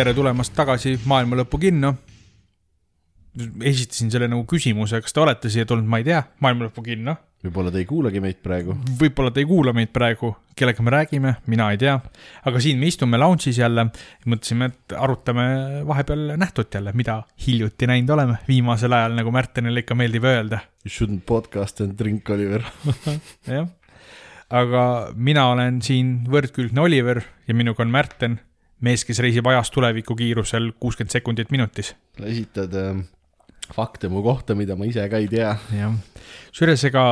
tere 0.00 0.14
tulemast 0.16 0.54
tagasi 0.56 0.94
Maailma 1.10 1.36
Lõpu 1.42 1.58
kinno. 1.60 1.90
esitasin 3.62 4.08
selle 4.10 4.30
nagu 4.30 4.46
küsimuse, 4.48 4.98
kas 5.04 5.12
te 5.12 5.20
olete 5.20 5.50
siia 5.52 5.66
tulnud, 5.68 5.86
ma 5.86 6.00
ei 6.00 6.06
tea, 6.06 6.22
Maailma 6.40 6.68
Lõpu 6.68 6.84
kinno. 6.86 7.16
võib-olla 7.44 7.72
te 7.74 7.82
ei 7.82 7.88
kuulagi 7.90 8.22
meid 8.24 8.38
praegu. 8.40 8.78
võib-olla 9.02 9.34
te 9.34 9.44
ei 9.44 9.50
kuula 9.50 9.74
meid 9.76 9.92
praegu, 9.92 10.32
kellega 10.56 10.86
me 10.86 10.94
räägime, 10.96 11.34
mina 11.52 11.68
ei 11.74 11.82
tea. 11.84 11.98
aga 12.48 12.64
siin 12.64 12.80
me 12.80 12.88
istume 12.88 13.20
lounge'is 13.20 13.60
jälle, 13.60 13.90
mõtlesime, 14.24 14.70
et 14.72 14.96
arutame 14.96 15.46
vahepeal 15.92 16.32
nähtut 16.40 16.80
jälle, 16.80 16.96
mida 16.96 17.20
hiljuti 17.46 17.92
näinud 17.92 18.16
oleme 18.16 18.40
viimasel 18.48 18.96
ajal, 18.96 19.20
nagu 19.20 19.36
Märtenile 19.36 19.84
ikka 19.84 19.98
meeldib 20.00 20.24
öelda. 20.24 20.64
You 20.86 20.96
shouldn't 20.96 21.26
podcast 21.28 21.84
and 21.84 21.98
drink, 21.98 22.30
Oliver 22.30 22.64
jah, 23.58 23.68
aga 24.48 24.84
mina 25.14 25.50
olen 25.52 25.82
siin 25.84 26.22
võrdkülgne 26.24 26.88
Oliver 26.88 27.26
ja 27.44 27.54
minuga 27.54 27.84
on 27.84 27.92
Märten 27.92 28.40
mees, 28.80 29.04
kes 29.04 29.22
reisib 29.22 29.46
ajas 29.46 29.70
tuleviku 29.70 30.16
kiirusel 30.16 30.72
kuuskümmend 30.80 31.12
sekundit 31.12 31.50
minutis. 31.50 31.94
esitad 32.24 32.74
äh, 32.74 33.02
fakte 33.74 34.08
mu 34.08 34.22
kohta, 34.22 34.54
mida 34.58 34.76
ma 34.76 34.86
ise 34.88 35.04
ka 35.10 35.18
ei 35.20 35.28
tea. 35.30 35.50
jah, 35.76 35.94
kusjuures 36.50 36.84
ega 36.88 37.02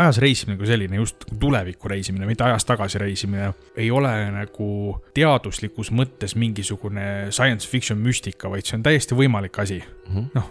ajas 0.00 0.20
reisimine 0.22 0.56
kui 0.60 0.68
selline, 0.68 0.96
just 1.00 1.26
tulevikku 1.40 1.90
reisimine, 1.90 2.28
mitte 2.28 2.44
ajas 2.46 2.66
tagasi 2.68 3.00
reisimine, 3.02 3.50
ei 3.76 3.90
ole 3.94 4.12
nagu 4.34 4.70
teaduslikus 5.16 5.92
mõttes 5.96 6.36
mingisugune 6.40 7.06
science 7.34 7.68
fiction 7.68 8.00
müstika, 8.00 8.50
vaid 8.52 8.68
see 8.68 8.78
on 8.78 8.86
täiesti 8.86 9.18
võimalik 9.18 9.60
asi 9.62 9.80
mm 9.82 10.14
-hmm.. 10.16 10.30
noh, 10.38 10.48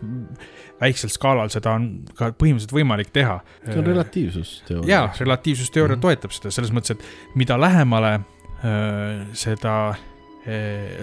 väiksel 0.81 1.14
skaalal 1.14 1.50
seda 1.53 1.73
on 1.78 1.89
ka 2.14 2.31
põhimõtteliselt 2.31 2.76
võimalik 2.76 3.14
teha. 3.14 3.39
see 3.66 3.80
on 3.80 3.89
relatiivsusteooria. 3.89 4.95
jaa, 4.95 5.14
relatiivsusteooria 5.20 5.95
mm 5.95 6.00
-hmm. 6.00 6.08
toetab 6.08 6.38
seda 6.38 6.52
selles 6.52 6.73
mõttes, 6.73 6.92
et 6.92 7.36
mida 7.36 7.59
lähemale 7.59 8.20
öö, 8.20 9.26
seda 9.33 9.95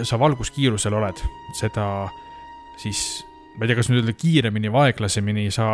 sa 0.03 0.17
valguskiirusel 0.19 0.95
oled, 0.97 1.21
seda 1.55 1.87
siis, 2.81 3.23
ma 3.57 3.65
ei 3.65 3.71
tea, 3.71 3.77
kas 3.79 3.91
nüüd 3.91 4.01
öelda 4.01 4.15
kiiremini 4.17 4.71
või 4.73 4.89
aeglasemini 4.89 5.51
sa 5.55 5.67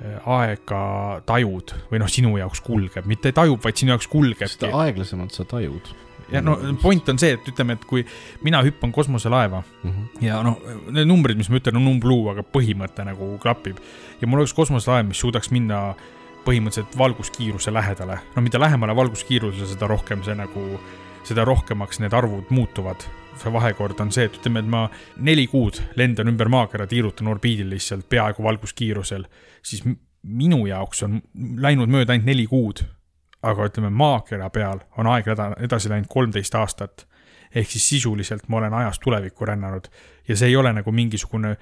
aega 0.00 0.82
tajud 1.28 1.74
või 1.90 2.00
noh, 2.00 2.10
sinu 2.10 2.36
jaoks 2.40 2.62
kulgeb, 2.64 3.08
mitte 3.08 3.32
tajub, 3.36 3.60
vaid 3.64 3.80
sinu 3.80 3.94
jaoks 3.94 4.08
kulgeb. 4.10 4.48
seda 4.48 4.72
aeglasemalt 4.84 5.36
sa 5.36 5.44
tajud. 5.48 5.90
ja 6.32 6.40
no 6.44 6.56
point 6.80 7.08
on 7.10 7.18
see, 7.18 7.34
et 7.36 7.48
ütleme, 7.52 7.76
et 7.76 7.84
kui 7.88 8.04
mina 8.46 8.62
hüppan 8.64 8.92
kosmoselaeva 8.92 9.62
mm 9.62 9.90
-hmm. 9.90 10.24
ja 10.24 10.42
noh, 10.42 10.56
need 10.90 11.08
numbrid, 11.08 11.36
mis 11.36 11.50
ma 11.50 11.58
ütlen, 11.58 11.76
on 11.76 11.88
umbluu, 11.88 12.30
aga 12.30 12.42
põhimõte 12.42 13.04
nagu 13.04 13.36
klapib. 13.38 13.76
ja 14.20 14.26
mul 14.26 14.40
oleks 14.40 14.54
kosmoselaev, 14.54 15.06
mis 15.06 15.20
suudaks 15.20 15.50
minna 15.50 15.94
põhimõtteliselt 16.46 16.96
valguskiiruse 16.98 17.72
lähedale, 17.72 18.18
no 18.36 18.42
mida 18.42 18.60
lähemale 18.60 18.96
valguskiirusele, 18.96 19.66
seda 19.66 19.86
rohkem 19.86 20.22
see 20.24 20.34
nagu 20.34 20.80
seda 21.24 21.44
rohkemaks 21.44 22.00
need 22.00 22.14
arvud 22.16 22.50
muutuvad. 22.50 23.08
see 23.40 23.52
vahekord 23.52 24.00
on 24.00 24.10
see, 24.12 24.26
et 24.28 24.34
ütleme, 24.36 24.60
et 24.60 24.68
ma 24.68 24.82
neli 25.24 25.46
kuud 25.48 25.78
lendan 25.96 26.28
ümber 26.28 26.50
maakera, 26.52 26.84
tiirutan 26.86 27.30
orbiidil 27.32 27.70
lihtsalt 27.72 28.04
peaaegu 28.08 28.42
valguskiirusel, 28.44 29.24
siis 29.64 29.80
minu 30.22 30.66
jaoks 30.68 31.02
on 31.06 31.22
läinud 31.56 31.88
mööda 31.88 32.12
ainult 32.12 32.28
neli 32.28 32.46
kuud. 32.46 32.84
aga 33.42 33.64
ütleme, 33.70 33.88
maakera 33.88 34.50
peal 34.52 34.82
on 35.00 35.06
aeg 35.08 35.30
edasi 35.64 35.88
läinud 35.88 36.08
kolmteist 36.08 36.54
aastat. 36.54 37.06
ehk 37.54 37.70
siis 37.70 37.88
sisuliselt 37.88 38.48
ma 38.48 38.56
olen 38.56 38.74
ajas 38.74 38.98
tulevikku 38.98 39.46
rännanud 39.46 39.88
ja 40.28 40.36
see 40.36 40.48
ei 40.48 40.56
ole 40.56 40.72
nagu 40.72 40.92
mingisugune 40.92 41.56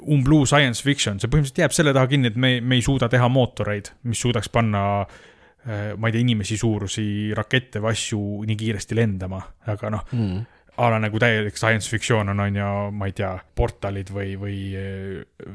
umbluu 0.00 0.46
science 0.46 0.82
fiction, 0.84 1.20
see 1.20 1.28
põhimõtteliselt 1.30 1.62
jääb 1.62 1.74
selle 1.74 1.92
taha 1.94 2.08
kinni, 2.10 2.30
et 2.32 2.36
me, 2.36 2.60
me 2.60 2.78
ei 2.78 2.82
suuda 2.82 3.08
teha 3.12 3.28
mootoreid, 3.28 3.92
mis 4.08 4.20
suudaks 4.20 4.48
panna 4.52 4.80
ma 5.66 6.08
ei 6.08 6.14
tea, 6.14 6.22
inimesi 6.22 6.56
suurusi 6.60 7.06
rakette 7.34 7.80
või 7.82 7.96
asju 7.96 8.20
nii 8.46 8.58
kiiresti 8.60 8.98
lendama, 8.98 9.40
aga 9.66 9.90
noh 9.90 10.04
mm., 10.12 10.44
a 10.76 10.90
la 10.92 11.00
nagu 11.00 11.18
täielik 11.20 11.56
science 11.56 11.88
fiction 11.88 12.28
on, 12.28 12.40
on 12.40 12.56
ju, 12.60 12.70
ma 12.92 13.08
ei 13.08 13.14
tea, 13.16 13.32
portalid 13.56 14.10
või, 14.12 14.34
või 14.40 14.58
äh, 14.76 15.50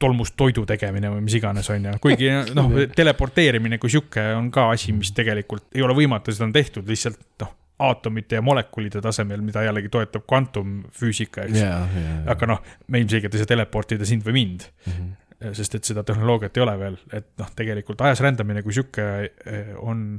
tolmust 0.00 0.36
toidu 0.38 0.64
tegemine 0.68 1.10
või 1.12 1.24
mis 1.26 1.36
iganes, 1.38 1.68
on 1.74 1.88
ju, 1.90 1.94
kuigi 2.02 2.30
noh, 2.58 2.72
teleporteerimine 2.94 3.80
kui 3.82 3.92
sihuke 3.92 4.24
on 4.38 4.50
ka 4.54 4.70
asi, 4.74 4.94
mis 4.96 5.12
tegelikult 5.16 5.68
ei 5.76 5.84
ole 5.84 5.96
võimatu, 5.98 6.34
seda 6.34 6.48
on 6.48 6.56
tehtud 6.56 6.88
lihtsalt 6.88 7.20
noh, 7.44 7.54
aatomite 7.88 8.40
ja 8.40 8.42
molekulide 8.42 9.02
tasemel, 9.04 9.42
mida 9.44 9.62
jällegi 9.62 9.90
toetab 9.92 10.24
kvantumfüüsika, 10.26 11.46
eks 11.46 11.60
yeah,. 11.60 11.84
Yeah, 11.84 12.02
yeah. 12.02 12.26
aga 12.34 12.48
noh, 12.50 12.64
me 12.88 13.04
ilmselgelt 13.04 13.36
ei 13.36 13.44
saa 13.44 13.52
teleportida 13.54 14.08
sind 14.08 14.26
või 14.26 14.40
mind 14.40 14.66
mm. 14.66 14.92
-hmm 14.92 15.16
sest 15.38 15.78
et 15.78 15.86
seda 15.86 16.02
tehnoloogiat 16.06 16.58
ei 16.58 16.64
ole 16.64 16.74
veel, 16.80 16.98
et 17.14 17.30
noh, 17.38 17.48
tegelikult 17.56 18.02
ajas 18.06 18.22
rändamine 18.24 18.64
kui 18.66 18.74
sihuke 18.74 19.06
eh, 19.28 19.72
on 19.78 20.18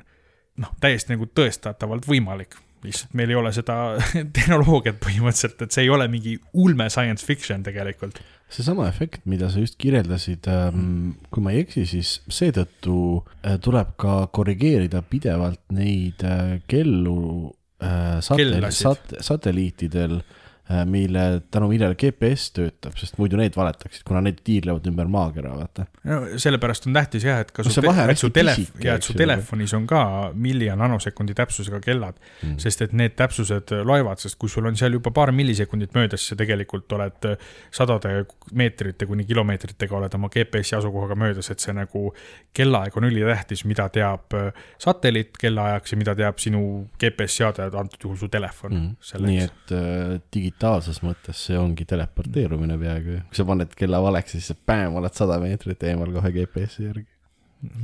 noh, 0.60 0.74
täiesti 0.82 1.16
nagu 1.16 1.28
tõestatavalt 1.36 2.08
võimalik. 2.08 2.58
lihtsalt 2.84 3.16
meil 3.20 3.34
ei 3.34 3.36
ole 3.36 3.52
seda 3.52 3.76
tehnoloogiat 4.38 5.02
põhimõtteliselt, 5.04 5.66
et 5.66 5.76
see 5.76 5.84
ei 5.88 5.92
ole 5.92 6.08
mingi 6.12 6.38
ulme 6.54 6.88
science 6.90 7.26
fiction 7.26 7.64
tegelikult. 7.64 8.22
seesama 8.50 8.88
efekt, 8.88 9.26
mida 9.26 9.50
sa 9.52 9.60
just 9.60 9.76
kirjeldasid, 9.78 10.48
ähm, 10.48 11.12
kui 11.30 11.44
ma 11.44 11.52
ei 11.52 11.66
eksi, 11.66 11.86
siis 11.86 12.16
seetõttu 12.32 12.96
äh, 13.20 13.60
tuleb 13.62 13.96
ka 14.00 14.26
korrigeerida 14.32 15.04
pidevalt 15.04 15.62
neid 15.76 16.24
äh, 16.24 16.60
kellu 16.68 17.56
satelliitidel 17.80 18.74
sat, 18.76 19.14
satelliitidel 19.24 20.18
Äh, 20.20 20.39
mille, 20.86 21.42
tänu 21.52 21.68
millele 21.72 21.96
GPS 21.98 22.52
töötab, 22.54 22.94
sest 23.00 23.18
muidu 23.18 23.40
need 23.40 23.56
valetaksid, 23.58 24.04
kuna 24.06 24.22
need 24.22 24.44
tiirlevad 24.46 24.86
ümber 24.92 25.08
maakera, 25.10 25.56
vaata. 25.58 25.86
no 26.06 26.20
sellepärast 26.38 26.86
on 26.86 26.94
tähtis 26.94 27.26
jah, 27.26 27.40
et 27.42 27.50
ka 27.56 27.66
su, 27.66 27.74
et 27.82 28.22
su 28.22 28.30
telef-, 28.34 28.76
ja 28.84 29.00
et 29.00 29.06
su 29.08 29.16
telefonis 29.18 29.74
on 29.74 29.88
ka 29.90 30.02
milli- 30.38 30.68
ja 30.70 30.76
nanosekundi 30.78 31.34
täpsusega 31.38 31.80
kellad. 31.82 32.20
Mm.. 32.44 32.60
sest 32.62 32.84
et 32.86 32.94
need 32.94 33.16
täpsused 33.18 33.74
loevad, 33.86 34.22
sest 34.22 34.38
kui 34.38 34.52
sul 34.52 34.70
on 34.70 34.78
seal 34.78 34.94
juba 34.94 35.10
paar 35.16 35.32
millisekundit 35.34 35.98
möödas, 35.98 36.22
siis 36.22 36.36
sa 36.36 36.40
tegelikult 36.44 36.94
oled 37.00 37.30
sadade 37.74 38.14
meetrite 38.54 39.10
kuni 39.10 39.26
kilomeetritega 39.26 39.98
oled 39.98 40.20
oma 40.20 40.30
GPS-i 40.30 40.78
asukohaga 40.78 41.18
möödas, 41.18 41.50
et 41.50 41.66
see 41.66 41.74
nagu 41.74 42.12
kellaaeg 42.54 43.02
on 43.02 43.10
ülitähtis, 43.10 43.66
mida 43.66 43.90
teab 43.94 44.38
satelliit 44.78 45.34
kellaajaks 45.42 45.98
ja 45.98 46.02
mida 46.04 46.16
teab 46.20 46.38
sinu 46.42 46.64
GPS-seade, 47.02 47.72
antud 47.74 48.06
juhul 48.06 48.22
su 48.22 48.30
telefon 48.30 48.78
mm.. 48.78 49.20
nii 49.26 49.42
et 49.48 49.74
äh, 49.74 50.16
digi-, 50.30 50.54
digitaalses 50.60 51.00
mõttes 51.06 51.40
see 51.48 51.58
ongi 51.58 51.86
teleporteerumine 51.88 52.76
peaaegu. 52.78 53.22
kui 53.30 53.38
sa 53.38 53.46
paned 53.48 53.72
kella 53.76 54.02
valeks, 54.04 54.36
siis 54.36 54.52
päev 54.66 54.98
oled 55.00 55.14
sada 55.16 55.40
meetrit 55.40 55.84
eemal 55.88 56.12
kohe 56.12 56.32
GPS-i 56.36 56.84
järgi. 56.84 57.08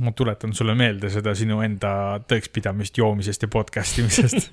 ma 0.00 0.12
tuletan 0.12 0.52
sulle 0.52 0.74
meelde 0.74 1.08
seda 1.10 1.34
sinu 1.34 1.62
enda 1.64 2.20
tõekspidamist 2.28 2.98
joomisest 2.98 3.42
ja 3.42 3.48
podcast 3.48 3.98
imisest 3.98 4.50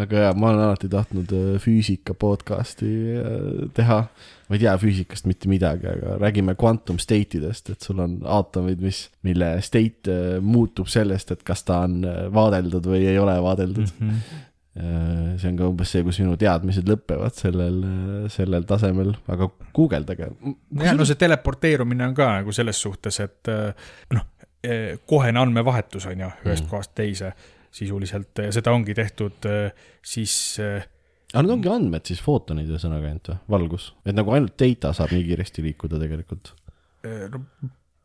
väga 0.00 0.16
hea, 0.16 0.32
ma 0.32 0.48
olen 0.48 0.64
alati 0.64 0.88
tahtnud 0.88 1.32
äh, 1.36 1.58
füüsika 1.60 2.14
podcast'i 2.16 2.92
äh, 3.20 3.68
teha. 3.76 4.06
ma 4.48 4.56
ei 4.56 4.60
tea 4.64 4.72
füüsikast 4.80 5.28
mitte 5.28 5.48
midagi, 5.48 5.88
aga 5.88 6.16
räägime 6.20 6.54
quantum 6.56 6.98
state 7.00 7.36
idest, 7.36 7.68
et 7.68 7.84
sul 7.84 8.00
on 8.00 8.18
aatomid, 8.24 8.80
mis, 8.80 9.10
mille 9.28 9.60
state 9.60 10.08
äh, 10.08 10.40
muutub 10.40 10.88
sellest, 10.88 11.36
et 11.36 11.44
kas 11.44 11.68
ta 11.68 11.82
on 11.84 12.00
vaadeldud 12.32 12.88
või 12.88 13.04
ei 13.12 13.20
ole 13.20 13.36
vaadeldud 13.44 13.92
mm. 13.92 14.08
-hmm 14.08 14.48
see 14.72 15.50
on 15.50 15.58
ka 15.58 15.66
umbes 15.68 15.90
see, 15.92 16.04
kus 16.06 16.18
minu 16.22 16.38
teadmised 16.40 16.86
lõpevad 16.88 17.36
sellel, 17.36 17.82
sellel 18.32 18.64
tasemel, 18.68 19.10
aga 19.32 19.50
guugeldage. 19.76 20.30
jah, 20.80 20.94
no 20.96 21.06
see 21.08 21.20
teleporteerumine 21.20 22.06
on 22.08 22.14
ka 22.16 22.30
nagu 22.38 22.54
selles 22.56 22.80
suhtes, 22.80 23.20
et 23.20 23.50
äh, 23.52 23.90
noh, 24.16 24.24
äh, 24.64 24.94
kohene 25.08 25.42
andmevahetus 25.42 26.08
on 26.08 26.24
ju 26.24 26.30
ühest 26.46 26.64
mm. 26.64 26.70
kohast 26.72 26.94
teise 26.96 27.34
sisuliselt, 27.72 28.40
seda 28.52 28.72
ongi 28.72 28.96
tehtud 28.96 29.44
siis. 30.04 30.38
aga 30.60 31.44
need 31.44 31.54
ongi 31.58 31.72
andmed 31.72 32.08
siis, 32.08 32.24
footonid 32.24 32.72
ühesõnaga 32.72 33.12
ainult 33.12 33.32
või, 33.32 33.38
valgus, 33.58 33.92
et 34.06 34.16
nagu 34.16 34.32
ainult 34.32 34.56
data 34.60 34.96
saab 34.96 35.12
nii 35.12 35.28
kiiresti 35.28 35.68
liikuda 35.68 36.00
tegelikult? 36.00 36.56
no 37.02 37.44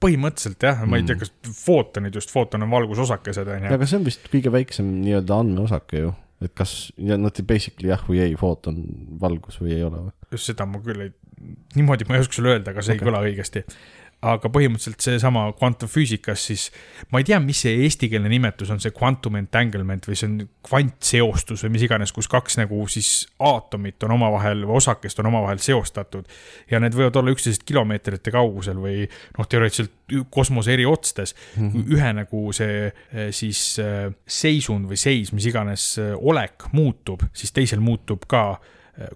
põhimõtteliselt 0.04 0.62
jah, 0.62 0.84
ma 0.86 1.00
ei 1.00 1.08
tea, 1.08 1.16
mm. 1.16 1.24
kas 1.24 1.58
footonid 1.64 2.16
just, 2.20 2.30
footon 2.34 2.68
on 2.68 2.76
valgusosakesed 2.76 3.50
on 3.50 3.66
ju. 3.66 3.76
aga 3.80 3.88
see 3.90 3.98
on 3.98 4.06
vist 4.06 4.28
kõige 4.32 4.52
väiksem 4.54 4.90
nii-öelda 5.00 5.40
andmeosake 5.42 6.04
ju 6.04 6.16
et 6.44 6.54
kas, 6.58 6.74
ja 7.02 7.18
nad 7.18 7.40
basically 7.50 7.90
jah 7.90 8.04
või 8.08 8.22
ei, 8.26 8.36
footon 8.38 8.82
valgus 9.22 9.58
või 9.62 9.74
ei 9.78 9.86
ole 9.86 10.08
või? 10.08 10.16
just 10.36 10.52
seda 10.52 10.68
ma 10.70 10.82
küll 10.86 11.08
ei, 11.08 11.14
niimoodi 11.78 12.08
ma 12.10 12.18
ei 12.18 12.26
oska 12.26 12.38
sulle 12.38 12.56
öelda, 12.56 12.74
aga 12.74 12.84
see 12.86 12.94
okay. 12.96 13.02
ei 13.02 13.10
kõla 13.10 13.24
õigesti. 13.26 13.64
Aga 14.26 14.50
põhimõtteliselt 14.50 15.04
seesama 15.04 15.44
kvantumfüüsikas 15.60 16.46
siis, 16.50 16.64
ma 17.14 17.22
ei 17.22 17.28
tea, 17.28 17.38
mis 17.44 17.60
see 17.62 17.84
eestikeelne 17.86 18.32
nimetus 18.32 18.72
on, 18.74 18.80
see 18.82 18.94
quantum 18.96 19.38
entanglement 19.38 20.08
või 20.10 20.18
see 20.18 20.30
on 20.32 20.40
kvantseostus 20.66 21.62
või 21.66 21.76
mis 21.76 21.86
iganes, 21.86 22.14
kus 22.16 22.30
kaks 22.32 22.58
nagu 22.58 22.80
siis 22.90 23.28
aatomit 23.46 24.02
on 24.08 24.16
omavahel 24.16 24.66
või 24.66 24.80
osakest 24.82 25.22
on 25.22 25.30
omavahel 25.30 25.62
seostatud. 25.62 26.26
ja 26.72 26.82
need 26.82 26.98
võivad 26.98 27.20
olla 27.22 27.36
üksteisest 27.36 27.68
kilomeetrite 27.70 28.34
kaugusel 28.34 28.82
või 28.82 29.06
noh, 29.38 29.50
teoreetiliselt 29.50 30.26
kosmose 30.34 30.74
eri 30.74 30.86
otstes 30.90 31.36
mm. 31.56 31.70
-hmm. 31.70 31.94
ühe 31.94 32.14
nagu 32.18 32.42
see 32.58 32.88
eh, 32.88 33.30
siis 33.32 33.78
eh, 33.84 34.10
seisund 34.26 34.90
või 34.90 34.98
seis, 34.98 35.30
mis 35.32 35.46
iganes 35.46 35.92
eh, 36.02 36.16
olek 36.18 36.72
muutub, 36.74 37.22
siis 37.34 37.54
teisel 37.54 37.86
muutub 37.86 38.26
ka 38.28 38.58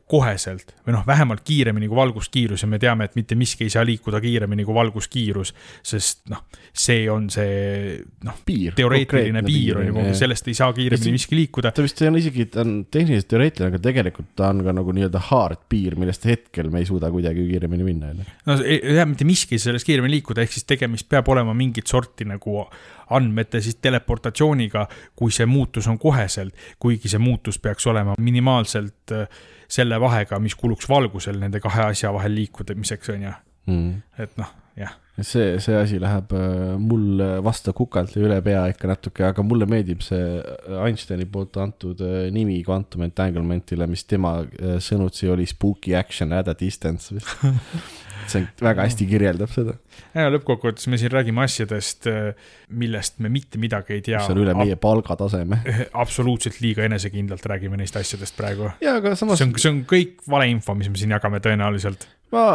koheselt 0.10 0.75
või 0.86 0.94
noh, 0.94 1.06
vähemalt 1.07 1.42
kiiremini 1.45 1.88
kui 1.89 1.98
valguskiirus 1.98 2.66
ja 2.66 2.69
me 2.69 2.80
teame, 2.81 3.07
et 3.07 3.16
mitte 3.18 3.36
miski 3.39 3.66
ei 3.66 3.74
saa 3.74 3.86
liikuda 3.88 4.22
kiiremini 4.22 4.66
kui 4.68 4.75
valguskiirus, 4.75 5.54
sest 5.86 6.22
noh, 6.30 6.44
see 6.69 7.07
on 7.12 7.30
see 7.33 7.98
noh, 8.28 8.38
teoreetiline 8.78 9.44
piir 9.45 9.81
on 9.81 9.89
ju, 9.89 10.06
sellest 10.18 10.51
ei 10.51 10.57
saa 10.57 10.69
kiiremini 10.78 11.16
miski 11.18 11.39
liikuda. 11.39 11.74
ta 11.74 11.86
vist 11.86 12.01
ei 12.04 12.12
ole 12.12 12.22
isegi, 12.22 12.48
ta 12.54 12.62
on 12.66 12.75
tehniliselt 12.94 13.31
teoreetiline, 13.33 13.72
aga 13.74 13.81
tegelikult 13.89 14.31
ta 14.38 14.51
on 14.54 14.62
ka 14.66 14.75
nagu 14.78 14.95
nii-öelda 14.98 15.25
hard 15.31 15.66
piir, 15.72 15.98
millest 16.00 16.30
hetkel 16.30 16.69
me 16.74 16.83
ei 16.83 16.89
suuda 16.89 17.10
kuidagi 17.13 17.48
kiiremini 17.50 17.88
minna, 17.88 18.13
on 18.13 18.22
ju. 18.22 18.30
no 18.51 18.60
jah, 18.62 19.10
mitte 19.10 19.28
miski 19.28 19.57
ei 19.57 19.63
saa 19.63 19.72
sellest 19.72 19.89
kiiremini 19.89 20.19
liikuda, 20.19 20.45
ehk 20.45 20.54
siis 20.54 20.69
tegemist 20.69 21.10
peab 21.10 21.30
olema 21.33 21.57
mingit 21.57 21.89
sorti 21.89 22.28
nagu 22.30 22.68
andmete 23.11 23.61
siis 23.61 23.77
teleportatsiooniga, 23.81 24.87
kui 25.15 25.31
see 25.35 25.45
muutus 25.49 25.87
on 25.91 25.99
koheselt, 25.99 26.55
kuigi 26.79 27.11
see 27.11 27.21
muutus 27.21 27.59
peaks 27.59 27.87
olema 27.91 28.15
minimaalselt 28.19 29.15
äh, 29.15 29.27
selle 29.71 29.99
vahega, 30.01 30.39
mis 30.43 30.57
kuluks 30.59 30.89
valgusel 30.89 31.39
nende 31.39 31.61
kahe 31.63 31.91
asja 31.91 32.11
vahel 32.13 32.35
liikumiseks, 32.39 33.13
on 33.13 33.29
ju. 33.29 33.37
Mm.. 33.69 34.01
et 34.17 34.31
noh, 34.41 34.49
jah. 34.75 34.95
see, 35.21 35.59
see 35.61 35.75
asi 35.77 35.99
läheb 36.01 36.31
äh, 36.33 36.71
mul 36.81 37.21
vastu 37.45 37.75
kukalt 37.77 38.15
ja 38.15 38.23
üle 38.25 38.39
pea 38.41 38.63
ikka 38.71 38.89
natuke, 38.89 39.25
aga 39.27 39.45
mulle 39.45 39.67
meeldib 39.69 40.01
see 40.01 40.39
äh, 40.39 40.79
Einsteini 40.81 41.27
poolt 41.29 41.59
antud 41.61 42.01
äh, 42.01 42.31
nimi 42.33 42.57
quantum 42.65 43.05
entanglement'ile, 43.05 43.85
mis 43.91 44.07
tema 44.09 44.39
sõnutsi 44.81 45.29
oli 45.29 45.45
spooky 45.49 45.93
action 45.99 46.33
at 46.33 46.49
a 46.49 46.57
distance 46.57 47.13
vist 47.13 47.45
see 48.31 48.44
väga 48.62 48.88
hästi 48.88 49.07
kirjeldab 49.09 49.53
seda. 49.53 49.77
ja 50.13 50.27
lõppkokkuvõttes 50.33 50.89
me 50.91 51.00
siin 51.01 51.13
räägime 51.13 51.45
asjadest, 51.45 52.09
äh, 52.12 52.51
millest 52.69 53.19
me 53.23 53.31
mitte 53.33 53.62
midagi 53.62 53.97
ei 53.97 54.03
tea. 54.06 54.19
mis 54.21 54.33
on 54.33 54.44
üle 54.44 54.56
meie 54.57 54.77
palgataseme. 54.81 55.62
absoluutselt 56.03 56.59
liiga 56.63 56.85
enesekindlalt 56.89 57.45
räägime 57.53 57.79
neist 57.81 57.97
asjadest 58.00 58.38
praegu. 58.38 58.73
samas. 58.81 59.39
see 59.39 59.47
on, 59.47 59.56
see 59.57 59.73
on 59.73 59.81
kõik 59.89 60.21
valeinfo, 60.29 60.75
mis 60.77 60.91
me 60.91 61.01
siin 61.01 61.18
jagame 61.18 61.41
tõenäoliselt. 61.44 62.07
ma 62.35 62.45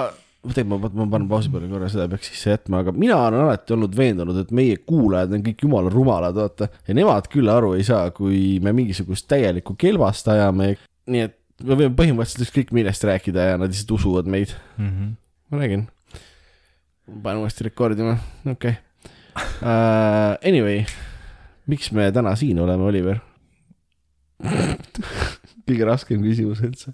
tegelikult 0.54 0.94
ma, 0.94 1.04
ma 1.04 1.10
panen 1.16 1.28
pausi 1.30 1.50
peale 1.52 1.68
korra, 1.70 1.88
seda 1.90 2.06
peaks 2.10 2.30
sisse 2.30 2.52
jätma, 2.52 2.82
aga 2.84 2.92
mina 2.94 3.16
olen 3.28 3.46
alati 3.46 3.74
olnud 3.76 3.96
veendunud, 3.98 4.38
et 4.42 4.52
meie 4.54 4.78
kuulajad 4.86 5.34
on 5.36 5.44
kõik 5.46 5.64
jumala 5.66 5.92
rumalad, 5.92 6.36
vaata. 6.38 6.68
ja 6.86 6.96
nemad 6.96 7.28
küll 7.32 7.50
aru 7.52 7.74
ei 7.78 7.86
saa, 7.86 8.10
kui 8.14 8.60
me 8.62 8.74
mingisugust 8.76 9.28
täielikku 9.32 9.76
kelvast 9.80 10.28
ajame. 10.32 10.74
nii 11.10 11.26
et 11.28 11.36
me 11.64 11.78
võime 11.78 11.94
põhimõtteliselt 11.98 12.48
ükskõik 12.48 12.74
millest 12.76 13.06
rääkida 13.06 13.52
ja 13.52 13.60
nad 13.60 13.72
lihtsalt 13.72 13.96
usuvad 13.98 14.28
meid 14.30 14.52
mm. 14.76 14.90
-hmm 14.90 15.14
ma 15.50 15.58
räägin. 15.60 15.86
panen 17.22 17.40
uuesti 17.42 17.64
rekordima, 17.68 18.16
okei 18.46 18.70
okay. 18.70 18.74
uh,. 19.62 20.34
Anyway, 20.42 20.84
miks 21.70 21.92
me 21.94 22.08
täna 22.12 22.34
siin 22.36 22.58
oleme, 22.58 22.82
Oliver 22.88 23.20
kõige 25.66 25.86
raskem 25.86 26.22
küsimus 26.24 26.62
üldse. 26.66 26.92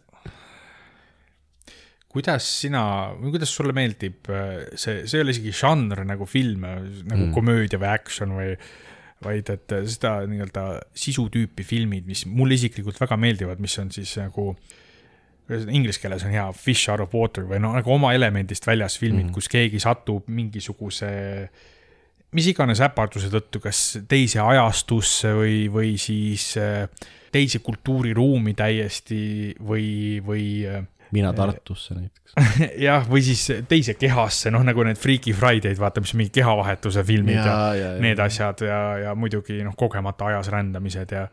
kuidas 2.12 2.44
sina, 2.60 2.84
või 3.16 3.32
kuidas 3.38 3.54
sulle 3.56 3.72
meeldib 3.76 4.28
äh, 4.28 4.69
see, 4.76 5.06
see 5.08 5.19
ei 5.19 5.25
ole 5.25 5.32
isegi 5.32 5.55
žanr 5.62 6.05
nagu 6.05 6.28
film, 6.28 6.69
nagu 6.69 7.28
mm. 7.28 7.32
komöödia 7.32 7.81
või 7.81 7.93
action 7.94 8.37
või 8.37 8.52
vaid 9.22 9.48
et 9.55 9.72
seda 9.87 10.19
nii-öelda 10.28 10.66
sisutüüpi 10.98 11.64
filmid, 11.64 12.08
mis 12.10 12.26
mulle 12.26 12.58
isiklikult 12.58 12.98
väga 13.00 13.16
meeldivad, 13.22 13.60
mis 13.62 13.78
on 13.81 13.93
siis 13.94 14.16
nagu 14.19 14.50
äh, 14.50 14.81
inglise 15.69 16.00
keeles 16.02 16.25
on 16.26 16.34
hea 16.34 16.46
fish 16.56 16.90
out 16.93 17.02
of 17.04 17.14
water 17.16 17.46
või 17.49 17.60
noh, 17.62 17.76
nagu 17.76 17.94
oma 17.94 18.14
elemendist 18.16 18.66
väljas 18.69 18.99
filmid 19.00 19.28
mm., 19.28 19.37
kus 19.37 19.50
keegi 19.52 19.81
satub 19.82 20.28
mingisuguse 20.32 21.12
mis 22.37 22.49
iganes 22.49 22.81
äparduse 22.84 23.31
tõttu, 23.32 23.60
kas 23.62 23.82
teise 24.08 24.40
ajastusse 24.44 25.34
või, 25.37 25.56
või 25.72 25.93
siis 26.00 26.52
äh, 26.60 26.87
teise 27.32 27.62
kultuuriruumi 27.64 28.56
täiesti 28.58 29.22
või, 29.60 29.87
või. 30.25 30.49
Äh, 30.69 30.82
mina 31.12 31.32
Tartusse 31.37 31.93
näiteks 31.93 32.32
jah, 32.87 33.05
või 33.05 33.20
siis 33.20 33.43
teise 33.69 33.93
kehasse, 34.00 34.48
noh 34.48 34.62
nagu 34.64 34.84
need 34.88 34.96
Freaky 34.96 35.34
Friday'd, 35.37 35.76
vaata, 35.76 36.00
mis 36.00 36.14
mingi 36.16 36.32
kehavahetuse 36.38 37.05
filmid 37.05 37.37
ja, 37.37 37.44
ja, 37.44 37.75
ja, 37.76 37.90
ja 37.98 38.00
need 38.00 38.16
ja. 38.22 38.28
asjad 38.31 38.62
ja, 38.64 38.78
ja 39.02 39.12
muidugi 39.12 39.58
noh, 39.60 39.76
kogemata 39.76 40.31
ajas 40.31 40.48
rändamised 40.55 41.12
ja 41.12 41.26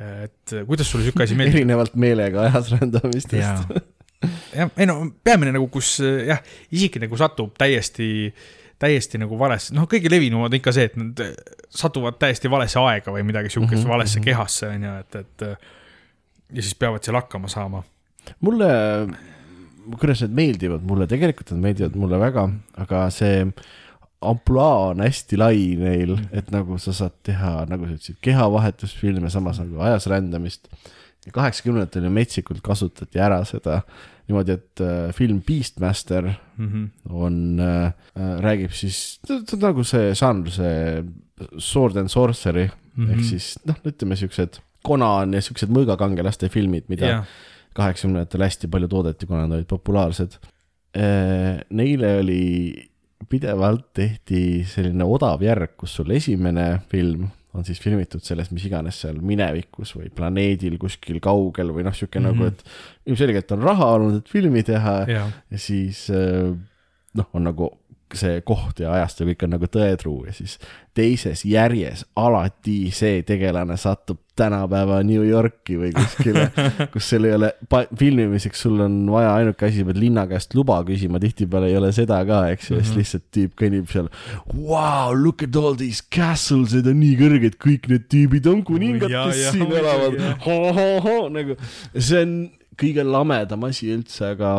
et 0.00 0.54
kuidas 0.66 0.90
sulle 0.90 1.06
sihuke 1.06 1.22
asi 1.26 1.36
meeldib? 1.38 1.60
erinevalt 1.60 1.94
meelega 2.00 2.48
ajas 2.48 2.72
rändamistest. 2.74 3.34
jah, 3.38 4.70
ei 4.76 4.88
no 4.88 4.98
peamine 5.24 5.54
nagu, 5.54 5.68
kus 5.72 5.96
jah, 6.02 6.42
isik 6.74 6.98
nagu 7.02 7.18
satub 7.20 7.54
täiesti, 7.60 8.08
täiesti 8.80 9.20
nagu 9.22 9.38
valesse, 9.38 9.74
noh, 9.76 9.86
kõige 9.90 10.10
levinum 10.12 10.46
on 10.48 10.58
ikka 10.58 10.74
see, 10.74 10.88
et 10.90 10.98
nad 11.00 11.22
satuvad 11.74 12.18
täiesti 12.20 12.50
valesse 12.50 12.80
aega 12.82 13.14
või 13.14 13.24
midagi 13.26 13.52
sihukest 13.52 13.80
mm 13.80 13.84
-hmm. 13.84 13.94
valesse 13.96 14.18
mhm. 14.20 14.24
kehasse, 14.30 14.72
on 14.74 14.88
ju, 14.88 14.96
et, 15.04 15.20
et 15.22 15.46
ja 16.54 16.62
siis 16.62 16.74
peavad 16.78 17.04
seal 17.04 17.18
hakkama 17.18 17.48
saama. 17.48 17.82
mulle, 18.40 18.68
kuidas 20.00 20.24
need 20.24 20.36
meeldivad 20.36 20.82
mulle, 20.82 21.06
tegelikult 21.06 21.50
nad 21.54 21.60
meeldivad 21.68 21.96
mulle 22.00 22.20
väga, 22.20 22.48
aga 22.86 23.06
see 23.10 23.44
ampluaa 24.30 24.90
on 24.90 25.04
hästi 25.04 25.38
lai 25.40 25.60
neil, 25.80 26.16
mm. 26.16 26.28
et 26.32 26.50
nagu 26.54 26.78
sa 26.82 26.94
saad 26.96 27.16
teha, 27.26 27.64
nagu 27.70 27.88
sa 27.88 27.96
ütlesid, 27.96 28.18
kehavahetusfilme, 28.24 29.30
samas 29.32 29.60
nagu 29.62 29.82
ajas 29.84 30.08
rändamist. 30.10 30.68
kaheksakümnendatel 31.32 32.04
ju 32.04 32.10
metsikult 32.12 32.60
kasutati 32.60 33.18
ära 33.18 33.38
seda 33.48 33.78
niimoodi, 34.28 34.56
et 34.58 34.80
äh, 34.84 35.12
film 35.16 35.40
Beastmaster 35.46 36.34
mm 36.56 36.68
-hmm. 36.68 36.88
on 37.10 37.60
äh,, 37.60 37.92
äh 38.16 38.40
räägib 38.40 38.72
siis, 38.72 39.20
ta 39.26 39.34
on 39.34 39.60
nagu 39.60 39.84
see 39.84 40.14
žanr, 40.14 40.50
see 40.50 41.04
sword 41.58 41.96
and 41.96 42.08
sorcery 42.08 42.68
mm 42.68 43.06
-hmm. 43.06 43.12
ehk 43.12 43.24
siis 43.24 43.58
noh, 43.64 43.76
ütleme 43.84 44.16
siuksed 44.16 44.60
Conan 44.86 45.34
ja 45.34 45.40
siuksed 45.40 45.68
mõõgakangelaste 45.68 46.48
filmid, 46.48 46.84
mida 46.88 47.24
kaheksakümnendatel 47.74 48.40
yeah. 48.40 48.50
hästi 48.50 48.68
palju 48.68 48.88
toodeti, 48.88 49.26
kuna 49.26 49.46
nad 49.46 49.52
olid 49.52 49.66
populaarsed 49.66 50.38
äh,. 50.96 51.60
Neile 51.70 52.18
oli 52.18 52.74
pidevalt 53.28 53.88
tehti 53.96 54.64
selline 54.68 55.06
odav 55.06 55.42
järg, 55.42 55.76
kus 55.80 55.96
sul 56.00 56.12
esimene 56.14 56.68
film 56.90 57.28
on 57.54 57.64
siis 57.66 57.78
filmitud 57.78 58.22
selles, 58.26 58.50
mis 58.50 58.64
iganes 58.66 58.98
seal 59.04 59.20
minevikus 59.22 59.94
või 59.94 60.08
planeedil 60.14 60.74
kuskil 60.82 61.20
kaugel 61.22 61.70
või 61.74 61.84
noh, 61.86 61.94
sihuke 61.94 62.18
mm 62.18 62.26
-hmm. 62.26 62.40
nagu, 62.40 62.50
et 62.50 63.10
ilmselgelt 63.10 63.52
on 63.54 63.62
raha 63.62 63.90
olnud, 63.94 64.16
et 64.18 64.30
filmi 64.30 64.64
teha 64.66 64.94
ja, 65.06 65.28
ja 65.50 65.58
siis 65.58 66.08
äh, 66.10 66.50
noh, 67.14 67.28
on 67.32 67.46
nagu 67.46 67.70
see 68.14 68.40
koht 68.46 68.82
ja 68.82 68.92
ajastu 68.98 69.26
kõik 69.30 69.46
on 69.46 69.54
nagu 69.56 69.68
tõetruu 69.70 70.26
ja 70.28 70.34
siis 70.36 70.58
teises 70.94 71.44
järjes 71.48 72.04
alati 72.20 72.90
see 72.94 73.22
tegelane 73.26 73.76
satub 73.80 74.20
tänapäeva 74.38 74.98
New 75.06 75.22
Yorki 75.22 75.76
või 75.78 75.92
kuskile, 75.94 76.48
kus 76.94 77.08
sul 77.12 77.26
ei 77.28 77.34
ole 77.36 77.50
filmimiseks, 77.98 78.64
sul 78.66 78.82
on 78.82 78.96
vaja 79.10 79.30
ainuke 79.38 79.68
asi, 79.68 79.84
pead 79.86 80.00
linna 80.02 80.26
käest 80.30 80.56
luba 80.58 80.80
küsima, 80.86 81.20
tihtipeale 81.22 81.70
ei 81.70 81.78
ole 81.78 81.92
seda 81.94 82.18
ka, 82.26 82.40
eks 82.54 82.70
ju, 82.70 82.78
ja 82.78 82.82
siis 82.82 82.90
mhm. 82.90 83.02
lihtsalt 83.02 83.24
tüüp 83.36 83.54
kõnnib 83.62 83.92
seal. 83.92 84.10
Wow, 84.50 85.14
look 85.14 85.46
at 85.46 85.56
all 85.58 85.78
these 85.78 86.02
castles, 86.02 86.74
need 86.74 86.90
on 86.90 86.98
nii 87.02 87.14
kõrged, 87.20 87.58
kõik 87.62 87.88
need 87.92 88.10
tüübid 88.10 88.50
on 88.50 88.64
kuningad, 88.66 89.14
kes 89.14 89.54
siin 89.54 89.70
elavad. 89.70 90.18
nagu 91.38 91.58
see 91.94 92.22
on 92.24 92.36
kõige 92.80 93.06
lamedam 93.06 93.68
asi 93.68 93.92
üldse, 93.94 94.34
aga 94.34 94.56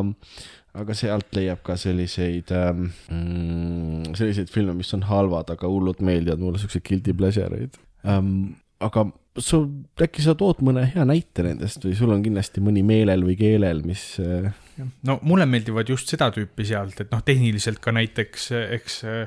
aga 0.76 0.96
sealt 0.98 1.36
leiab 1.36 1.62
ka 1.66 1.78
selliseid 1.80 2.52
ähm, 2.56 2.88
mm, 3.12 4.16
selliseid 4.18 4.52
filme, 4.52 4.76
mis 4.78 4.94
on 4.98 5.06
halvad, 5.10 5.52
aga 5.56 5.70
hullult 5.72 6.02
meeldivad 6.06 6.42
mulle, 6.44 6.62
siukseid 6.62 6.86
guilty 6.88 7.16
pleasure 7.18 7.62
eid 7.62 7.78
ähm,. 8.08 8.56
aga 8.84 9.08
sa, 9.40 9.62
äkki 10.04 10.24
sa 10.26 10.36
tood 10.40 10.62
mõne 10.66 10.86
hea 10.94 11.06
näite 11.08 11.46
nendest 11.46 11.86
või 11.86 11.96
sul 11.98 12.12
on 12.16 12.24
kindlasti 12.26 12.64
mõni 12.64 12.84
meelel 12.88 13.24
või 13.28 13.38
keelel, 13.40 13.84
mis 13.88 14.04
äh.... 14.24 14.52
no 15.08 15.20
mulle 15.24 15.48
meeldivad 15.50 15.92
just 15.92 16.12
seda 16.12 16.32
tüüpi 16.36 16.68
sealt, 16.68 17.00
et 17.02 17.14
noh, 17.14 17.24
tehniliselt 17.26 17.82
ka 17.84 17.96
näiteks, 17.96 18.52
eks 18.80 19.02
äh, 19.08 19.26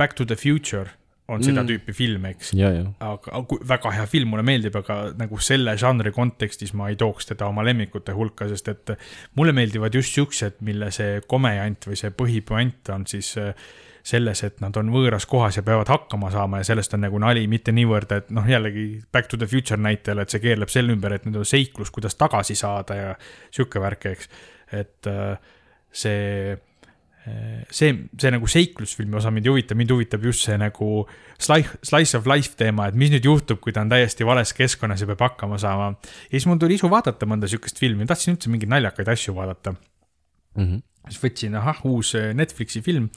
Back 0.00 0.16
to 0.18 0.24
the 0.26 0.38
Future 0.40 0.90
on 1.32 1.40
mm. 1.40 1.46
seda 1.48 1.64
tüüpi 1.68 1.94
film, 1.96 2.26
eks. 2.32 2.52
aga 2.56 3.44
väga 3.68 3.94
hea 3.96 4.08
film, 4.10 4.32
mulle 4.34 4.46
meeldib, 4.46 4.76
aga 4.82 4.98
nagu 5.18 5.40
selle 5.42 5.76
žanri 5.80 6.12
kontekstis 6.14 6.74
ma 6.78 6.90
ei 6.92 6.98
tooks 7.00 7.32
teda 7.32 7.48
oma 7.50 7.64
lemmikute 7.66 8.14
hulka, 8.16 8.48
sest 8.52 8.68
et 8.72 8.96
mulle 9.38 9.54
meeldivad 9.56 9.94
just 9.96 10.18
siuksed, 10.18 10.60
mille 10.66 10.90
see 10.94 11.22
komejant 11.28 11.88
või 11.88 11.98
see 11.98 12.12
põhipuant 12.16 12.92
on 12.94 13.08
siis 13.10 13.34
äh, 13.40 13.54
selles, 14.02 14.42
et 14.46 14.58
nad 14.62 14.76
on 14.78 14.90
võõras 14.92 15.26
kohas 15.30 15.56
ja 15.58 15.62
peavad 15.66 15.90
hakkama 15.90 16.30
saama 16.34 16.60
ja 16.60 16.66
sellest 16.72 16.94
on 16.96 17.04
nagu 17.04 17.18
nali, 17.22 17.44
mitte 17.50 17.74
niivõrd, 17.74 18.10
et 18.16 18.32
noh, 18.34 18.46
jällegi 18.48 18.86
Back 19.14 19.30
to 19.30 19.38
the 19.38 19.46
Future 19.46 19.80
näitel, 19.80 20.18
et 20.22 20.32
see 20.32 20.42
keerleb 20.42 20.72
selle 20.72 20.94
ümber, 20.94 21.14
et 21.14 21.26
nüüd 21.28 21.38
on 21.38 21.48
seiklus, 21.48 21.92
kuidas 21.94 22.18
tagasi 22.18 22.58
saada 22.58 22.98
ja 22.98 23.14
sihuke 23.50 23.82
värk, 23.82 24.08
eks. 24.12 24.30
et 24.74 25.10
äh, 25.10 25.54
see 25.92 26.58
see, 27.70 27.92
see 28.18 28.30
nagu 28.34 28.48
seiklusfilmi 28.50 29.18
osa 29.18 29.30
mind 29.30 29.46
ei 29.46 29.52
huvita, 29.52 29.76
mind 29.78 29.92
huvitab 29.94 30.24
just 30.26 30.46
see 30.46 30.56
nagu 30.58 30.88
slice, 31.38 31.76
slice 31.86 32.18
of 32.18 32.26
life 32.26 32.56
teema, 32.58 32.88
et 32.90 32.98
mis 32.98 33.12
nüüd 33.12 33.26
juhtub, 33.28 33.60
kui 33.62 33.74
ta 33.74 33.84
on 33.84 33.92
täiesti 33.92 34.26
vales 34.26 34.50
keskkonnas 34.58 35.04
ja 35.04 35.10
peab 35.12 35.22
hakkama 35.28 35.58
saama. 35.62 35.92
ja 36.02 36.34
siis 36.34 36.48
mul 36.50 36.58
tuli 36.62 36.78
isu 36.80 36.90
vaadata 36.90 37.28
mõnda 37.30 37.50
sihukest 37.50 37.78
filmi, 37.78 38.08
tahtsin 38.10 38.34
üldse 38.34 38.50
mingeid 38.50 38.72
naljakaid 38.74 39.12
asju 39.14 39.36
vaadata. 39.38 39.74
mm. 40.56 40.64
-hmm. 40.64 40.82
siis 41.08 41.22
võtsin, 41.22 41.54
ahah, 41.62 41.86
uus 41.86 42.14
eh, 42.18 42.32
Netflixi 42.34 42.82
film. 42.82 43.10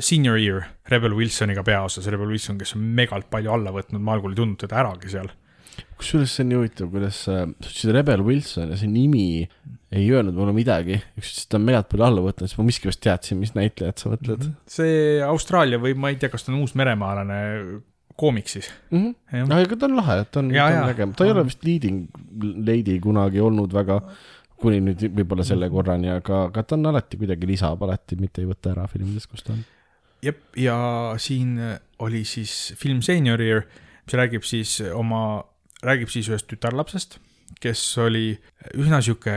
Senior 0.00 0.40
Year, 0.42 0.64
Rebel 0.90 1.12
Wilsoniga 1.14 1.62
peaosas, 1.62 2.06
Rebel 2.10 2.26
Wilson, 2.26 2.56
kes 2.58 2.74
on 2.74 2.82
megalt 2.82 3.28
palju 3.30 3.52
alla 3.52 3.70
võtnud, 3.70 4.02
ma 4.02 4.16
algul 4.16 4.32
ei 4.32 4.40
tundnud 4.40 4.58
teda 4.58 4.80
äragi 4.80 5.12
seal. 5.12 5.28
Kusjuures 6.00 6.34
see 6.34 6.44
on 6.44 6.50
nii 6.50 6.58
huvitav, 6.60 6.90
kuidas 6.92 7.22
äh, 7.30 7.44
sa 7.46 7.68
ütlesid 7.68 7.94
Rebel 7.96 8.24
Wilson 8.26 8.74
ja 8.74 8.80
see 8.80 8.90
nimi 8.90 9.26
ei 9.92 10.08
öelnud 10.08 10.36
mulle 10.36 10.54
midagi. 10.56 10.98
üks 11.18 11.30
ütles, 11.30 11.46
et 11.46 11.52
ta 11.52 11.60
on 11.60 11.66
megalt 11.68 11.88
palju 11.92 12.06
alla 12.08 12.24
võtnud, 12.24 12.50
siis 12.50 12.58
ma 12.58 12.66
miskipärast 12.68 13.02
teadsin, 13.04 13.40
mis 13.42 13.54
näitlejat 13.56 14.02
sa 14.02 14.12
mõtled 14.12 14.50
see 14.70 15.00
Austraalia 15.26 15.80
või 15.82 15.94
ma 15.98 16.12
ei 16.12 16.20
tea, 16.20 16.32
kas 16.32 16.46
ta 16.46 16.52
on 16.52 16.62
uusmeremaalane 16.64 17.40
koomik 18.16 18.48
siis. 18.48 18.70
mm. 18.90 19.14
-hmm. 19.32 19.52
aga 19.52 19.76
ta 19.76 19.86
on 19.86 19.96
lahe, 19.96 20.16
ta 20.24 20.40
on, 20.40 20.52
ta 20.52 20.66
on 20.66 20.90
äge, 20.90 21.08
ta 21.16 21.26
ei 21.26 21.34
ole 21.34 21.44
vist 21.48 21.64
leading 21.64 22.08
lady 22.66 22.98
kunagi 23.00 23.40
olnud 23.40 23.74
väga, 23.74 24.00
kuni 24.62 24.80
nüüd 24.80 25.06
võib-olla 25.10 25.44
selle 25.46 25.68
korrani, 25.70 26.10
aga, 26.12 26.46
aga 26.50 26.62
ta 26.62 26.76
on 26.78 26.90
alati 26.92 27.20
kuidagi 27.20 27.48
lisab 27.50 27.82
alati, 27.82 28.18
mitte 28.20 28.42
ei 28.42 28.50
võta 28.50 28.74
ära 28.74 28.86
filmidest, 28.90 29.30
kus 29.30 29.46
ta 29.46 29.56
on. 29.56 29.64
jep, 30.22 30.42
ja 30.56 30.76
siin 31.18 31.56
oli 31.98 32.24
siis 32.28 32.74
film 32.78 33.02
Senior 33.02 33.40
Year, 33.42 33.64
mis 34.06 34.18
räägib 34.18 34.46
siis 34.46 34.78
oma, 34.94 35.42
räägib 35.82 36.10
siis 36.12 36.30
ühest 36.30 36.48
tütarlapsest, 36.50 37.18
kes 37.62 37.80
oli 38.00 38.30
üsna 38.80 38.98
sihuke 39.04 39.32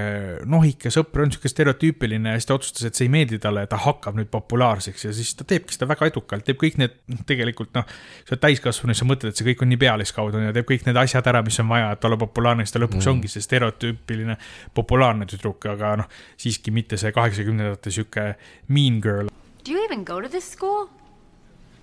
nohike 0.50 0.90
sõpr, 0.94 1.26
on 1.26 1.34
sihuke 1.34 1.50
stereotüüpiline 1.52 2.32
ja 2.32 2.40
siis 2.40 2.48
ta 2.50 2.56
otsustas, 2.56 2.88
et 2.88 2.98
see 2.98 3.08
ei 3.08 3.12
meeldi 3.12 3.40
talle 3.44 3.66
ja 3.66 3.70
ta 3.70 3.80
hakkab 3.84 4.18
nüüd 4.18 4.30
populaarseks 4.34 5.08
ja 5.08 5.14
siis 5.14 5.34
ta 5.38 5.46
teebki 5.48 5.76
seda 5.76 5.90
väga 5.90 6.10
edukalt, 6.10 6.46
teeb 6.48 6.60
kõik 6.62 6.80
need, 6.82 6.96
tegelikult 7.28 7.76
noh, 7.78 7.86
sa 8.24 8.34
oled 8.34 8.44
täiskasvanu 8.46 8.96
ja 8.96 9.02
sa 9.02 9.10
mõtled, 9.10 9.34
et 9.34 9.42
see 9.42 9.48
kõik 9.50 9.66
on 9.66 9.72
nii 9.74 9.82
pealiskaudne 9.84 10.46
ja 10.48 10.56
teeb 10.56 10.70
kõik 10.72 10.88
need 10.88 11.02
asjad 11.02 11.28
ära, 11.34 11.44
mis 11.46 11.60
on 11.62 11.70
vaja, 11.74 11.92
et 11.98 12.10
olla 12.10 12.20
populaarne, 12.24 12.66
siis 12.66 12.78
ta 12.78 12.84
lõpuks 12.86 13.04
mm. 13.04 13.14
ongi 13.14 13.34
see 13.36 13.46
stereotüüpiline 13.46 14.38
populaarne 14.78 15.28
tüdruk, 15.30 15.70
aga 15.76 15.96
noh, 16.04 16.14
siiski 16.42 16.74
mitte 16.76 17.02
see 17.02 17.14
kaheksakümnendate 17.16 17.94
sihuke 17.94 18.32
mean 18.70 19.02
girl, 19.04 19.34
Do 19.66 19.72
you 19.72 19.84
even 19.84 20.04
go 20.06 20.22
to 20.22 20.30
this 20.30 20.46
school? 20.52 20.90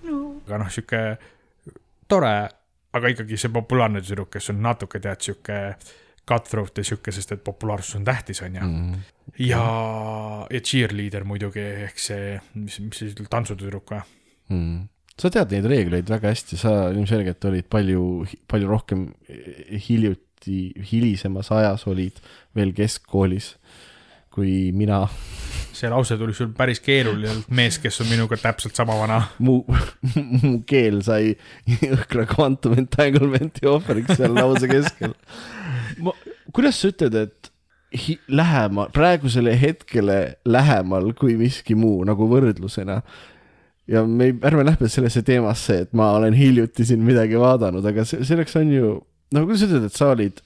No. 0.03 0.39
aga 0.47 0.59
noh, 0.61 0.69
sihuke 0.71 0.99
tore, 2.07 2.35
aga 2.93 3.11
ikkagi 3.13 3.39
see 3.39 3.51
populaarne 3.53 4.01
tüdruk, 4.03 4.31
kes 4.35 4.51
on 4.53 4.63
natuke 4.63 5.01
tead 5.03 5.21
sihuke 5.25 5.59
cutthroat 6.29 6.79
ja 6.79 6.87
sihuke, 6.87 7.11
sest 7.11 7.35
et 7.35 7.43
populaarsus 7.43 7.97
on 7.99 8.07
tähtis, 8.07 8.41
on 8.45 8.55
ju. 8.55 8.67
Mm. 8.67 9.05
ja, 9.43 9.63
ja 10.51 10.61
cheerleader 10.63 11.25
muidugi 11.27 11.63
ehk 11.87 11.99
see, 11.99 12.37
mis, 12.55 12.79
mis 12.83 13.03
siis 13.03 13.15
tantsutüdruk 13.29 13.95
või? 13.95 14.03
mm.. 14.53 14.77
sa 15.19 15.31
tead 15.33 15.55
neid 15.55 15.67
reegleid 15.71 16.11
väga 16.11 16.31
hästi, 16.31 16.59
sa 16.59 16.75
ilmselgelt 16.93 17.49
olid 17.49 17.67
palju, 17.71 18.05
palju 18.51 18.71
rohkem 18.71 19.09
hiljuti, 19.87 20.59
hilisemas 20.91 21.51
ajas 21.55 21.87
olid 21.91 22.23
veel 22.55 22.71
keskkoolis 22.77 23.55
kui 24.33 24.71
mina. 24.73 25.05
See 25.73 25.89
lause 25.91 26.17
tuli 26.19 26.33
sul 26.37 26.51
päris 26.57 26.79
keeruliselt, 26.83 27.47
mees, 27.49 27.79
kes 27.81 28.01
on 28.03 28.09
minuga 28.11 28.37
täpselt 28.39 28.75
sama 28.77 28.95
vana. 28.99 29.21
mu, 29.43 29.61
mu 30.43 30.53
keel 30.69 31.01
sai 31.05 31.33
jõhkra 31.67 32.27
quantum 32.29 32.77
entanglement'i 32.77 33.65
ohvriks 33.69 34.17
seal 34.19 34.35
lause 34.37 34.69
keskel. 34.69 35.15
kuidas 36.53 36.79
sa 36.81 36.91
ütled, 36.93 37.17
et 37.25 37.51
hi- 38.05 38.19
lähemal, 38.27 38.89
praegusele 38.93 39.53
hetkele 39.59 40.19
lähemal 40.45 41.11
kui 41.17 41.35
miski 41.39 41.75
muu 41.77 42.03
nagu 42.07 42.27
võrdlusena 42.29 43.01
ja 43.89 44.05
me 44.07 44.29
ei, 44.31 44.35
ärme 44.47 44.63
lähme 44.65 44.87
sellesse 44.89 45.21
teemasse, 45.27 45.81
et 45.85 45.93
ma 45.97 46.11
olen 46.17 46.33
hiljuti 46.37 46.85
siin 46.87 47.03
midagi 47.03 47.35
vaadanud, 47.39 47.85
aga 47.85 48.05
see, 48.07 48.23
selleks 48.25 48.55
on 48.61 48.71
ju, 48.71 48.91
no 49.35 49.43
kuidas 49.45 49.63
sa 49.65 49.67
ütled, 49.69 49.87
et 49.89 49.97
sa 49.97 50.11
olid, 50.13 50.39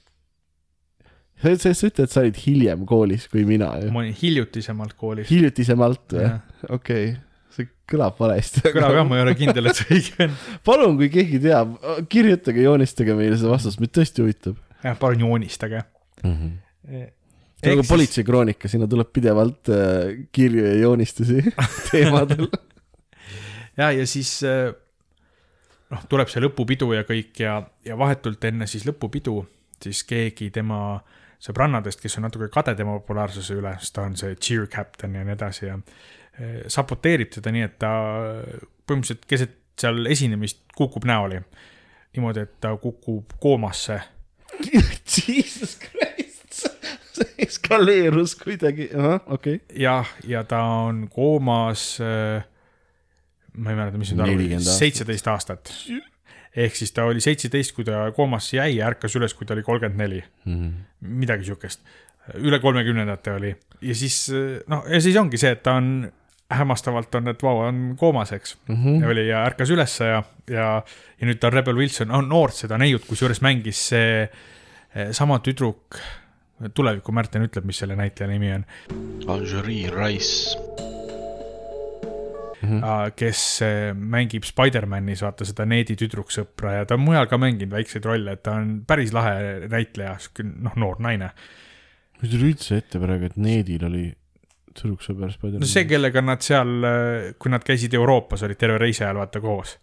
sa, 1.42 1.54
sa, 1.54 1.72
sa 1.74 1.88
ütled, 1.90 2.12
sa 2.12 2.22
olid 2.24 2.38
hiljem 2.42 2.84
koolis 2.88 3.28
kui 3.32 3.44
mina 3.48 3.70
ma 3.94 4.02
olin 4.02 4.14
hiljutisemalt 4.16 4.96
koolis. 4.98 5.28
hiljutisemalt 5.30 6.16
või? 6.16 6.30
okei 6.68 7.10
okay., 7.10 7.16
see 7.54 7.68
kõlab 7.90 8.18
valesti. 8.20 8.62
kõlab 8.74 8.96
jah, 8.98 9.06
ma 9.08 9.18
ei 9.18 9.26
ole 9.26 9.34
kindel, 9.38 9.70
et 9.70 9.80
see 9.80 9.98
õige 9.98 10.26
on. 10.26 10.38
palun, 10.68 10.96
kui 11.00 11.10
keegi 11.12 11.42
teab, 11.44 11.76
kirjutage, 12.12 12.64
joonistage 12.64 13.16
meile 13.18 13.38
seda 13.38 13.52
vastust, 13.54 13.82
mind 13.82 13.94
tõesti 13.98 14.24
huvitab 14.24 14.58
jah, 14.84 14.98
palun 14.98 15.26
joonistage. 15.26 15.84
mm. 16.22 16.34
-hmm. 16.34 16.56
see 17.58 17.70
on 17.70 17.76
nagu 17.76 17.86
politseikroonika, 17.88 18.68
sinna 18.68 18.86
tuleb 18.90 19.12
pidevalt 19.12 19.68
äh, 19.68 20.26
kirju 20.32 20.66
ja 20.66 20.74
joonistusi 20.82 21.44
teemadel. 21.90 22.48
ja, 23.76 23.90
ja 23.90 24.06
siis 24.06 24.40
äh, 24.42 24.74
noh, 25.90 26.04
tuleb 26.08 26.28
see 26.28 26.42
lõpupidu 26.44 26.92
ja 26.96 27.04
kõik 27.08 27.40
ja, 27.42 27.62
ja 27.84 27.98
vahetult 27.98 28.44
enne 28.44 28.66
siis 28.66 28.86
lõpupidu, 28.88 29.40
siis 29.82 30.04
keegi 30.04 30.50
tema 30.54 31.00
sõbrannadest, 31.42 32.02
kes 32.02 32.18
on 32.18 32.26
natuke 32.26 32.50
kade 32.52 32.74
tema 32.78 32.96
populaarsuse 32.98 33.58
üle, 33.58 33.76
sest 33.78 33.94
ta 33.94 34.06
on 34.08 34.16
see 34.18 34.34
cheer 34.42 34.66
captain 34.70 35.14
ja 35.14 35.24
nii 35.26 35.36
edasi 35.36 35.66
ja 35.68 35.78
äh, 35.78 36.60
saboteerib 36.70 37.32
teda 37.36 37.54
nii, 37.54 37.64
et 37.68 37.78
ta 37.82 37.92
põhimõtteliselt 38.88 39.26
keset 39.30 39.56
seal 39.78 40.06
esinemist 40.10 40.64
kukub 40.76 41.06
näoli. 41.06 41.40
niimoodi, 42.16 42.46
et 42.46 42.54
ta 42.60 42.72
kukub 42.76 43.36
koomasse 43.40 44.00
Jesus 45.28 45.78
Christ, 45.78 46.64
see 47.16 47.34
eskaleerus 47.46 48.34
kuidagi, 48.40 48.90
okei 49.26 49.54
okay.. 49.58 49.58
jah, 49.82 50.08
ja 50.26 50.44
ta 50.44 50.62
on 50.88 51.06
koomas 51.12 52.00
äh,, 52.02 52.42
ma 53.54 53.74
ei 53.74 53.78
mäleta, 53.78 54.00
mis 54.00 54.12
nüüd 54.12 54.24
arv 54.24 54.34
40, 54.34 54.58
aastat. 54.58 54.78
seitseteist 54.82 55.30
aastat. 55.34 55.74
Ehk 56.58 56.76
siis 56.76 56.92
ta 56.94 57.06
oli 57.06 57.22
seitseteist, 57.22 57.74
kui 57.76 57.86
ta 57.86 58.08
koomasse 58.16 58.56
jäi 58.58 58.76
ja 58.80 58.88
ärkas 58.90 59.14
üles, 59.18 59.34
kui 59.36 59.46
ta 59.46 59.54
oli 59.54 59.62
kolmkümmend 59.66 60.00
neli, 60.00 60.22
midagi 61.00 61.46
siukest. 61.48 61.82
üle 62.44 62.58
kolmekümnendate 62.60 63.32
oli 63.32 63.54
ja 63.80 63.94
siis 63.94 64.26
noh, 64.68 64.84
ja 64.90 65.00
siis 65.00 65.16
ongi 65.16 65.38
see, 65.40 65.54
et 65.54 65.62
ta 65.64 65.78
on 65.78 66.08
hämmastavalt 66.50 67.14
on, 67.14 67.28
et 67.28 67.42
vau, 67.42 67.58
on 67.68 67.96
koomas, 67.96 68.32
eks 68.32 68.56
mm. 68.68 68.74
-hmm. 68.74 69.10
oli 69.10 69.28
ja 69.28 69.44
ärkas 69.44 69.70
ülesse 69.70 70.04
ja, 70.04 70.22
ja, 70.50 70.82
ja 71.20 71.26
nüüd 71.26 71.40
ta 71.40 71.46
on 71.46 71.52
Rebel 71.52 71.76
Wilson, 71.76 72.10
on 72.10 72.28
noort 72.28 72.54
seda 72.54 72.78
neiut, 72.78 73.04
kusjuures 73.04 73.42
mängis 73.44 73.88
see 73.92 74.22
eh, 74.22 75.12
sama 75.12 75.38
tüdruk, 75.38 76.00
tuleviku 76.74 77.12
Märten 77.12 77.44
ütleb, 77.44 77.68
mis 77.68 77.78
selle 77.78 77.96
näitleja 77.96 78.30
nimi 78.32 78.52
on 78.52 78.64
Lingerie 79.28 79.92
Rice. 79.92 80.67
Mm., 82.58 83.14
kes 83.14 83.40
eh, 83.62 83.90
mängib 83.94 84.46
Spider-manis, 84.46 85.22
vaata 85.22 85.46
seda 85.46 85.66
Needi 85.68 85.94
tüdruksõpra 86.00 86.78
ja 86.80 86.86
ta 86.88 86.96
on 86.98 87.04
mujal 87.04 87.28
ka 87.30 87.38
mänginud 87.38 87.74
väikseid 87.76 88.06
rolle, 88.08 88.34
et 88.34 88.42
ta 88.46 88.56
on 88.58 88.80
päris 88.88 89.12
lahe 89.14 89.68
näitleja, 89.70 90.16
noh, 90.66 90.78
noor 90.80 90.98
naine. 91.04 91.30
mis 92.18 92.32
tuli 92.32 92.52
üldse 92.52 92.80
ette 92.82 92.98
praegu, 93.02 93.30
et 93.30 93.36
Needil 93.38 93.84
oli 93.86 94.08
tüdruksõber 94.72 95.30
Spider-man? 95.36 95.62
no 95.62 95.68
see, 95.70 95.86
kellega 95.90 96.24
nad 96.24 96.42
seal, 96.42 96.88
kui 97.38 97.54
nad 97.54 97.66
käisid 97.66 97.94
Euroopas, 97.98 98.42
olid 98.48 98.58
terve 98.58 98.80
reisi 98.82 99.04
ajal 99.06 99.22
vaata 99.22 99.44
koos. 99.44 99.76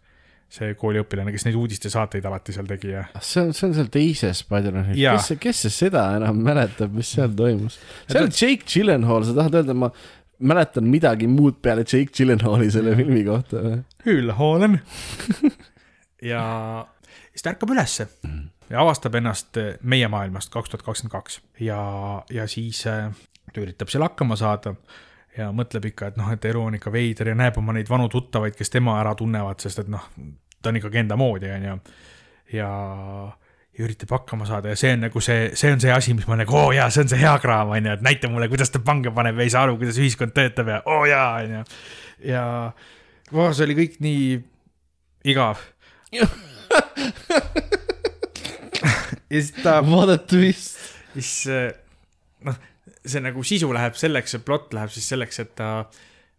see 0.56 0.76
kooliõpilane, 0.78 1.32
kes 1.34 1.48
neid 1.48 1.56
uudistesaateid 1.58 2.28
alati 2.28 2.54
seal 2.54 2.68
tegi 2.70 2.92
ja 2.92 3.06
see 3.18 3.42
on, 3.42 3.56
see 3.56 3.70
on 3.70 3.80
seal 3.80 3.88
teises 3.92 4.44
Spider-manis, 4.44 5.00
Jaa. 5.00 5.16
kes, 5.16 5.40
kes 5.42 5.64
see 5.66 5.80
seda 5.80 6.10
enam 6.20 6.44
mäletab, 6.44 6.92
mis 6.96 7.16
seal 7.16 7.32
toimus? 7.40 7.80
seal 8.12 8.28
on 8.28 8.36
Jake 8.36 8.68
Gyllenhaal, 8.68 9.26
sa 9.26 9.40
tahad 9.40 9.64
öelda, 9.64 9.80
ma 9.80 9.90
mäletan 10.40 10.90
midagi 10.92 11.28
muud 11.32 11.62
peale 11.62 11.86
Jake 11.86 12.12
Gyllenhaali 12.18 12.72
selle 12.72 12.96
filmi 12.98 13.24
kohta 13.28 13.62
või? 13.64 13.78
küll 14.04 14.34
hoolen. 14.38 14.80
ja 16.32 16.44
siis 17.32 17.46
ta 17.46 17.54
ärkab 17.54 17.72
ülesse 17.76 18.08
ja 18.70 18.82
avastab 18.82 19.16
ennast 19.20 19.58
meie 19.82 20.08
maailmast 20.12 20.54
kaks 20.54 20.74
tuhat 20.74 20.86
kakskümmend 20.86 21.14
kaks 21.14 21.42
ja, 21.62 21.80
ja 22.34 22.48
siis 22.50 22.84
äh, 22.90 23.10
ta 23.54 23.62
üritab 23.62 23.92
seal 23.92 24.06
hakkama 24.06 24.38
saada 24.40 24.76
ja 25.38 25.52
mõtleb 25.56 25.90
ikka, 25.92 26.12
et 26.12 26.20
noh, 26.20 26.32
et 26.32 26.46
elu 26.48 26.62
on 26.62 26.78
ikka 26.78 26.92
veider 26.94 27.32
ja 27.32 27.38
näeb 27.38 27.58
oma 27.60 27.76
neid 27.76 27.90
vanu 27.92 28.08
tuttavaid, 28.12 28.56
kes 28.56 28.72
tema 28.72 29.00
ära 29.02 29.16
tunnevad, 29.20 29.60
sest 29.64 29.84
et 29.84 29.90
noh, 29.92 30.06
ta 30.62 30.72
on 30.72 30.80
ikkagi 30.80 31.02
enda 31.04 31.18
moodi, 31.20 31.52
onju. 31.52 31.76
ja, 32.56 32.70
ja 32.70 32.70
üritab 33.84 34.14
hakkama 34.16 34.48
saada 34.48 34.72
ja 34.72 34.80
see 34.80 34.94
on 34.96 35.02
nagu 35.04 35.22
see, 35.24 35.50
see 35.58 35.72
on 35.74 35.82
see 35.84 35.92
asi, 35.92 36.14
mis 36.16 36.28
ma 36.30 36.38
nagu, 36.40 36.56
oo 36.56 36.72
jaa, 36.76 36.88
see 36.94 37.04
on 37.04 37.12
see 37.12 37.20
hea 37.20 37.34
kraam, 37.44 37.74
onju, 37.76 37.92
et 37.98 38.04
näita 38.06 38.30
mulle, 38.32 38.48
kuidas 38.52 38.72
ta 38.72 38.80
pange 38.84 39.12
paneb 39.16 39.36
ja 39.40 39.48
ei 39.48 39.52
saa 39.54 39.66
aru, 39.68 39.78
kuidas 39.82 40.00
ühiskond 40.00 40.32
töötab 40.36 40.72
ja 40.72 40.78
oo 40.92 41.04
jaa, 41.10 41.30
onju. 41.44 41.64
ja 42.32 42.44
oh, 43.34 43.50
see 43.52 43.66
oli 43.68 43.76
kõik 43.82 44.00
nii 44.06 44.24
igav. 45.34 45.58
ja 49.30 49.42
siis 49.42 49.52
ta, 49.60 49.82
What 49.84 50.10
a 50.10 50.18
twist. 50.18 50.80
siis 51.14 51.32
eh, 51.52 51.72
noh, 52.46 52.58
see 53.06 53.22
nagu 53.24 53.44
sisu 53.46 53.72
läheb 53.76 53.96
selleks, 54.00 54.36
see 54.36 54.44
plott 54.46 54.74
läheb 54.76 54.92
siis 54.94 55.08
selleks, 55.12 55.42
et 55.44 55.54
ta 55.60 55.70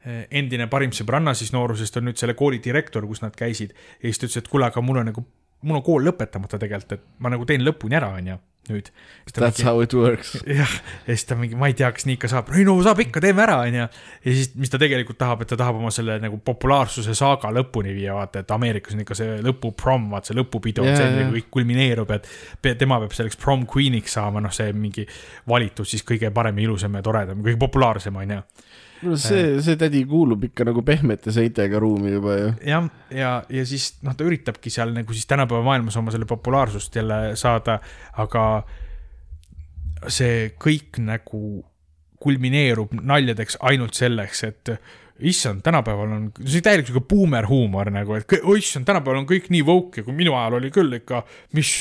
eh, 0.07 0.25
endine 0.41 0.67
parim 0.73 0.93
sõbranna 0.95 1.35
siis 1.37 1.53
noorusest 1.57 2.01
on 2.01 2.09
nüüd 2.11 2.21
selle 2.21 2.35
kooli 2.39 2.63
direktor, 2.65 3.07
kus 3.09 3.23
nad 3.25 3.35
käisid 3.37 3.75
ja 3.75 4.05
siis 4.09 4.19
ta 4.21 4.29
ütles, 4.29 4.41
et 4.43 4.53
kuule, 4.53 4.71
aga 4.71 4.85
mul 4.85 5.03
on 5.03 5.11
nagu, 5.13 5.27
mul 5.65 5.81
on 5.81 5.87
kool 5.87 6.05
lõpetamata 6.07 6.61
tegelikult, 6.61 6.99
et 6.99 7.09
ma 7.23 7.33
nagu 7.33 7.47
teen 7.49 7.65
lõpuni 7.65 7.97
ära, 7.99 8.13
onju. 8.19 8.37
nüüd. 8.67 8.89
That's 9.31 9.63
how 9.63 9.79
it 9.79 9.93
works. 9.95 10.33
jah, 10.61 10.73
ja 11.07 11.15
siis 11.15 11.23
ta 11.29 11.37
mingi, 11.39 11.55
ma 11.59 11.69
ei 11.71 11.77
tea, 11.79 11.87
kas 11.95 12.03
nii 12.09 12.17
ikka 12.19 12.31
saab, 12.33 12.49
ei 12.59 12.65
no 12.67 12.75
saab 12.83 12.99
ikka, 13.05 13.23
teeme 13.23 13.45
ära, 13.45 13.61
onju. 13.63 13.85
ja 13.87 14.35
siis, 14.35 14.51
mis 14.59 14.73
ta 14.73 14.81
tegelikult 14.83 15.21
tahab, 15.21 15.45
et 15.45 15.53
ta 15.53 15.59
tahab 15.61 15.79
oma 15.79 15.93
selle 15.95 16.19
nagu 16.23 16.41
populaarsuse 16.45 17.15
saaga 17.17 17.53
lõpuni 17.55 17.95
viia, 17.95 18.17
vaata, 18.19 18.43
et 18.43 18.55
Ameerikas 18.57 18.97
on 18.99 19.05
ikka 19.05 19.19
see 19.19 19.39
lõpuprom, 19.47 20.09
vaata 20.13 20.33
see 20.33 20.39
lõpupidu 20.41 20.87
yeah,, 20.87 20.99
see 20.99 21.07
jaa. 21.07 21.21
yeah. 21.23 21.35
kõik 21.37 21.53
kulmineerub, 21.59 22.17
et 22.19 22.75
tema 22.83 22.99
peab 23.05 23.15
selleks 23.17 23.39
prom 23.41 23.63
queen'iks 23.71 24.19
saama, 24.19 24.43
noh, 24.43 24.55
see 24.55 24.75
mingi 24.75 25.07
valitud 25.49 25.87
siis 25.87 26.03
kõige 26.07 26.33
parem 26.35 26.59
ja 26.59 26.67
ilusam 26.67 26.99
ja 26.99 27.07
toredam, 27.07 27.47
kõige 27.47 27.63
populaarsem, 27.63 28.19
onju. 28.25 28.43
No 29.05 29.17
see, 29.21 29.59
see 29.65 29.77
tädi 29.81 30.03
kuulub 30.09 30.47
ikka 30.49 30.67
nagu 30.69 30.83
pehmete 30.87 31.35
seintega 31.35 31.81
ruumi 31.83 32.15
juba 32.15 32.37
ju. 32.39 32.51
jah, 32.71 32.89
ja, 33.13 33.33
ja 33.53 33.65
siis 33.69 33.93
noh, 34.07 34.17
ta 34.17 34.27
üritabki 34.27 34.73
seal 34.73 34.95
nagu 34.97 35.17
siis 35.17 35.29
tänapäeva 35.29 35.65
maailmas 35.67 35.97
oma 36.01 36.15
selle 36.15 36.29
populaarsust 36.29 36.97
jälle 36.97 37.21
saada, 37.39 37.79
aga 38.23 38.45
see 40.13 40.53
kõik 40.63 41.01
nagu 41.03 41.41
kulmineerub 42.23 42.95
naljadeks 42.97 43.59
ainult 43.69 43.97
selleks, 43.99 44.43
et 44.49 44.73
issand, 45.27 45.63
tänapäeval 45.65 46.13
on, 46.13 46.25
see 46.45 46.65
täielik 46.65 46.89
sihuke 46.89 47.07
buumerhuumor 47.09 47.91
nagu, 47.93 48.17
et 48.19 48.37
issand, 48.57 48.89
tänapäeval 48.89 49.23
on 49.23 49.29
kõik 49.29 49.51
nii 49.53 49.65
woke 49.67 50.03
ja 50.03 50.07
kui 50.07 50.17
minu 50.17 50.37
ajal 50.37 50.59
oli 50.59 50.73
küll 50.75 50.99
ikka, 50.99 51.23
mis 51.57 51.73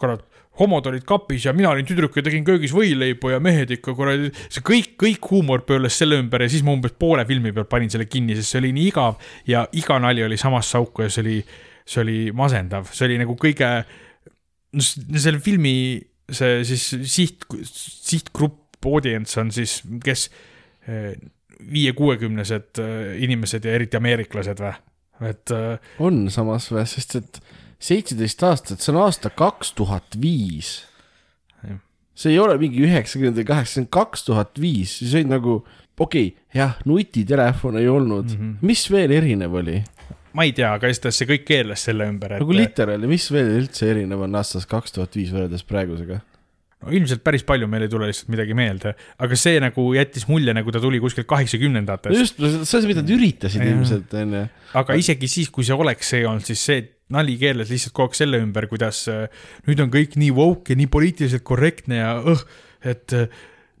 kurat, 0.00 0.24
homod 0.58 0.86
olid 0.86 1.04
kapis 1.08 1.48
ja 1.48 1.54
mina 1.56 1.72
olin 1.72 1.86
tüdruk 1.88 2.14
ja 2.18 2.24
tegin 2.26 2.44
köögis 2.46 2.74
võileibu 2.74 3.32
ja 3.32 3.40
mehed 3.42 3.74
ikka 3.74 3.94
kuradi, 3.98 4.30
see 4.46 4.62
kõik, 4.64 4.94
kõik 5.00 5.30
huumor 5.32 5.64
pöörles 5.66 5.98
selle 5.98 6.18
ümber 6.22 6.44
ja 6.44 6.50
siis 6.52 6.64
ma 6.66 6.74
umbes 6.76 6.94
poole 6.98 7.26
filmi 7.28 7.52
pealt 7.54 7.70
panin 7.72 7.90
selle 7.92 8.06
kinni, 8.10 8.36
sest 8.38 8.54
see 8.54 8.62
oli 8.62 8.72
nii 8.76 8.88
igav 8.92 9.18
ja 9.50 9.64
iga 9.74 9.98
nali 10.02 10.24
oli 10.26 10.38
samasse 10.40 10.78
auku 10.78 11.06
ja 11.06 11.12
see 11.12 11.24
oli, 11.24 11.38
see 11.82 12.02
oli 12.04 12.18
masendav, 12.36 12.90
see 12.94 13.08
oli 13.08 13.20
nagu 13.24 13.36
kõige, 13.40 13.70
selle 14.78 15.42
filmi 15.42 15.76
see 16.32 16.62
siis 16.68 16.86
siht, 17.10 17.44
sihtgrupp, 17.64 18.60
audience 18.84 19.38
on 19.40 19.48
siis, 19.54 19.78
kes 20.04 20.26
eh, 20.88 21.14
viie-kuuekümnesed 21.72 22.80
eh, 22.82 23.14
inimesed 23.24 23.64
ja 23.64 23.76
eriti 23.78 23.96
ameeriklased 23.96 24.60
või, 24.60 24.74
et 25.30 25.52
eh, 25.56 25.92
on 26.04 26.26
samas 26.32 26.68
või, 26.72 26.84
sest 26.88 27.16
et 27.20 27.40
seitseteist 27.78 28.42
aastat, 28.42 28.80
see 28.80 28.92
on 28.94 29.02
aasta 29.04 29.30
kaks 29.30 29.72
tuhat 29.78 30.18
viis 30.20 30.82
see 32.14 32.34
ei 32.34 32.38
ole 32.38 32.56
mingi 32.60 32.84
üheksakümmend 32.86 33.40
või 33.40 33.48
kaheksa, 33.48 33.76
see 33.76 33.84
on 33.84 33.88
kaks 33.94 34.28
tuhat 34.28 34.60
viis, 34.62 34.98
siis 35.00 35.16
olid 35.18 35.32
nagu, 35.32 35.56
okei 35.98 36.28
okay,, 36.30 36.44
jah, 36.54 36.76
nutitelefon 36.88 37.80
ei 37.80 37.88
olnud 37.90 38.30
mm. 38.30 38.36
-hmm. 38.38 38.68
mis 38.70 38.86
veel 38.90 39.16
erinev 39.18 39.58
oli? 39.60 39.80
ma 40.34 40.46
ei 40.46 40.54
tea, 40.54 40.72
aga 40.74 40.90
igatahes 40.90 41.18
see 41.20 41.30
kõik 41.30 41.44
keerles 41.48 41.82
selle 41.88 42.06
ümber, 42.10 42.36
et 42.36 42.42
nagu 42.42 42.54
literaali, 42.54 43.10
mis 43.10 43.26
veel 43.34 43.50
üldse 43.58 43.90
erinev 43.90 44.22
on 44.26 44.38
aastast 44.38 44.70
kaks 44.70 44.94
tuhat 44.94 45.18
viis 45.18 45.34
võrreldes 45.34 45.66
praegusega? 45.66 46.20
no, 46.84 46.94
ilmselt 46.94 47.24
päris 47.26 47.46
palju 47.46 47.66
meil 47.70 47.86
ei 47.86 47.90
tule 47.90 48.06
lihtsalt 48.10 48.30
midagi 48.30 48.54
meelde, 48.58 48.94
aga 49.18 49.38
see 49.38 49.58
nagu 49.62 49.90
jättis 49.98 50.28
mulje, 50.30 50.54
nagu 50.54 50.74
ta 50.74 50.82
tuli 50.82 51.02
kuskilt 51.02 51.26
kaheksakümnendatest, 51.30 52.18
just, 52.18 52.38
see 52.38 52.62
on 52.62 52.68
see, 52.70 52.86
mida 52.90 53.02
nad 53.02 53.14
üritasid 53.16 53.62
Jah. 53.62 53.74
ilmselt, 53.74 54.18
onju. 54.22 54.44
aga 54.82 54.98
isegi 55.02 55.30
siis, 55.30 55.50
kui 55.50 55.66
see 55.66 55.74
oleks 55.74 56.14
see 56.14 56.22
olnud, 56.22 56.46
siis 56.46 56.62
see 56.70 56.82
nali 57.12 57.36
keerles 57.40 57.72
lihtsalt 57.72 57.94
kogu 57.96 58.12
aeg 58.12 58.20
selle 58.20 58.40
ümber, 58.42 58.68
kuidas 58.70 59.04
äh, 59.12 59.26
nüüd 59.68 59.82
on 59.84 59.90
kõik 59.92 60.16
nii 60.20 60.30
woke 60.34 60.72
ja 60.72 60.80
nii 60.80 60.88
poliitiliselt 60.92 61.44
korrektne 61.46 62.00
ja 62.00 62.14
õh, 62.32 62.44
et 62.84 63.16
äh, 63.16 63.28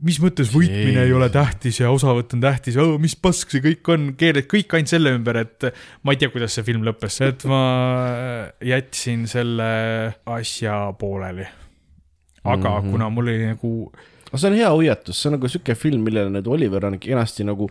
mis 0.04 0.18
mõttes 0.20 0.50
võitmine 0.52 1.04
ei 1.06 1.12
ole 1.16 1.30
tähtis 1.32 1.78
ja 1.80 1.90
osavõtt 1.94 2.34
on 2.36 2.42
tähtis, 2.44 2.76
mis 3.00 3.14
pask 3.16 3.52
see 3.54 3.62
kõik 3.64 3.90
on, 3.94 4.08
keerad 4.20 4.48
kõik 4.50 4.74
ainult 4.76 4.92
selle 4.92 5.14
ümber, 5.16 5.38
et 5.44 5.68
ma 6.04 6.14
ei 6.14 6.20
tea, 6.20 6.32
kuidas 6.32 6.56
see 6.56 6.66
film 6.66 6.84
lõppes, 6.86 7.20
et 7.24 7.46
ma 7.48 7.60
jätsin 8.64 9.24
selle 9.30 9.68
asja 10.36 10.80
pooleli. 10.98 11.46
aga 12.44 12.58
mm. 12.58 12.74
-hmm. 12.74 12.90
kuna 12.90 13.08
mul 13.10 13.30
oli 13.32 13.46
nagu 13.46 13.72
aga 14.34 14.40
see 14.42 14.50
on 14.50 14.56
hea 14.58 14.70
hoiatus, 14.72 15.18
see 15.20 15.28
on 15.30 15.36
nagu 15.36 15.48
siuke 15.50 15.76
film, 15.78 16.02
millele 16.08 16.32
nüüd 16.34 16.48
Oliver 16.50 16.88
on 16.88 16.96
kenasti 16.98 17.46
nagu 17.46 17.68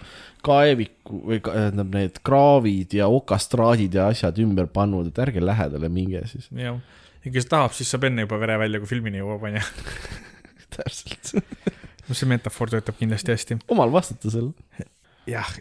kaeviku 0.47 1.19
või 1.27 1.41
ka- 1.43 1.55
tähendab 1.57 1.97
need 1.97 2.21
kraavid 2.23 2.95
ja 2.95 3.09
okastraadid 3.11 3.97
ja 3.99 4.07
asjad 4.13 4.39
ümber 4.39 4.69
pannud, 4.71 5.09
et 5.11 5.19
ärge 5.25 5.43
lähedale 5.43 5.91
minge 5.91 6.23
siis. 6.31 6.47
jah, 6.55 6.79
ja 7.25 7.33
kes 7.35 7.49
tahab, 7.51 7.75
siis 7.75 7.91
saab 7.91 8.07
enne 8.07 8.23
juba 8.23 8.39
vere 8.39 8.55
välja, 8.63 8.79
kui 8.79 8.93
filmini 8.93 9.19
jõuab, 9.19 9.43
onju. 9.49 9.65
täpselt. 10.77 11.35
no 12.07 12.15
see 12.15 12.31
metafoor 12.31 12.71
töötab 12.71 12.95
kindlasti 13.01 13.35
hästi. 13.35 13.59
omal 13.75 13.91
vastutusel. 13.91 14.53
jah, 15.27 15.51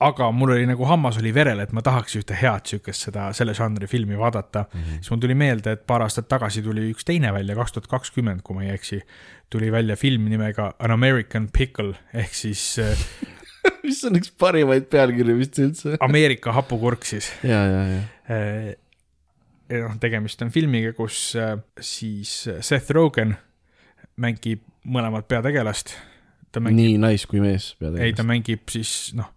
aga 0.00 0.28
mul 0.32 0.52
oli 0.52 0.66
nagu 0.68 0.84
hammas 0.88 1.16
oli 1.20 1.32
verel, 1.34 1.60
et 1.64 1.72
ma 1.72 1.82
tahaks 1.84 2.18
ühte 2.20 2.36
head 2.36 2.68
siukest 2.68 3.08
seda, 3.08 3.30
selle 3.36 3.54
žanri 3.56 3.88
filmi 3.88 4.18
vaadata 4.18 4.66
mm. 4.66 4.80
-hmm. 4.80 5.00
siis 5.00 5.10
mul 5.10 5.20
tuli 5.20 5.34
meelde, 5.34 5.72
et 5.72 5.86
paar 5.86 6.04
aastat 6.04 6.28
tagasi 6.28 6.62
tuli 6.62 6.90
üks 6.92 7.04
teine 7.04 7.32
välja, 7.32 7.56
kaks 7.56 7.72
tuhat 7.72 7.86
kakskümmend, 7.86 8.42
kui 8.44 8.56
ma 8.56 8.64
ei 8.64 8.74
eksi. 8.74 9.00
Tuli 9.50 9.70
välja 9.72 9.96
film 9.96 10.28
nimega 10.30 10.72
An 10.78 10.90
American 10.90 11.48
Pickle 11.52 11.94
ehk 12.14 12.34
siis 12.34 12.62
äh, 12.82 13.06
mis 13.86 14.02
on 14.06 14.18
üks 14.18 14.32
parimaid 14.38 14.88
pealkirju 14.92 15.38
vist 15.38 15.60
üldse. 15.62 15.96
Ameerika 16.06 16.54
hapukurk 16.56 17.06
siis. 17.08 17.30
ja, 17.46 17.62
ja, 17.70 17.84
ja. 17.92 18.74
noh, 19.84 19.96
tegemist 20.02 20.42
on 20.42 20.52
filmiga, 20.54 20.92
kus 20.96 21.30
äh, 21.38 21.56
siis 21.80 22.42
Seth 22.60 22.92
Rogen 22.96 23.36
mängib 24.16 24.64
mõlemat 24.86 25.28
peategelast. 25.28 25.96
mängib 26.56 26.78
nii 26.78 27.00
nais 27.02 27.26
kui 27.28 27.42
mees 27.42 27.74
ei, 27.74 27.76
ta 27.76 27.90
peategelast. 27.90 28.28
mängib 28.30 28.70
siis 28.72 28.92
noh, 29.18 29.32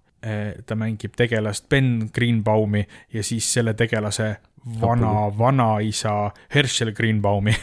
ta 0.65 0.75
mängib 0.75 1.15
tegelast 1.19 1.69
Ben 1.71 2.09
Greenbaumi 2.15 2.85
ja 3.13 3.23
siis 3.23 3.47
selle 3.53 3.73
tegelase 3.73 4.33
vana, 4.81 5.29
vanaisa 5.37 6.31
Herschel 6.55 6.91
Greenbaumi. 6.91 7.55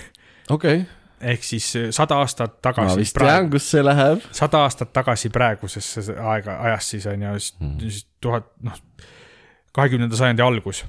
okei, 0.50 0.84
ehk 1.20 1.44
siis 1.44 1.66
sada 1.96 2.18
aastat 2.20 2.58
ma 2.58 2.62
tagasi 2.68 3.00
vist, 3.00 3.16
tean, 3.18 3.50
kus 3.50 3.70
see 3.70 3.82
läheb. 3.84 4.24
sada 4.36 4.64
aastat 4.66 4.92
tagasi 4.92 5.30
praegusesse 5.32 6.16
aega, 6.16 6.58
ajas 6.68 6.90
siis 6.94 7.06
on 7.06 7.22
ju, 7.22 7.34
siis 7.80 8.06
tuhat, 8.20 8.50
noh, 8.62 8.76
kahekümnenda 9.76 10.16
sajandi 10.16 10.42
algus. 10.42 10.84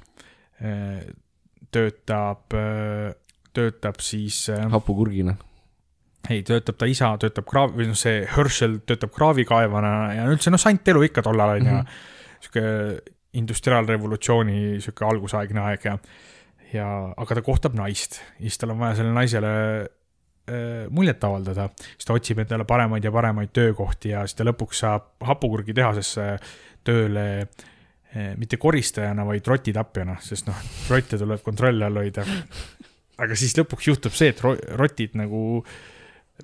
töötab, 1.71 2.55
töötab 3.53 3.99
siis 4.01 4.47
hapukurgina. 4.71 5.35
ei, 6.29 6.41
töötab 6.43 6.75
ta 6.79 6.87
isa, 6.89 7.13
töötab 7.21 7.45
kraav- 7.47 7.75
või 7.75 7.87
noh, 7.87 7.95
see 7.95 8.25
Herschel 8.35 8.79
töötab 8.85 9.13
kraavikaevana 9.15 9.91
ja 10.17 10.25
üldse 10.27 10.51
noh, 10.51 10.59
sant 10.59 10.87
elu 10.87 11.05
ikka 11.07 11.23
tollal 11.23 11.55
on 11.55 11.65
ju 11.65 11.71
Mhm. 11.71 11.77
-hmm. 11.79 12.41
sihuke 12.41 13.01
industriaalrevolutsiooni 13.33 14.81
sihuke 14.81 15.05
algusaegne 15.05 15.61
aeg 15.61 15.85
ja, 15.85 15.97
ja 16.73 17.13
aga 17.17 17.35
ta 17.35 17.41
kohtab 17.41 17.75
naist 17.77 18.19
ja 18.39 18.41
siis 18.47 18.57
tal 18.57 18.73
on 18.73 18.79
vaja 18.79 18.95
sellele 18.95 19.13
naisele 19.13 19.51
muljet 20.93 21.23
avaldada, 21.27 21.69
siis 21.97 22.05
ta 22.07 22.13
otsib 22.15 22.39
endale 22.43 22.63
paremaid 22.69 23.03
ja 23.03 23.11
paremaid 23.11 23.49
töökohti 23.55 24.13
ja 24.13 24.21
siis 24.27 24.37
ta 24.39 24.45
lõpuks 24.47 24.79
saab 24.85 25.09
hapukurgitehasesse 25.27 26.27
tööle 26.87 27.25
eh, 27.41 28.31
mitte 28.39 28.57
koristajana, 28.61 29.25
vaid 29.27 29.47
rotitapjana, 29.47 30.15
sest 30.23 30.47
noh, 30.47 30.61
rotte 30.89 31.19
tuleb 31.19 31.43
kontrolli 31.43 31.83
all 31.83 31.99
hoida. 31.99 32.23
aga 33.19 33.35
siis 33.35 33.57
lõpuks 33.59 33.89
juhtub 33.91 34.15
see, 34.15 34.31
et 34.31 34.41
ro- 34.45 34.55
rotid 34.79 35.15
nagu, 35.19 35.63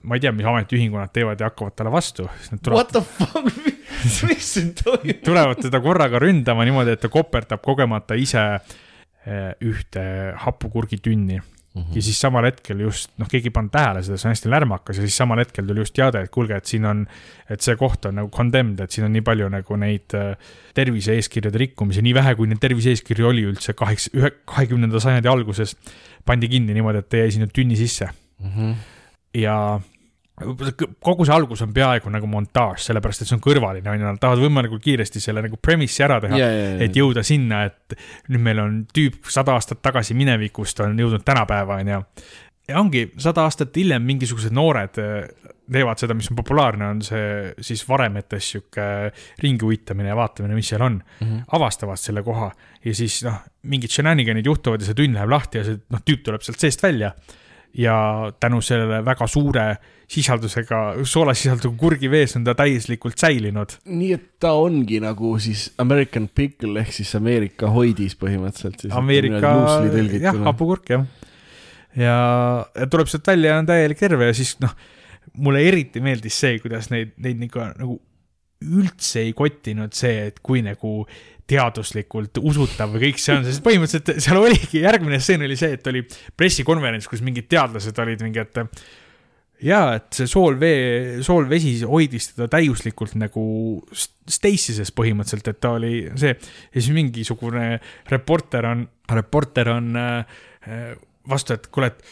ma 0.04 0.18
ei 0.18 0.24
tea, 0.26 0.32
mis 0.36 0.46
ametiühingu 0.52 0.98
nad 1.00 1.12
teevad 1.14 1.40
ja 1.40 1.52
hakkavad 1.52 1.76
talle 1.78 1.92
vastu, 1.94 2.28
What 2.68 2.92
the 2.92 3.02
fuck, 3.02 3.48
mis 4.28 4.52
siin 4.58 4.74
toimub? 4.76 5.24
tulevad 5.24 5.62
teda 5.64 5.80
korraga 5.86 6.20
ründama 6.20 6.66
niimoodi, 6.68 6.98
et 6.98 7.04
ta 7.06 7.12
koperdab 7.14 7.62
kogemata 7.64 8.18
ise 8.20 8.44
eh, 8.44 9.54
ühte 9.64 10.04
hapukurgitünni 10.44 11.40
ja 11.74 12.02
siis 12.06 12.20
samal 12.22 12.46
hetkel 12.46 12.84
just, 12.86 13.10
noh, 13.18 13.28
keegi 13.30 13.50
ei 13.50 13.54
pannud 13.56 13.74
tähele 13.74 14.04
seda, 14.06 14.18
see 14.22 14.28
on 14.30 14.36
hästi 14.36 14.52
lärmakas 14.54 15.00
ja 15.00 15.06
siis 15.08 15.16
samal 15.18 15.40
hetkel 15.42 15.66
tuli 15.66 15.82
just 15.82 15.96
teade, 15.98 16.22
et 16.22 16.32
kuulge, 16.34 16.60
et 16.60 16.70
siin 16.70 16.86
on, 16.86 17.06
et 17.50 17.66
see 17.66 17.76
koht 17.80 18.06
on 18.06 18.20
nagu 18.20 18.30
condemned, 18.34 18.80
et 18.84 18.94
siin 18.94 19.08
on 19.08 19.14
nii 19.16 19.26
palju 19.26 19.50
nagu 19.50 19.80
neid 19.82 20.14
äh, 20.20 20.52
tervise-eeskirjade 20.78 21.58
rikkumisi, 21.64 22.04
nii 22.06 22.14
vähe, 22.14 22.36
kui 22.38 22.52
neid 22.52 22.62
tervise-eeskirju 22.62 23.30
oli 23.32 23.48
üldse 23.50 23.74
kaheksa, 23.78 24.14
ühe, 24.20 24.30
kahekümnenda 24.50 25.02
sajandi 25.02 25.32
alguses, 25.32 25.74
pandi 26.26 26.52
kinni 26.52 26.78
niimoodi, 26.78 27.02
et 27.02 27.10
ta 27.10 27.24
jäi 27.24 27.34
sinna 27.38 27.50
tünni 27.50 27.80
sisse. 27.80 28.12
Ja 29.34 29.58
kogu 30.34 31.26
see 31.28 31.34
algus 31.36 31.62
on 31.62 31.74
peaaegu 31.76 32.10
nagu 32.10 32.28
montaaž, 32.30 32.88
sellepärast 32.88 33.22
et 33.22 33.30
see 33.30 33.36
on 33.38 33.44
kõrvaline, 33.44 33.86
on 33.90 34.00
ju, 34.02 34.06
nad 34.08 34.22
tahavad 34.22 34.42
võimalikult 34.42 34.82
kiiresti 34.84 35.22
selle 35.22 35.44
nagu 35.46 35.60
premise'i 35.62 36.06
ära 36.08 36.18
teha 36.24 36.40
ja, 36.40 36.48
ja, 36.50 36.72
et 36.88 36.98
jõuda 36.98 37.22
sinna, 37.26 37.64
et 37.70 37.98
nüüd 38.34 38.42
meil 38.48 38.64
on 38.64 38.80
tüüp 38.90 39.30
sada 39.30 39.54
aastat 39.54 39.84
tagasi 39.86 40.18
minevikust 40.18 40.82
on 40.86 40.98
jõudnud 40.98 41.26
tänapäeva, 41.28 41.78
onju. 41.84 42.02
ja 42.72 42.82
ongi 42.82 43.06
sada 43.22 43.46
aastat 43.46 43.78
hiljem 43.78 44.10
mingisugused 44.10 44.58
noored 44.58 45.00
eh, 45.04 45.54
teevad 45.74 46.02
seda, 46.02 46.18
mis 46.18 46.32
on 46.34 46.42
populaarne, 46.42 46.90
on 46.96 47.06
see 47.06 47.54
siis 47.64 47.86
varemetes 47.88 48.50
sihuke 48.56 48.90
ringi 49.46 49.70
uitamine 49.70 50.10
ja 50.10 50.18
vaatamine, 50.18 50.58
mis 50.58 50.74
seal 50.74 50.82
on 50.82 50.98
mm. 50.98 51.28
-hmm. 51.28 51.48
avastavad 51.54 52.02
selle 52.02 52.26
koha 52.26 52.50
ja 52.84 52.96
siis 52.96 53.22
noh, 53.24 53.38
mingid 53.70 53.94
shenanigan'id 53.94 54.50
juhtuvad 54.50 54.82
ja 54.82 54.90
see 54.90 54.98
tünn 54.98 55.14
läheb 55.14 55.30
lahti 55.30 55.62
ja 55.62 55.70
see 55.70 55.78
noh, 55.94 56.02
tüüp 56.02 56.26
tuleb 56.26 56.42
sealt 56.42 56.60
seest 56.60 56.84
välja. 56.84 57.14
ja 57.74 58.32
tänu 58.40 58.62
sellele 58.62 59.06
väga 59.06 59.28
suure 59.28 59.78
sisaldusega, 60.12 60.80
soolasisaldusega 61.08 61.80
kurgivees 61.80 62.36
on 62.38 62.48
ta 62.48 62.56
täielikult 62.58 63.20
säilinud 63.20 63.78
nii 63.90 64.14
et 64.16 64.26
ta 64.44 64.54
ongi 64.60 65.00
nagu 65.04 65.34
siis 65.42 65.68
American 65.82 66.30
Pickle 66.36 66.82
ehk 66.84 66.94
siis 66.96 67.14
Ameerika 67.18 67.70
hoidis 67.74 68.16
põhimõtteliselt 68.20 68.86
siis. 68.86 68.96
Ameerika, 68.96 69.54
jah, 70.22 70.40
hapukurk 70.48 70.94
jah. 70.94 71.06
ja, 71.98 72.18
ja 72.76 72.90
tuleb 72.90 73.12
sealt 73.12 73.28
välja 73.34 73.54
ja 73.54 73.62
on 73.62 73.70
täielik 73.70 74.02
terve 74.02 74.32
ja 74.32 74.38
siis 74.38 74.56
noh, 74.64 74.74
mulle 75.44 75.64
eriti 75.68 76.02
meeldis 76.04 76.40
see, 76.46 76.58
kuidas 76.64 76.90
neid, 76.94 77.16
neid 77.24 77.40
nagu, 77.42 77.68
nagu 77.80 78.00
üldse 78.64 79.26
ei 79.26 79.34
kottinud 79.36 79.96
see, 79.96 80.30
et 80.30 80.42
kui 80.44 80.62
nagu 80.64 81.02
teaduslikult 81.50 82.40
usutav 82.40 82.94
või 82.94 83.10
kõik 83.10 83.20
see 83.20 83.36
on, 83.36 83.46
sest 83.48 83.64
põhimõtteliselt 83.66 84.24
seal 84.24 84.40
oligi, 84.40 84.80
järgmine 84.86 85.20
stseen 85.20 85.44
oli 85.44 85.58
see, 85.60 85.76
et 85.76 85.90
oli 85.92 86.06
pressikonverents, 86.40 87.10
kus 87.12 87.24
mingid 87.26 87.50
teadlased 87.52 88.00
olid 88.00 88.24
mingi, 88.24 88.46
et 88.46 88.62
jaa, 89.64 89.96
et 89.98 90.18
see 90.18 90.30
soolvee, 90.30 91.22
soolvesi 91.24 91.76
hoidis 91.88 92.32
teda 92.34 92.50
täiuslikult 92.58 93.16
nagu 93.20 93.46
Stacey's 93.94 94.92
põhimõtteliselt, 94.96 95.50
et 95.52 95.62
ta 95.64 95.76
oli 95.78 95.96
see. 96.20 96.36
ja 96.36 96.80
siis 96.80 96.92
mingisugune 96.96 97.80
reporter 98.12 98.68
on, 98.70 98.86
reporter 99.12 99.72
on 99.74 99.96
äh, 100.00 100.94
vastu, 101.30 101.58
et 101.58 101.68
kuule, 101.72 101.92
et 101.94 102.04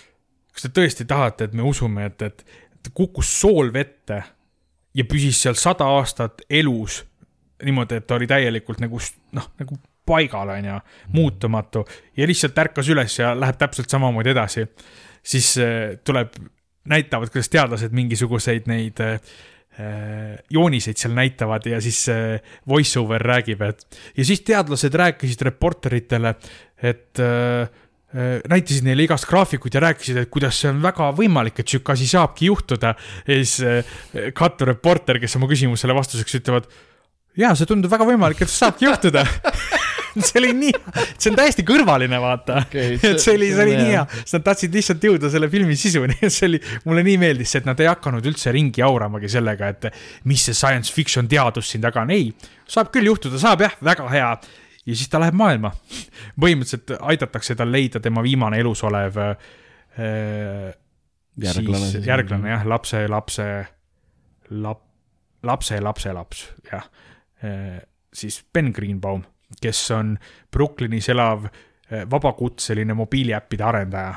kas 0.51 0.67
te 0.67 0.73
tõesti 0.81 1.07
tahate, 1.07 1.49
et 1.49 1.57
me 1.57 1.65
usume, 1.67 2.05
et, 2.11 2.21
et, 2.27 2.45
et 2.79 2.91
kukkus 2.95 3.31
sool 3.41 3.71
vette 3.73 4.21
ja 4.95 5.07
püsis 5.07 5.39
seal 5.43 5.57
sada 5.59 5.87
aastat 5.97 6.43
elus 6.49 7.01
niimoodi, 7.61 7.99
et 7.99 8.07
ta 8.07 8.17
oli 8.17 8.27
täielikult 8.29 8.81
nagu 8.81 8.99
noh, 9.37 9.51
nagu 9.61 9.77
paigal, 10.07 10.49
on 10.49 10.65
ju, 10.65 10.79
muutumatu 11.13 11.83
ja 12.17 12.25
lihtsalt 12.27 12.57
ärkas 12.57 12.89
üles 12.89 13.19
ja 13.19 13.35
läheb 13.37 13.59
täpselt 13.59 13.89
samamoodi 13.89 14.33
edasi. 14.33 14.65
siis 15.23 15.57
äh, 15.61 15.99
tuleb, 16.03 16.33
näitavad, 16.89 17.29
kuidas 17.33 17.51
teadlased 17.51 17.93
mingisuguseid 17.93 18.69
neid 18.71 19.01
äh, 19.05 19.19
jooniseid 20.49 20.97
seal 20.97 21.13
näitavad 21.17 21.65
ja 21.69 21.81
siis 21.81 22.03
äh, 22.09 22.39
voice 22.67 22.99
over 22.99 23.21
räägib, 23.21 23.61
et 23.67 24.01
ja 24.17 24.25
siis 24.25 24.41
teadlased 24.47 24.93
rääkisid 24.93 25.45
reporteritele, 25.51 26.35
et 26.81 27.19
äh, 27.19 27.69
Äh, 28.11 28.41
näitasid 28.51 28.83
neile 28.83 29.05
igast 29.05 29.23
graafikut 29.23 29.71
ja 29.71 29.79
rääkisid, 29.85 30.17
et 30.19 30.29
kuidas 30.31 30.57
see 30.59 30.67
on 30.67 30.81
väga 30.83 31.05
võimalik, 31.15 31.61
et 31.61 31.71
sihuke 31.71 31.93
asi 31.93 32.09
saabki 32.11 32.49
juhtuda. 32.49 32.91
ja 33.23 33.37
siis 33.39 33.53
äh, 33.63 34.31
Kattu 34.35 34.67
reporter, 34.67 35.19
kes 35.19 35.37
oma 35.39 35.47
küsimusele 35.47 35.95
vastuseks 35.95 36.35
ütlevad. 36.41 36.67
ja 37.39 37.53
see 37.55 37.69
tundub 37.69 37.91
väga 37.91 38.09
võimalik, 38.09 38.43
et 38.43 38.51
saabki 38.51 38.89
juhtuda 38.89 39.23
see 40.27 40.39
oli 40.41 40.53
nii, 40.57 40.73
see 41.15 41.31
on 41.31 41.37
täiesti 41.39 41.65
kõrvaline, 41.67 42.21
vaata 42.21 42.61
okay,. 42.65 42.97
et 42.97 43.21
see 43.23 43.35
oli, 43.37 43.51
see 43.53 43.65
oli 43.65 43.77
nii 43.77 43.93
hea, 43.93 44.05
sest 44.21 44.37
nad 44.39 44.47
tahtsid 44.49 44.79
lihtsalt 44.79 45.07
jõuda 45.09 45.31
selle 45.33 45.51
filmi 45.51 45.77
sisuni 45.79 46.17
ja 46.21 46.31
see 46.37 46.49
oli, 46.51 46.63
mulle 46.87 47.05
nii 47.07 47.19
meeldis 47.21 47.55
see, 47.55 47.63
et 47.63 47.69
nad 47.69 47.79
ei 47.83 47.91
hakanud 47.91 48.27
üldse 48.31 48.53
ringi 48.55 48.83
auramagi 48.85 49.31
sellega, 49.31 49.71
et 49.75 49.89
mis 50.29 50.49
see 50.49 50.57
science 50.57 50.93
fiction 50.93 51.29
teadus 51.31 51.71
siin 51.71 51.85
taga 51.85 52.05
on, 52.05 52.13
ei. 52.15 52.31
saab 52.69 52.91
küll 52.93 53.09
juhtuda, 53.11 53.39
saab 53.41 53.63
jah, 53.67 53.77
väga 53.85 54.09
hea 54.11 54.33
ja 54.85 54.95
siis 54.95 55.09
ta 55.11 55.21
läheb 55.21 55.37
maailma. 55.37 55.71
põhimõtteliselt 56.41 56.95
aidatakse 56.99 57.55
tal 57.59 57.71
leida 57.73 58.01
tema 58.03 58.23
viimane 58.25 58.59
elus 58.61 58.83
olev 58.87 59.19
äh, 59.21 60.71
järglane, 61.41 61.91
siis, 61.91 62.07
järglane 62.07 62.53
jah, 62.53 62.65
lapse, 62.67 63.03
lapse, 63.11 63.47
lap-, 64.63 64.87
lapse, 65.47 65.79
lapselaps, 65.81 66.45
jah 66.71 66.87
äh,. 67.43 67.79
siis 68.13 68.41
Ben 68.53 68.73
Greenbaum, 68.75 69.23
kes 69.61 69.83
on 69.97 70.15
Brooklynis 70.51 71.09
elav 71.13 71.47
äh, 71.47 72.05
vabakutseline 72.09 72.93
mobiiliäppide 72.93 73.63
arendaja 73.63 74.15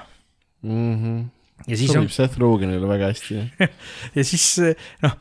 mm. 0.62 0.94
-hmm. 0.94 1.24
ja 1.66 1.76
siis 1.76 1.92
sobib 1.92 2.08
on... 2.10 2.16
Seth 2.18 2.38
Rogenile 2.38 2.88
väga 2.88 3.12
hästi 3.12 3.40
ja 4.16 4.24
siis 4.24 4.58
noh 5.02 5.18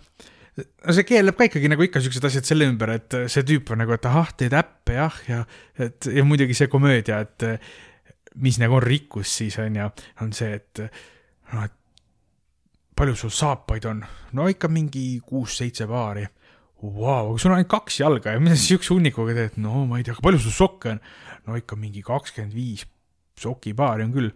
no 0.58 0.94
see 0.94 1.06
keeleb 1.08 1.38
ka 1.38 1.48
ikkagi 1.50 1.70
nagu 1.72 1.86
ikka 1.86 2.02
siuksed 2.04 2.26
asjad 2.30 2.46
selle 2.46 2.68
ümber, 2.70 2.92
et 2.94 3.16
see 3.32 3.46
tüüp 3.48 3.72
on 3.74 3.82
nagu, 3.82 3.96
et 3.96 4.06
ahah, 4.06 4.30
teed 4.38 4.54
äppe 4.54 5.00
jah, 5.00 5.16
ja 5.28 5.40
et 5.82 6.10
ja 6.14 6.26
muidugi 6.28 6.54
see 6.58 6.70
komöödia, 6.70 7.24
et 7.26 7.48
mis 8.36 8.60
nagu 8.62 8.78
on 8.78 8.86
rikkus 8.86 9.38
siis 9.40 9.58
on 9.62 9.80
ju, 9.80 9.88
on 10.22 10.34
see, 10.34 10.54
et 10.60 10.84
noh, 11.54 11.66
et 11.66 11.74
palju 12.96 13.18
sul 13.18 13.34
saapaid 13.34 13.90
on? 13.90 14.04
no 14.38 14.48
ikka 14.50 14.70
mingi 14.70 15.20
kuus-seitse 15.26 15.88
paari. 15.90 16.26
Vau, 16.84 17.30
aga 17.32 17.40
sul 17.40 17.54
on 17.54 17.58
ainult 17.58 17.72
kaks 17.72 18.02
jalga 18.02 18.34
ja 18.36 18.42
mida 18.44 18.58
sa 18.58 18.66
siukse 18.66 18.92
hunnikuga 18.92 19.36
teed? 19.38 19.56
no 19.64 19.86
ma 19.88 20.02
ei 20.02 20.08
tea, 20.08 20.18
palju 20.24 20.42
sul 20.44 20.56
sokke 20.56 20.92
on? 20.92 21.00
no 21.48 21.56
ikka 21.60 21.78
mingi 21.80 22.04
kakskümmend 22.04 22.56
viis 22.56 22.84
sokipaari 23.40 24.04
on 24.08 24.14
küll 24.16 24.34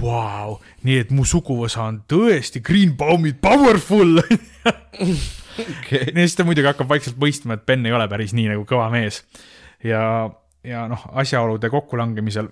Vau, 0.00 0.58
nii 0.84 0.98
et 1.04 1.12
mu 1.14 1.22
suguvõsa 1.28 1.84
on 1.86 2.00
tõesti 2.10 2.60
Greenbaumid 2.66 3.38
powerful 3.40 4.18
okay.. 4.18 6.02
ja 6.16 6.18
siis 6.18 6.34
ta 6.36 6.44
muidugi 6.44 6.66
hakkab 6.66 6.90
vaikselt 6.90 7.16
mõistma, 7.22 7.54
et 7.54 7.64
Ben 7.68 7.86
ei 7.86 7.94
ole 7.94 8.08
päris 8.10 8.34
nii 8.34 8.50
nagu 8.50 8.66
kõva 8.68 8.90
mees. 8.92 9.22
ja, 9.86 10.02
ja 10.66 10.82
noh, 10.90 11.06
asjaolude 11.22 11.70
kokkulangemisel 11.70 12.50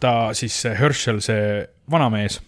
ta 0.00 0.30
siis 0.36 0.56
Herschel, 0.78 1.20
see 1.24 1.66
vanamees, 1.90 2.40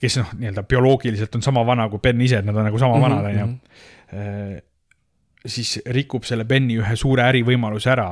kes 0.00 0.20
noh, 0.20 0.32
nii-öelda 0.38 0.64
bioloogiliselt 0.68 1.34
on 1.38 1.44
sama 1.44 1.64
vana 1.66 1.88
kui 1.92 2.02
Ben 2.02 2.20
ise, 2.20 2.40
et 2.42 2.48
nad 2.48 2.56
on 2.56 2.68
nagu 2.68 2.80
sama 2.80 3.00
vanad, 3.02 3.28
onju 3.32 3.46
mhm. 3.46 4.64
Siis 5.46 5.76
rikub 5.94 6.24
selle 6.26 6.42
Benny 6.48 6.74
ühe 6.80 6.96
suure 6.98 7.22
ärivõimaluse 7.22 7.90
ära, 7.92 8.06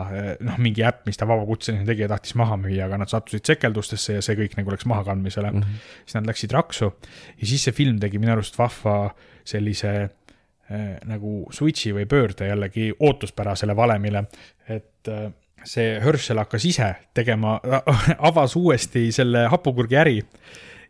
noh, 0.46 0.58
mingi 0.62 0.84
äpp, 0.86 1.00
mis 1.08 1.18
ta 1.18 1.26
vabakutseline 1.26 1.82
tegija 1.88 2.06
tahtis 2.12 2.36
maha 2.38 2.54
müüa, 2.62 2.84
aga 2.86 3.00
nad 3.00 3.10
sattusid 3.10 3.48
sekeldustesse 3.50 4.18
ja 4.18 4.22
see 4.22 4.36
kõik 4.38 4.54
nagu 4.54 4.70
läks 4.70 4.86
mahakandmisele 4.86 5.50
mm. 5.50 5.64
-hmm. 5.64 5.88
siis 6.04 6.14
nad 6.14 6.28
läksid 6.30 6.54
raksu. 6.54 6.92
Ja 7.40 7.48
siis 7.50 7.64
see 7.66 7.74
film 7.74 7.98
tegi 7.98 8.20
minu 8.22 8.36
arust 8.36 8.58
vahva 8.58 9.10
sellise 9.42 9.94
äh, 10.04 10.84
nagu 11.10 11.48
switch'i 11.50 11.90
või 11.96 12.06
pöörde 12.06 12.52
jällegi 12.52 12.92
ootuspärasele 13.00 13.76
valemile, 13.76 14.24
et 14.68 15.10
äh, 15.10 15.32
see 15.64 15.98
Herschel 16.04 16.38
hakkas 16.38 16.64
ise 16.70 16.94
tegema, 17.14 17.58
avas 18.30 18.54
uuesti 18.56 19.08
selle 19.12 19.48
hapukurgi 19.50 19.98
äri 19.98 20.22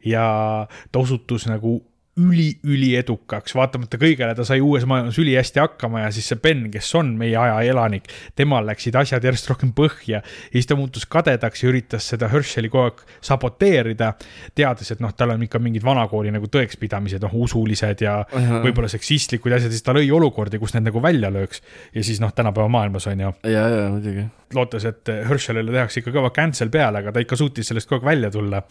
ja 0.05 0.67
ta 0.93 0.99
osutus 0.99 1.49
nagu 1.51 1.81
üli-üliedukaks, 2.15 3.57
vaatamata 3.59 3.99
kõigele 3.99 4.37
ta 4.39 4.45
sai 4.47 4.61
uues 4.63 4.85
maailmas 4.87 5.17
ülihästi 5.19 5.59
hakkama 5.59 6.05
ja 6.05 6.13
siis 6.15 6.29
see 6.31 6.39
Ben, 6.39 6.69
kes 6.71 6.93
on 6.95 7.11
meie 7.19 7.35
aja 7.41 7.57
elanik, 7.67 8.07
temal 8.39 8.67
läksid 8.69 8.95
asjad 9.01 9.27
järjest 9.27 9.51
rohkem 9.51 9.73
põhja. 9.75 10.21
ja 10.21 10.53
siis 10.53 10.71
ta 10.71 10.79
muutus 10.79 11.09
kadedaks 11.11 11.65
ja 11.65 11.73
üritas 11.73 12.07
seda 12.13 12.29
Herscheli 12.31 12.71
kogu 12.71 12.85
aeg 12.85 13.03
saboteerida, 13.25 14.13
teades, 14.55 14.95
et 14.95 15.03
noh, 15.03 15.11
tal 15.19 15.35
on 15.35 15.43
ikka 15.43 15.59
mingid 15.59 15.83
vanakooli 15.87 16.31
nagu 16.35 16.47
tõekspidamised, 16.47 17.27
noh, 17.27 17.35
usulised 17.49 18.07
ja 18.07 18.21
võib-olla 18.63 18.91
seksistlikud 18.93 19.59
asjad, 19.59 19.75
siis 19.75 19.83
ta 19.83 19.97
lõi 19.97 20.07
olukordi, 20.15 20.63
kus 20.63 20.79
need 20.79 20.87
nagu 20.87 21.03
välja 21.03 21.35
lööks. 21.35 21.65
ja 21.95 22.07
siis 22.07 22.23
noh, 22.23 22.31
tänapäeva 22.35 22.71
maailmas 22.71 23.11
on 23.11 23.27
ju. 23.27 23.37
ja, 23.43 23.69
ja 23.69 23.89
muidugi. 23.91 24.29
lootes, 24.55 24.87
et 24.87 25.17
Herschelile 25.29 25.75
tehakse 25.75 25.99
ikka 25.99 26.15
kõva 26.15 26.31
cancel 26.31 26.71
peale, 26.71 27.03
aga 27.03 27.11
ta 27.11 27.27
ikka 27.27 27.43
suutis 27.43 27.75
sellest 27.75 27.91
kogu 27.91 28.05
aeg 28.05 28.13
välja 28.15 28.31
tulla. 28.31 28.63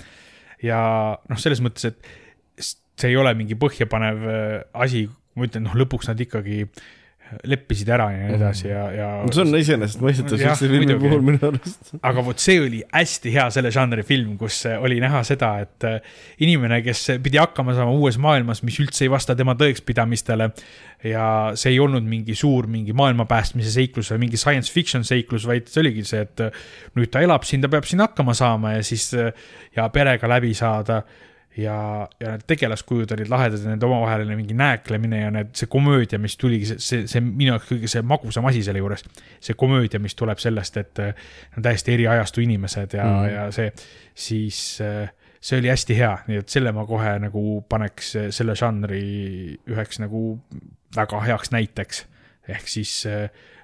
Ja 0.64 0.80
noh, 1.30 1.40
selles 1.42 1.62
mõttes, 1.64 1.92
et 1.92 2.68
see 3.00 3.12
ei 3.12 3.18
ole 3.20 3.34
mingi 3.38 3.58
põhjapanev 3.60 4.28
äh, 4.30 4.58
asi, 4.86 5.06
ma 5.38 5.48
ütlen, 5.48 5.66
noh, 5.68 5.78
lõpuks 5.78 6.10
nad 6.12 6.20
ikkagi 6.22 6.64
leppisid 7.50 7.90
ära 7.94 8.08
ja 8.14 8.28
nii 8.28 8.36
edasi 8.38 8.68
ja, 8.70 8.84
ja. 8.94 9.08
see 9.34 9.44
on 9.44 9.58
iseenesestmõistetav 9.58 10.42
siukse 10.42 10.70
filmi 10.72 10.98
puhul 11.02 11.24
minu 11.26 11.40
arust. 11.50 11.94
aga 12.00 12.24
vot 12.26 12.44
see 12.44 12.60
oli 12.62 12.82
hästi 12.92 13.34
hea 13.34 13.48
selle 13.56 13.72
žanri 13.74 14.06
film, 14.08 14.36
kus 14.40 14.62
oli 14.74 15.00
näha 15.04 15.24
seda, 15.28 15.54
et 15.66 15.88
äh, 15.90 16.16
inimene, 16.46 16.82
kes 16.86 17.06
pidi 17.24 17.42
hakkama 17.42 17.76
saama 17.78 17.96
uues 17.98 18.20
maailmas, 18.22 18.64
mis 18.68 18.80
üldse 18.84 19.06
ei 19.08 19.12
vasta 19.14 19.36
tema 19.40 19.58
tõekspidamistele. 19.60 20.50
ja 21.10 21.26
see 21.60 21.74
ei 21.74 21.82
olnud 21.84 22.06
mingi 22.08 22.36
suur, 22.40 22.70
mingi 22.72 22.96
maailma 22.96 23.26
päästmise 23.30 23.74
seiklus 23.74 24.14
või 24.14 24.26
mingi 24.28 24.40
science 24.40 24.72
fiction 24.72 25.04
seiklus, 25.04 25.48
vaid 25.50 25.68
see 25.72 25.84
oligi 25.84 26.06
see, 26.08 26.24
et 26.24 26.48
äh, 26.48 26.64
nüüd 26.98 27.12
ta 27.12 27.24
elab 27.26 27.44
siin, 27.48 27.64
ta 27.64 27.72
peab 27.72 27.88
siin 27.90 28.04
hakkama 28.04 28.36
saama 28.38 28.78
ja 28.78 28.88
siis 28.88 29.12
ja 29.76 29.90
perega 29.94 30.30
läbi 30.30 30.54
saada 30.58 31.04
ja, 31.58 32.10
ja 32.20 32.34
need 32.34 32.46
tegelaskujud 32.50 33.12
olid 33.16 33.30
lahedad 33.30 33.62
ja 33.62 33.72
nende 33.72 33.86
omavaheline 33.86 34.36
mingi 34.38 34.56
nääklemine 34.58 35.22
ja 35.22 35.32
need, 35.34 35.52
see 35.58 35.70
komöödia, 35.72 36.20
mis 36.22 36.36
tuligi, 36.42 36.72
see, 36.72 36.80
see, 36.82 37.08
see 37.10 37.24
minu 37.24 37.54
jaoks 37.54 37.68
kõige 37.70 37.90
see 37.92 38.04
magusam 38.10 38.48
asi 38.50 38.64
selle 38.66 38.82
juures. 38.82 39.06
see 39.44 39.58
komöödia, 39.60 40.02
mis 40.02 40.16
tuleb 40.20 40.42
sellest, 40.42 40.80
et 40.82 41.02
äh, 41.04 41.28
on 41.58 41.66
täiesti 41.66 41.94
eri 41.94 42.08
ajastu 42.10 42.42
inimesed 42.46 42.98
ja 42.98 43.06
mm., 43.06 43.34
ja 43.34 43.46
see, 43.56 43.70
siis 44.26 44.62
äh, 44.82 45.12
see 45.44 45.60
oli 45.62 45.70
hästi 45.72 45.98
hea, 45.98 46.14
nii 46.30 46.42
et 46.42 46.56
selle 46.56 46.74
ma 46.76 46.88
kohe 46.90 47.18
nagu 47.22 47.62
paneks 47.70 48.16
selle 48.36 48.58
žanri 48.58 49.04
üheks 49.70 50.02
nagu 50.02 50.24
väga 50.96 51.22
heaks 51.28 51.54
näiteks. 51.54 52.06
ehk 52.48 52.68
siis 52.68 53.04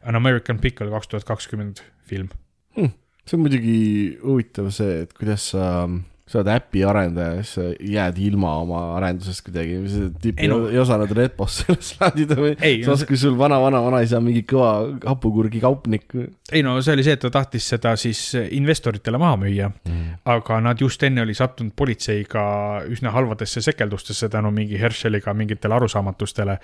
An 0.03 0.15
American 0.15 0.59
Pickle 0.59 0.89
kaks 0.91 1.07
tuhat 1.07 1.25
kakskümmend 1.27 1.81
film 2.07 2.29
hmm.. 2.75 2.93
see 3.25 3.37
on 3.37 3.43
muidugi 3.43 3.79
huvitav 4.23 4.69
see, 4.75 5.01
et 5.03 5.13
kuidas 5.17 5.51
sa 5.53 5.87
sa 6.29 6.39
oled 6.43 6.49
äpi 6.53 6.83
arendaja 6.85 7.39
ja 7.39 7.43
siis 7.45 7.79
jääd 7.89 8.19
ilma 8.21 8.51
oma 8.61 8.81
arendusest 8.99 9.41
kuidagi, 9.47 9.79
tüüp 10.21 10.41
Ei 10.43 10.49
no- 10.51 10.67
ei 10.69 10.77
osanud 10.77 11.09
repost 11.17 11.63
sellest 11.63 11.95
laadida 12.01 12.37
või 12.37 12.53
samas, 12.85 13.05
kui 13.09 13.17
sul 13.17 13.37
vana-vana-vanaisa 13.39 14.19
mingi 14.21 14.43
kõva 14.49 14.69
hapukurgi 15.09 15.61
kaupnik. 15.63 16.05
ei 16.51 16.61
no 16.65 16.75
see 16.85 16.93
oli 16.93 17.05
see, 17.07 17.17
et 17.17 17.23
ta 17.23 17.31
tahtis 17.33 17.71
seda 17.73 17.95
siis 17.97 18.21
investoritele 18.37 19.17
maha 19.21 19.39
müüa 19.41 19.71
mm., 19.71 20.19
aga 20.29 20.59
nad 20.61 20.81
just 20.81 21.03
enne 21.07 21.23
oli 21.25 21.33
sattunud 21.37 21.73
politseiga 21.77 22.43
üsna 22.89 23.13
halvadesse 23.15 23.63
sekeldustesse 23.65 24.29
tänu 24.29 24.51
mingi 24.53 24.77
Herscheliga 24.79 25.33
mingitele 25.33 25.79
arusaamatustele. 25.79 26.59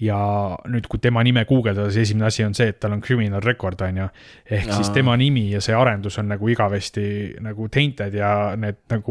ja 0.00 0.16
nüüd, 0.68 0.84
kui 0.92 1.00
tema 1.00 1.22
nime 1.24 1.46
guugeldada, 1.48 1.88
siis 1.88 2.10
esimene 2.10 2.26
asi 2.28 2.44
on 2.44 2.52
see, 2.54 2.68
et 2.68 2.76
tal 2.80 2.92
on 2.92 3.00
criminal 3.00 3.40
record 3.40 3.80
on 3.80 3.96
ju. 3.96 4.08
ehk 4.50 4.68
siis 4.72 4.90
Aa. 4.90 4.94
tema 4.94 5.16
nimi 5.16 5.50
ja 5.54 5.60
see 5.64 5.74
arendus 5.74 6.18
on 6.20 6.28
nagu 6.28 6.48
igavesti 6.52 7.06
nagu 7.40 7.68
tainted 7.72 8.14
ja 8.14 8.52
need 8.60 8.82
nagu 8.92 9.05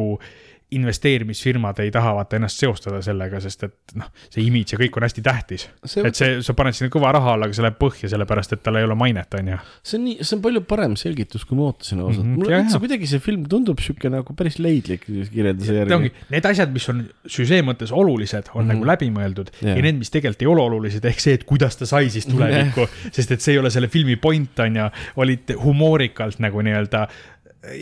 investeerimisfirmad 0.75 1.79
ei 1.79 1.91
taha 1.93 2.15
vaata 2.17 2.39
ennast 2.39 2.59
seostada 2.59 2.97
sellega, 3.05 3.37
sest 3.43 3.67
et 3.67 3.93
noh, 3.99 4.07
see 4.33 4.41
imidž 4.47 4.73
ja 4.73 4.79
kõik 4.79 4.95
on 4.97 5.05
hästi 5.05 5.23
tähtis. 5.25 5.67
Et 6.01 6.17
see, 6.17 6.39
sa 6.45 6.55
paned 6.57 6.73
sinna 6.73 6.89
kõva 6.93 7.11
raha 7.13 7.35
alla, 7.35 7.45
aga 7.45 7.55
see 7.55 7.63
läheb 7.63 7.77
põhja, 7.79 8.09
sellepärast 8.09 8.55
et 8.57 8.63
tal 8.65 8.79
ei 8.79 8.87
ole 8.87 8.97
mainet, 8.97 9.37
on 9.37 9.51
ju. 9.53 9.59
see 9.85 9.99
on 9.99 10.03
nii, 10.07 10.15
see 10.25 10.37
on 10.37 10.41
palju 10.47 10.63
parem 10.65 10.95
selgitus, 10.99 11.45
kui 11.45 11.59
ma 11.59 11.67
ootasin 11.69 12.01
ausalt 12.01 12.25
mm 12.25 12.31
-hmm.. 12.31 12.41
mulle 12.41 12.61
üldse 12.63 12.81
kuidagi 12.81 13.09
see 13.11 13.21
film 13.23 13.43
tundub 13.51 13.83
sihuke 13.85 14.09
nagu 14.09 14.35
päris 14.37 14.57
leidlik 14.59 15.05
kirjelduse 15.05 15.77
järgi 15.77 16.11
need 16.33 16.49
asjad, 16.49 16.73
mis 16.73 16.89
on 16.89 17.05
süžee 17.37 17.61
mõttes 17.61 17.93
olulised, 17.93 18.49
on 18.53 18.65
mm. 18.65 18.71
-hmm. 18.71 18.73
nagu 18.73 18.89
läbimõeldud 18.91 19.53
yeah. 19.61 19.77
ja 19.77 19.85
need, 19.85 20.01
mis 20.01 20.09
tegelikult 20.09 20.41
ei 20.41 20.49
ole 20.49 20.65
olulised, 20.65 21.05
ehk 21.05 21.21
see, 21.21 21.37
et 21.37 21.45
kuidas 21.45 21.77
ta 21.77 21.85
sai 21.85 22.09
siis 22.09 22.25
tulevikku, 22.33 22.89
sest 23.11 23.37
et 23.37 23.41
see 23.45 23.53
ei 23.53 23.61
ole 23.61 23.69
selle 23.69 23.87
filmi 23.87 24.17
point, 24.17 24.59
on 24.65 24.81
ju, 24.81 24.89
olid 25.21 25.55
humoorikalt 25.61 26.41
nagu 26.41 26.65
nii-öelda 26.65 27.05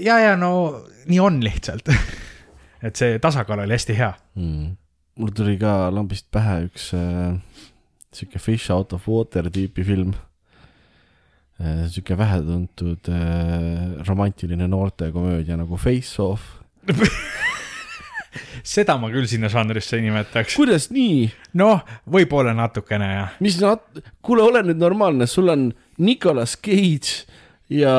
ja, 0.04 0.20
ja 0.20 0.36
no 0.40 0.84
nii 1.10 1.20
on 1.20 1.40
lihtsalt. 1.44 1.90
et 2.86 3.00
see 3.00 3.20
tasakaal 3.24 3.64
oli 3.64 3.76
hästi 3.78 3.98
hea. 3.98 4.12
mm.. 4.36 4.76
mul 5.20 5.34
tuli 5.36 5.58
ka 5.62 5.92
lambist 5.94 6.30
pähe 6.34 6.64
üks 6.68 6.92
äh, 6.98 7.36
sihuke 8.14 8.42
Fish 8.42 8.72
out 8.74 8.94
of 8.94 9.08
water 9.08 9.50
tüüpi 9.54 9.86
film 9.88 10.14
äh,. 11.62 11.86
sihuke 11.88 12.18
vähetuntud 12.18 13.10
äh, 13.10 14.04
romantiline 14.08 14.68
noortekomöödia 14.68 15.58
nagu 15.58 15.78
Face 15.78 16.22
Off. 16.22 16.60
seda 18.64 18.96
ma 18.98 19.10
küll 19.14 19.28
sinna 19.30 19.50
žanrisse 19.52 19.98
ei 19.98 20.08
nimetaks. 20.08 20.56
kuidas 20.58 20.90
nii? 20.94 21.28
noh, 21.60 21.84
võib-olla 22.10 22.56
natukene 22.58 23.10
jah. 23.14 23.38
mis 23.44 23.60
nad, 23.62 23.84
kuule, 24.26 24.44
ole 24.46 24.64
nüüd 24.68 24.82
normaalne, 24.82 25.28
sul 25.30 25.52
on 25.54 25.70
Nicolas 26.04 26.58
Cage 26.58 27.28
ja, 27.70 27.98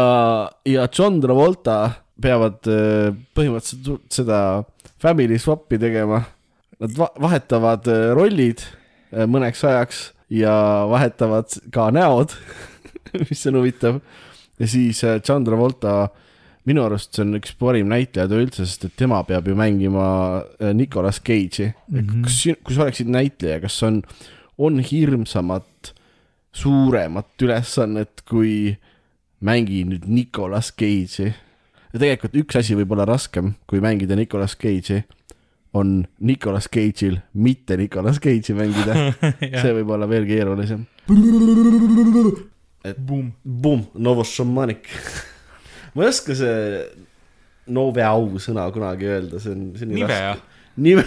ja 0.64 0.88
John 0.98 1.20
Travolta 1.22 1.78
peavad 2.22 2.66
äh, 2.70 3.10
põhimõtteliselt 3.34 4.12
seda 4.14 4.38
family 5.02 5.38
swap'i 5.40 5.78
tegema. 5.80 6.22
Nad 6.82 6.96
va 6.98 7.10
vahetavad 7.22 7.88
äh, 7.90 8.10
rollid 8.16 8.64
äh, 8.64 9.24
mõneks 9.30 9.64
ajaks 9.66 10.04
ja 10.32 10.54
vahetavad 10.90 11.56
ka 11.74 11.88
näod, 11.94 12.34
mis 13.28 13.46
on 13.50 13.60
huvitav. 13.60 14.00
ja 14.58 14.68
siis 14.68 15.02
äh, 15.04 15.20
John 15.28 15.44
Travolta, 15.44 16.08
minu 16.64 16.84
arust 16.86 17.12
see 17.12 17.24
on 17.26 17.36
üks 17.38 17.52
parim 17.60 17.90
näitleja 17.92 18.28
üldse, 18.32 18.64
sest 18.64 18.88
et 18.88 18.96
tema 18.96 19.20
peab 19.28 19.48
ju 19.48 19.56
mängima 19.58 20.06
äh, 20.60 20.72
Nicolas 20.74 21.20
Cage'i 21.20 21.72
mm. 21.88 21.98
-hmm. 21.98 22.22
kas, 22.24 22.40
kui 22.64 22.74
sa 22.74 22.86
oleksid 22.86 23.10
näitleja, 23.10 23.60
kas 23.60 23.82
on, 23.82 24.02
on 24.58 24.80
hirmsamat, 24.80 25.94
suuremat 26.52 27.42
ülesannet, 27.42 28.22
kui 28.28 28.76
mängi 29.44 29.84
nüüd 29.88 30.06
Nicolas 30.08 30.72
Cage'i. 30.72 31.34
ja 31.92 32.00
tegelikult 32.00 32.34
üks 32.40 32.56
asi 32.58 32.76
võib 32.78 32.94
olla 32.96 33.04
raskem, 33.08 33.52
kui 33.68 33.82
mängida 33.84 34.16
Nicolas 34.16 34.56
Cage'i, 34.56 35.04
on 35.74 36.06
Nicolas 36.20 36.68
Cage'il 36.70 37.20
mitte 37.34 37.76
Nicolas 37.76 38.20
Cage'i 38.22 38.56
mängida. 38.56 39.12
see 39.62 39.72
võib 39.80 39.90
olla 39.94 40.08
veel 40.10 40.26
keerulisem. 40.28 40.86
Boom. 42.98 43.32
Boom, 43.44 43.86
Novošamanik. 43.94 44.88
ma 45.94 46.02
ei 46.04 46.08
oska 46.10 46.34
see 46.36 46.84
Noveau 47.66 48.36
sõna 48.42 48.66
kunagi 48.72 49.06
öelda, 49.08 49.38
see 49.40 49.54
on, 49.54 49.72
see 49.78 49.86
on 49.86 49.90
nii 49.94 50.02
Nivea. 50.02 50.34
raske. 50.34 50.50
Nive. 50.84 51.04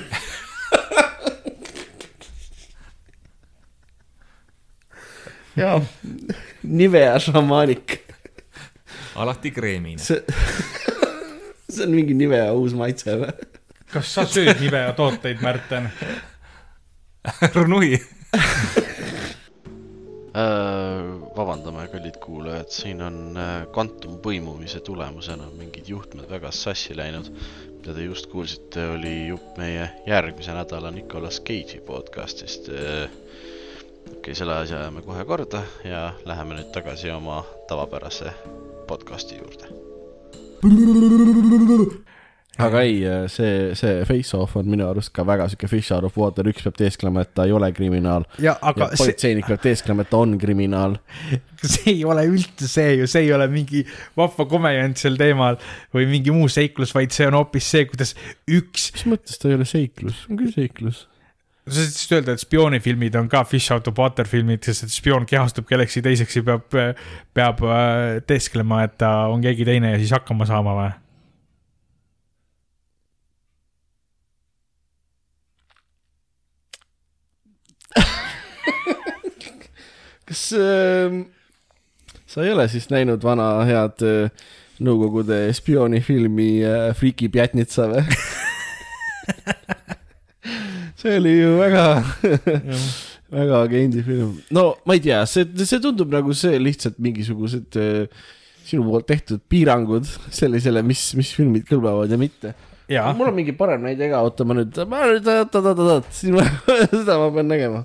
jaa, 5.58 5.82
Nivea 6.63 7.19
šamaanik, 7.21 8.00
alati 9.18 9.52
kreemine. 9.52 10.02
see, 10.02 10.22
see 11.70 11.86
on 11.86 11.94
mingi 11.96 12.16
Nivea 12.18 12.52
uus 12.54 12.76
maitse 12.78 13.18
või? 13.18 13.34
kas 13.92 14.14
sa 14.18 14.26
sööd 14.30 14.62
Nivea 14.62 14.92
tooteid, 14.98 15.42
Märten? 15.44 15.90
Nui. 17.68 17.98
Äh, 20.38 21.06
vabandame, 21.34 21.88
kallid 21.90 22.20
kuulajad, 22.22 22.70
siin 22.70 23.02
on 23.02 23.16
äh, 23.42 23.64
kvantumpõimumise 23.74 24.84
tulemusena 24.86 25.48
mingid 25.58 25.90
juhtmed 25.90 26.30
väga 26.30 26.52
sassi 26.54 26.94
läinud. 26.98 27.32
mida 27.78 27.96
te 27.96 28.04
just 28.04 28.28
kuulsite, 28.30 28.86
oli 28.98 29.16
jupp 29.32 29.58
meie 29.58 29.90
järgmise 30.06 30.54
nädala 30.54 30.92
Nicolas 30.92 31.42
Cage'i 31.42 31.82
podcast'ist. 31.82 32.70
okei 32.70 33.10
okay,, 34.20 34.36
selle 34.36 34.62
asja 34.62 34.84
ajame 34.84 35.02
kohe 35.02 35.26
korda 35.26 35.64
ja 35.84 36.14
läheme 36.26 36.62
nüüd 36.62 36.72
tagasi 36.76 37.10
oma 37.12 37.44
tavapärase 37.68 38.34
podcast'i 38.89 39.39
juurde. 39.39 39.71
aga 42.58 42.82
ei, 42.82 43.02
see, 43.30 43.76
see 43.78 44.06
Face 44.10 44.38
Off 44.38 44.58
on 44.58 44.69
minu 44.71 44.88
arust 44.88 45.12
ka 45.13 45.26
väga 45.28 45.45
sihuke 45.52 45.69
fish 45.69 45.93
out 45.93 46.08
of 46.08 46.15
water, 46.17 46.47
üks 46.50 46.65
peab 46.65 46.78
teesklema, 46.80 47.23
et 47.26 47.34
ta 47.38 47.45
ei 47.45 47.54
ole 47.54 47.69
kriminaal 47.76 48.26
ja 48.41 48.56
aga 48.58 48.88
ja 48.88 48.95
see, 48.95 49.04
politseinik 49.04 49.50
peab 49.50 49.62
teesklema, 49.65 50.06
et 50.06 50.12
ta 50.13 50.21
on 50.23 50.38
kriminaal. 50.41 50.97
see 51.73 51.93
ei 51.93 52.06
ole 52.08 52.26
üldse 52.32 52.69
see 52.71 52.95
ju, 53.02 53.10
see 53.10 53.28
ei 53.28 53.36
ole 53.36 53.50
mingi 53.52 53.84
vahva 54.17 54.47
komejant 54.50 54.97
sel 55.02 55.19
teemal 55.19 55.60
või 55.93 56.10
mingi 56.10 56.34
muu 56.34 56.50
seiklus, 56.52 56.95
vaid 56.97 57.13
see 57.15 57.30
on 57.30 57.38
hoopis 57.38 57.69
see, 57.76 57.86
kuidas 57.91 58.15
üks, 58.50 58.89
mis 58.95 59.06
mõttes 59.13 59.38
ta 59.41 59.52
ei 59.52 59.60
ole 59.60 59.69
seiklus, 59.69 60.26
on 60.32 60.41
küll 60.41 60.54
seiklus. 60.56 61.06
Sa 61.68 61.84
saad 61.92 62.14
öelda, 62.18 62.34
et 62.38 62.42
spioonifilmid 62.42 63.16
on 63.20 63.28
ka 63.32 63.42
fish 63.48 63.72
out 63.74 63.88
of 63.90 63.98
water 64.00 64.28
filmid, 64.28 64.64
sest 64.64 64.84
et 64.88 64.94
spioon 64.94 65.26
kehastub 65.28 65.66
kellekski 65.70 66.02
teiseks 66.06 66.36
ja 66.40 66.44
peab, 66.48 66.64
peab 67.36 67.58
äh, 67.68 68.22
teesklema, 68.28 68.84
et 68.88 68.96
ta 69.02 69.10
on 69.32 69.42
keegi 69.44 69.64
teine 69.68 69.88
ja 69.94 70.00
siis 70.00 70.14
hakkama 70.16 70.46
saama 70.50 70.72
või? 70.78 70.92
kas 80.28 80.42
äh, 80.56 81.10
sa 82.28 82.38
ei 82.46 82.52
ole 82.54 82.66
siis 82.72 82.88
näinud 82.94 83.22
vana 83.24 83.48
head 83.68 83.98
äh, 84.08 84.32
Nõukogude 84.78 85.50
spioonifilmi 85.58 86.62
äh, 86.62 86.94
Friki 86.94 87.34
Pjatnitsa 87.34 87.88
või? 87.90 88.04
see 90.98 91.18
oli 91.20 91.36
ju 91.38 91.52
väga, 91.60 91.86
väga 93.38 93.62
agendi 93.62 94.04
film. 94.06 94.40
no 94.56 94.70
ma 94.86 94.98
ei 94.98 95.04
tea, 95.04 95.22
see, 95.30 95.46
see 95.64 95.82
tundub 95.84 96.12
nagu 96.14 96.34
see 96.38 96.58
lihtsalt 96.62 96.98
mingisugused 97.04 97.78
äh, 97.82 98.26
sinu 98.68 98.88
poolt 98.88 99.08
tehtud 99.08 99.44
piirangud 99.50 100.08
sellisele, 100.34 100.84
mis, 100.86 101.10
mis 101.20 101.32
filmid 101.38 101.68
kõlbavad 101.70 102.12
ja 102.12 102.20
mitte. 102.20 102.54
jaa, 102.92 103.12
mul 103.18 103.32
on 103.32 103.38
mingi 103.38 103.56
parem 103.58 103.86
näide 103.88 104.10
ka, 104.12 104.24
oota 104.26 104.48
ma 104.48 104.58
nüüd, 104.58 104.80
ma 104.90 105.04
nüüd, 105.12 105.28
oot-oot-oot, 105.38 106.10
seda 106.18 107.20
ma 107.22 107.30
pean 107.36 107.52
nägema. 107.52 107.84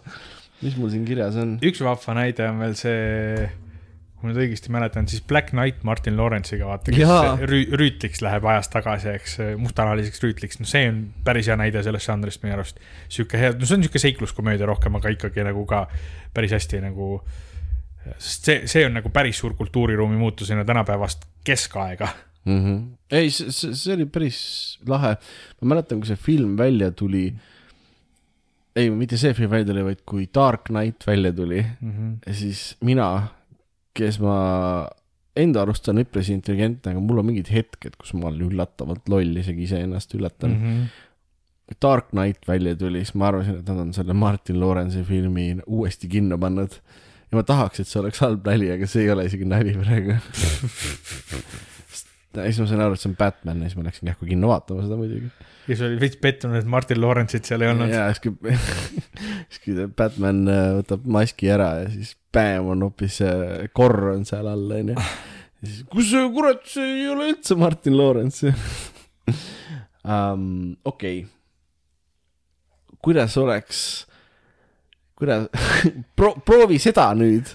mis 0.62 0.78
mul 0.78 0.92
siin 0.94 1.04
kirjas 1.06 1.38
on? 1.42 1.58
üks 1.64 1.82
vahva 1.84 2.16
näide 2.18 2.48
on 2.48 2.64
veel 2.64 2.78
see, 2.78 3.50
kui 4.22 4.30
ma 4.30 4.36
nüüd 4.36 4.44
õigesti 4.44 4.70
mäletan, 4.70 5.08
siis 5.10 5.22
Black 5.26 5.50
Knight 5.50 5.82
Martin 5.82 6.14
Lawrence'iga 6.14 6.68
vaata, 6.68 6.92
kes 6.94 7.42
rüü, 7.50 7.64
rüütliks 7.74 8.22
läheb 8.22 8.44
ajas 8.46 8.70
tagasi, 8.70 9.08
eks, 9.18 9.34
mustanahaliseks 9.58 10.22
rüütliks, 10.22 10.60
no 10.62 10.68
see 10.70 10.86
on 10.86 11.00
päris 11.26 11.50
hea 11.50 11.56
näide 11.58 11.82
sellest 11.82 12.06
žanrist 12.06 12.44
minu 12.44 12.54
arust. 12.54 12.78
sihuke 13.10 13.40
hea, 13.40 13.50
no 13.58 13.66
see 13.66 13.80
on 13.80 13.82
sihuke 13.82 14.02
seikluskomöödia 14.02 14.68
rohkem, 14.70 15.00
aga 15.00 15.10
ikkagi 15.16 15.42
nagu 15.48 15.66
ka 15.66 15.88
päris 16.36 16.54
hästi 16.54 16.84
nagu, 16.86 17.16
sest 18.14 18.46
see, 18.46 18.60
see 18.70 18.86
on 18.86 18.94
nagu 19.00 19.10
päris 19.14 19.42
suur 19.42 19.58
kultuuriruumi 19.58 20.20
muutus 20.20 20.54
enne 20.54 20.64
tänapäevast 20.68 21.26
keskaega. 21.42 22.14
mm. 22.44 22.62
-hmm. 22.62 22.80
ei, 23.10 23.30
see, 23.30 23.50
see, 23.50 23.74
see 23.74 23.98
oli 23.98 24.06
päris 24.06 24.78
lahe. 24.86 25.16
ma 25.60 25.74
mäletan, 25.74 25.98
kui 25.98 26.06
see 26.14 26.16
film 26.30 26.54
välja 26.58 26.94
tuli. 26.94 27.32
ei, 28.76 28.90
mitte 28.90 29.18
see 29.18 29.34
film 29.34 29.50
välja 29.50 29.72
tuli, 29.74 29.84
vaid 29.90 30.06
kui 30.06 30.30
Dark 30.34 30.70
Knight 30.70 31.06
välja 31.06 31.32
tuli 31.32 31.66
Mm 31.80 31.92
-hmm. 31.92 32.32
siis 32.32 32.76
mina, 32.80 33.28
kes 33.96 34.18
ma 34.22 34.36
enda 35.38 35.62
arust 35.64 35.88
olen 35.88 36.04
üpris 36.04 36.28
intelligentne, 36.32 36.92
aga 36.92 37.02
mul 37.02 37.22
on 37.22 37.30
mingid 37.30 37.48
hetked, 37.52 37.96
kus 38.00 38.12
ma 38.16 38.28
olen 38.28 38.50
üllatavalt 38.50 39.08
loll, 39.12 39.38
isegi 39.40 39.64
iseennast 39.68 40.12
üllatan 40.18 40.52
mm. 40.52 40.66
Mm 40.66 40.82
-hmm. 40.82 41.08
Dark 41.82 42.10
Knight 42.10 42.48
välja 42.48 42.76
tuli, 42.76 43.00
siis 43.04 43.14
ma 43.14 43.30
arvasin, 43.30 43.62
et 43.62 43.68
nad 43.68 43.78
on 43.80 43.92
selle 43.96 44.12
Martin 44.12 44.60
Lawrence'i 44.60 45.04
filmi 45.08 45.56
uuesti 45.66 46.08
kinno 46.08 46.38
pannud. 46.38 46.72
ja 47.30 47.36
ma 47.38 47.42
tahaks, 47.42 47.80
et 47.80 47.88
see 47.88 48.00
oleks 48.00 48.20
halb 48.20 48.46
nali, 48.46 48.70
aga 48.72 48.86
see 48.86 49.06
ei 49.06 49.10
ole 49.10 49.24
isegi 49.24 49.44
nali 49.48 49.72
praegu. 49.72 50.18
siis 52.32 52.58
ma 52.60 52.66
sain 52.66 52.80
aru, 52.80 52.92
et 52.92 53.00
see 53.00 53.10
on 53.10 53.16
Batman 53.16 53.62
ja 53.62 53.70
siis 53.70 53.78
ma 53.78 53.86
läksin 53.88 54.08
kähku 54.10 54.28
kinno 54.28 54.48
vaatama 54.52 54.84
seda 54.84 54.96
muidugi. 55.00 55.30
ja 55.68 55.74
siis 55.74 55.84
oli 55.88 56.00
veits 56.00 56.16
pettunud, 56.20 56.56
et 56.60 56.68
Martin 56.68 57.00
Lawrence'it 57.00 57.48
seal 57.48 57.64
ei 57.64 57.72
olnud. 57.72 57.92
ja 57.92 58.08
siis 58.12 58.20
kui, 58.26 58.32
siis 59.48 59.64
kui 59.64 59.88
Batman 59.96 60.44
äh, 60.48 60.66
võtab 60.80 61.08
maski 61.18 61.50
ära 61.52 61.70
ja 61.82 61.88
siis 61.94 62.16
bäm 62.32 62.70
on 62.72 62.86
hoopis 62.86 63.20
see 63.22 63.68
korr 63.76 64.12
on 64.14 64.24
seal 64.28 64.48
all 64.50 64.72
onju. 64.78 64.96
siis, 65.62 65.82
kus 65.92 66.10
see 66.12 66.30
kurat, 66.34 66.64
see 66.68 66.88
ei 67.02 67.10
ole 67.12 67.32
üldse 67.34 67.58
Martin 67.58 67.98
Lawrence 67.98 68.52
um,. 70.04 70.74
okei 70.84 71.22
okay., 71.24 71.30
kuidas 73.02 73.36
oleks, 73.36 73.78
kuidas 75.18 75.48
Pro,, 76.18 76.34
proovi 76.46 76.78
seda 76.82 77.08
nüüd, 77.18 77.50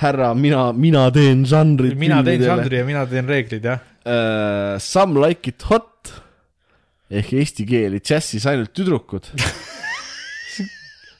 härra, 0.00 0.32
mina, 0.34 0.70
mina 0.72 1.08
teen 1.12 1.44
žanrit. 1.48 1.96
mina 1.98 2.22
teen 2.24 2.44
žanri 2.44 2.80
ja 2.80 2.86
mina 2.88 3.04
teen 3.10 3.28
reeglid, 3.28 3.64
jah. 3.64 3.84
uh,. 4.04 4.78
Some 4.80 5.20
like 5.20 5.50
it 5.50 5.62
hot 5.68 5.92
ehk 7.10 7.36
eesti 7.38 7.66
keeli 7.68 8.00
džässis 8.02 8.46
ainult 8.50 8.72
tüdrukud. 8.74 9.30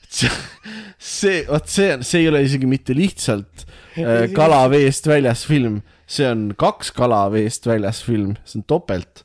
see, 0.09 1.43
vot 1.47 1.69
see 1.71 1.93
on, 1.93 2.03
see 2.07 2.23
ei 2.23 2.31
ole 2.31 2.43
isegi 2.45 2.69
mitte 2.69 2.95
lihtsalt 2.97 3.65
uh, 3.65 4.25
kala 4.35 4.63
veest 4.71 5.07
väljas 5.09 5.45
film, 5.49 5.81
see 6.09 6.27
on 6.29 6.51
kaks 6.57 6.93
kala 6.95 7.25
veest 7.33 7.67
väljas 7.69 8.03
film, 8.05 8.35
see 8.47 8.61
on 8.61 8.67
topelt. 8.69 9.23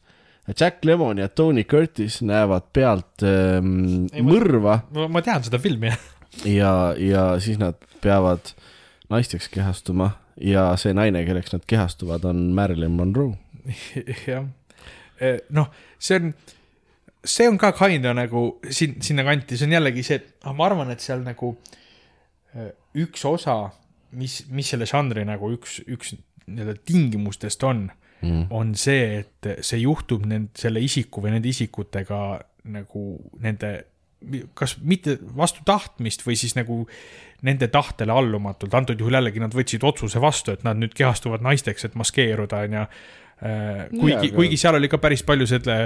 Jack 0.59 0.83
Lemmon 0.85 1.21
ja 1.23 1.29
Tony 1.31 1.62
Curtis 1.64 2.18
näevad 2.27 2.66
pealt 2.75 3.23
ähm, 3.23 4.09
Ei, 4.11 4.25
mõrva 4.27 4.81
ma 4.90 5.23
tean 5.23 5.45
seda 5.47 5.61
filmi, 5.62 5.92
ja, 6.51 6.73
ja 6.99 7.29
siis 7.40 7.61
nad 7.62 7.79
peavad 8.03 8.51
naisteks 9.12 9.47
kehastuma 9.53 10.11
ja 10.40 10.73
see 10.81 10.95
naine, 10.97 11.23
kelleks 11.29 11.55
nad 11.55 11.64
kehastuvad, 11.68 12.25
on 12.29 12.51
Marilyn 12.57 12.97
Monroe. 12.97 13.37
jah. 14.27 14.49
noh, 15.55 15.71
see 16.03 16.18
on, 16.18 16.35
see 17.24 17.46
on 17.48 17.58
ka 17.58 17.72
kinda 17.76 18.12
nagu 18.16 18.58
siin, 18.70 18.96
sinnakanti, 19.04 19.56
see 19.56 19.66
on 19.68 19.76
jällegi 19.78 20.02
see, 20.06 20.16
et 20.20 20.32
ah, 20.48 20.52
ma 20.56 20.66
arvan, 20.66 20.90
et 20.94 21.00
seal 21.04 21.22
nagu 21.26 21.54
eh, 22.54 22.72
üks 23.04 23.24
osa, 23.28 23.70
mis, 24.18 24.42
mis 24.50 24.68
selle 24.74 24.87
žanri 24.90 25.24
nagu 25.28 25.50
üks, 25.54 25.80
üks 25.87 26.14
nii-öelda 26.46 26.78
tingimustest 26.88 27.62
on 27.68 27.90
Mm. 28.22 28.44
on 28.54 28.68
see, 28.78 29.16
et 29.24 29.46
see 29.66 29.80
juhtub 29.82 30.22
nend-, 30.30 30.52
selle 30.54 30.78
isiku 30.78 31.18
või 31.24 31.32
nende 31.35 31.48
isikutega 31.50 32.18
nagu 32.70 33.00
nende, 33.42 33.70
kas 34.54 34.76
mitte 34.78 35.16
vastu 35.35 35.64
tahtmist 35.66 36.22
või 36.22 36.37
siis 36.38 36.54
nagu 36.54 36.85
nende 37.42 37.66
tahtele 37.74 38.14
allumatult, 38.14 38.76
antud 38.78 39.02
juhul 39.02 39.16
jällegi 39.18 39.42
nad 39.42 39.50
võtsid 39.58 39.82
otsuse 39.82 40.22
vastu, 40.22 40.54
et 40.54 40.62
nad 40.62 40.78
nüüd 40.78 40.94
kehastuvad 40.94 41.42
naisteks, 41.42 41.88
et 41.88 41.98
maskeeruda, 41.98 42.61
onju. 42.68 42.85
kuigi 43.98 44.12
Jaa,, 44.12 44.20
aga- 44.22 44.35
kuigi 44.38 44.61
seal 44.62 44.78
oli 44.78 44.92
ka 44.92 45.02
päris 45.02 45.26
palju 45.26 45.50
selle, 45.50 45.80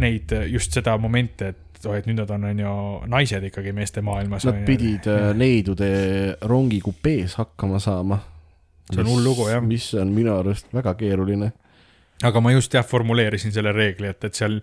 neid 0.00 0.32
just 0.50 0.72
seda 0.76 0.96
momenti, 1.00 1.50
et 1.52 1.66
oh, 1.84 1.94
et 1.96 2.08
nüüd 2.08 2.18
nad 2.20 2.30
on, 2.34 2.46
onju, 2.50 2.72
naised 3.12 3.44
ikkagi 3.50 3.74
meeste 3.76 4.02
maailmas. 4.04 4.46
Nad 4.48 4.64
pidid 4.68 5.06
äh, 5.10 5.28
neidude 5.36 5.90
rongikupees 6.48 7.36
hakkama 7.40 7.80
saama. 7.82 8.20
See 8.86 9.02
on 9.02 9.10
hull 9.10 9.24
lugu, 9.26 9.48
jah. 9.50 9.62
mis 9.64 9.88
on 9.98 10.12
minu 10.14 10.36
arust 10.36 10.70
väga 10.74 10.94
keeruline. 10.98 11.52
aga 12.24 12.40
ma 12.40 12.48
just 12.54 12.72
jah 12.72 12.84
formuleerisin 12.86 13.52
selle 13.52 13.74
reegli, 13.76 14.08
et, 14.08 14.22
et 14.24 14.34
seal 14.34 14.54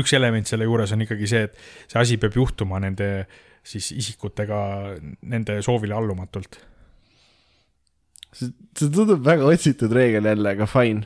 üks 0.00 0.14
element 0.16 0.48
selle 0.48 0.64
juures 0.64 0.94
on 0.94 1.02
ikkagi 1.04 1.26
see, 1.28 1.42
et 1.44 1.58
see 1.90 1.98
asi 2.00 2.16
peab 2.16 2.38
juhtuma 2.38 2.78
nende 2.80 3.26
siis 3.62 3.90
isikutega 3.92 4.60
nende 5.28 5.58
soovile 5.62 5.98
allumatult. 5.98 6.56
see 8.32 8.48
see 8.78 8.88
tundub 8.88 9.20
väga 9.26 9.44
otsitud 9.44 9.92
reegel 9.92 10.30
jälle, 10.30 10.54
aga 10.56 10.66
fine. 10.66 11.04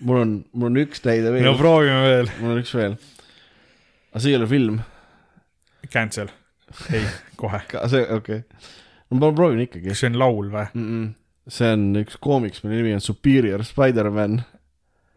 Mul 0.00 0.20
on, 0.22 0.34
mul 0.52 0.70
on 0.70 0.80
üks 0.84 1.02
näide 1.06 1.32
veel 1.34 1.46
no, 1.46 1.54
proovime 1.58 2.00
veel. 2.04 2.32
mul 2.40 2.54
on 2.54 2.62
üks 2.62 2.74
veel. 2.76 2.96
aga 4.12 4.22
see 4.22 4.32
ei 4.32 4.38
ole 4.38 4.48
film, 4.50 4.80
Cancel. 5.92 6.32
ei, 6.94 7.06
kohe. 7.40 7.62
see, 7.90 8.04
okei 8.04 8.42
okay.. 8.42 8.68
no 9.10 9.22
ma 9.22 9.32
proovin 9.34 9.64
ikkagi 9.66 9.90
kas 9.90 10.04
see 10.04 10.12
on 10.12 10.20
laul 10.20 10.50
või? 10.52 10.66
mm. 10.72 10.90
-mm. 10.90 11.54
see 11.58 11.72
on 11.76 11.88
üks 12.04 12.18
koomiks, 12.22 12.64
mille 12.64 12.82
nimi 12.82 12.98
on 12.98 13.04
Superior 13.04 13.64
Spider-man 13.66 14.42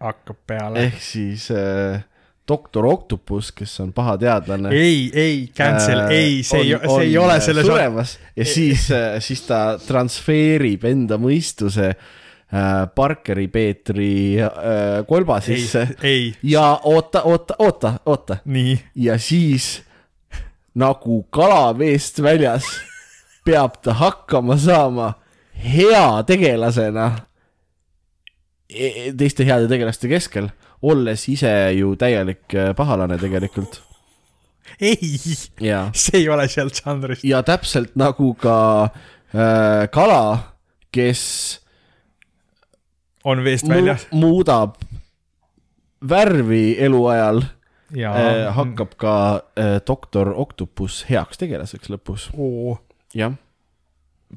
hakkab 0.02 0.40
peale. 0.50 0.88
ehk 0.88 1.04
siis 1.04 1.50
äh, 1.54 2.02
doktor 2.48 2.88
Octopus, 2.90 3.52
kes 3.56 3.76
on 3.84 3.92
paha 3.94 4.18
teadlane. 4.20 4.72
ei, 4.74 5.12
ei, 5.14 5.44
cancel 5.56 6.08
Äh, 6.08 6.08
äh,, 6.08 6.16
ei, 6.18 6.40
see 6.44 6.64
ei, 6.66 6.74
see 6.74 7.06
ei 7.06 7.20
ole 7.22 7.38
selle 7.40 7.62
žanri. 7.62 7.76
suremas 7.78 8.18
ja 8.36 8.48
siis, 8.48 8.88
siis 9.28 9.46
ta 9.46 9.62
transferib 9.86 10.90
enda 10.90 11.22
mõistuse 11.22 11.92
äh, 11.94 12.10
Parkeri 12.96 13.48
Peetri 13.48 14.36
äh, 14.44 15.06
kolba 15.08 15.40
sisse, 15.42 15.86
ja 16.44 16.80
oota, 16.84 17.22
oota, 17.24 17.56
oota, 17.60 17.94
oota. 18.06 18.38
Ja 18.96 19.18
siis 19.20 19.82
nagu 20.76 21.24
kala 21.30 21.72
veest 21.78 22.20
väljas 22.24 22.66
peab 23.46 23.80
ta 23.84 23.94
hakkama 23.94 24.58
saama 24.58 25.14
hea 25.64 26.24
tegelasena 26.28 27.08
e- 28.70 29.12
teiste 29.18 29.46
heade 29.48 29.68
tegelaste 29.72 30.08
keskel, 30.12 30.50
olles 30.82 31.24
ise 31.30 31.52
ju 31.78 31.96
täielik 31.96 32.54
äh, 32.56 32.76
pahalane 32.76 33.18
tegelikult. 33.22 33.82
Ei, 34.82 34.98
ja. 35.60 35.90
See 35.94 36.22
ei 36.22 36.30
ole 36.30 36.48
sealt 36.50 36.80
žanrist. 36.84 37.24
ja 37.28 37.42
täpselt 37.44 37.96
nagu 38.00 38.34
ka 38.40 38.60
äh, 38.88 39.88
kala, 39.92 40.54
kes 40.92 41.61
on 43.24 43.44
veest 43.46 43.68
mu 43.68 43.76
väljas 43.76 44.08
muudab 44.12 44.78
värvi 46.02 46.76
eluajal 46.82 47.44
ja 47.96 48.12
äh,, 48.16 48.56
hakkab 48.56 48.96
ka 49.00 49.16
äh, 49.60 49.78
doktor 49.88 50.34
Octopus 50.40 51.04
heaks 51.10 51.42
tegelaseks 51.42 51.92
lõpus, 51.92 52.30
jah. 53.18 53.36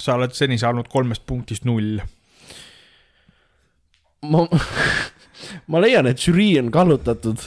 sa 0.01 0.19
oled 0.19 0.35
seni 0.37 0.59
saanud 0.61 0.91
kolmest 0.93 1.25
punktist 1.27 1.67
null. 1.69 2.01
ma, 4.27 4.47
ma 5.71 5.85
leian, 5.85 6.09
et 6.11 6.21
žürii 6.21 6.59
on 6.63 6.73
kallutatud. 6.75 7.45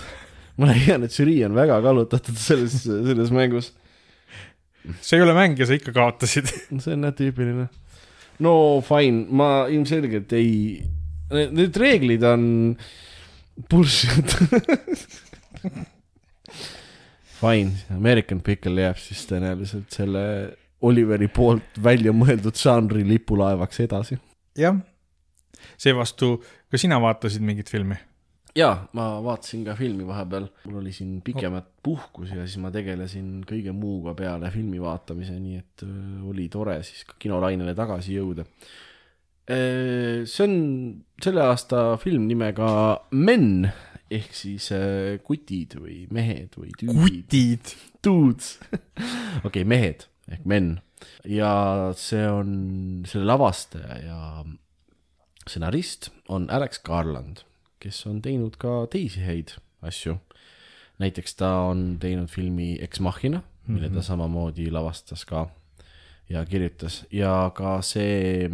ma 0.57 0.71
leian, 0.71 1.03
et 1.03 1.13
žürii 1.13 1.43
on 1.49 1.57
väga 1.57 1.81
kallutatud 1.83 2.39
selles, 2.39 2.79
selles 2.87 3.33
mängus. 3.35 3.73
see 5.01 5.19
ei 5.19 5.25
ole 5.27 5.35
mäng 5.35 5.59
ja 5.59 5.67
sa 5.67 5.75
ikka 5.75 5.93
kaotasid. 5.95 6.49
see 6.79 6.95
on 6.95 7.09
jah 7.09 7.17
tüüpiline. 7.19 7.67
no 8.39 8.53
fine, 8.85 9.27
ma 9.29 9.67
ilmselgelt 9.67 10.31
ei, 10.39 10.87
need 11.31 11.77
reeglid 11.77 12.23
on 12.23 12.77
bullshit. 13.69 14.37
Fine, 17.37 17.71
American 17.93 18.41
Pickle 18.41 18.81
jääb 18.81 18.97
siis 19.01 19.25
tõenäoliselt 19.29 19.93
selle 19.93 20.23
Oliveri 20.87 21.27
poolt 21.33 21.77
välja 21.83 22.13
mõeldud 22.13 22.57
žanri 22.57 23.03
lipulaevaks 23.05 23.79
edasi. 23.85 24.17
jah, 24.57 24.77
seevastu, 25.77 26.37
ka 26.71 26.77
sina 26.81 26.97
vaatasid 27.01 27.41
mingit 27.45 27.69
filmi? 27.69 27.97
jaa, 28.57 28.87
ma 28.97 29.05
vaatasin 29.21 29.63
ka 29.67 29.75
filmi 29.77 30.05
vahepeal, 30.07 30.47
mul 30.65 30.79
oli 30.81 30.91
siin 30.95 31.19
pikemat 31.25 31.67
puhkus 31.83 32.31
ja 32.33 32.45
siis 32.45 32.57
ma 32.61 32.71
tegelesin 32.73 33.43
kõige 33.47 33.73
muuga 33.75 34.15
peale 34.17 34.49
filmi 34.53 34.81
vaatamise, 34.81 35.37
nii 35.37 35.59
et 35.61 35.85
öö, 35.85 36.23
oli 36.31 36.47
tore 36.53 36.79
siis 36.87 37.05
ka 37.05 37.17
kinolainele 37.21 37.75
tagasi 37.77 38.17
jõuda. 38.17 38.47
See 39.47 40.43
on 40.43 40.55
selle 41.23 41.43
aasta 41.47 41.97
film 42.01 42.27
nimega 42.27 42.69
Men 43.11 43.69
ehk 44.11 44.35
siis 44.35 44.69
öö, 44.75 45.17
kutid 45.23 45.75
või 45.79 46.05
mehed 46.11 46.55
või 46.59 46.71
tüübid. 46.79 46.99
kutid. 46.99 47.73
dudes. 48.03 48.57
okei 49.47 49.63
mehed 49.67 50.07
ehk 50.31 50.45
men 50.47 50.77
ja 51.27 51.91
see 51.97 52.23
on 52.29 52.53
selle 53.07 53.27
lavastaja 53.27 53.99
ja 54.03 54.21
stsenarist 55.47 56.09
on 56.27 56.49
Alex 56.51 56.81
Garland, 56.83 57.43
kes 57.79 58.01
on 58.09 58.21
teinud 58.23 58.57
ka 58.59 58.85
teisi 58.91 59.23
häid 59.23 59.55
asju. 59.85 60.17
näiteks 60.99 61.37
ta 61.37 61.51
on 61.69 61.97
teinud 62.01 62.31
filmi 62.31 62.77
Ex 62.81 62.99
Machina, 62.99 63.43
mille 63.67 63.89
ta 63.93 64.01
samamoodi 64.01 64.71
lavastas 64.71 65.25
ka 65.25 65.47
ja 66.29 66.43
kirjutas 66.45 67.05
ja 67.11 67.51
ka 67.55 67.77
see, 67.81 68.49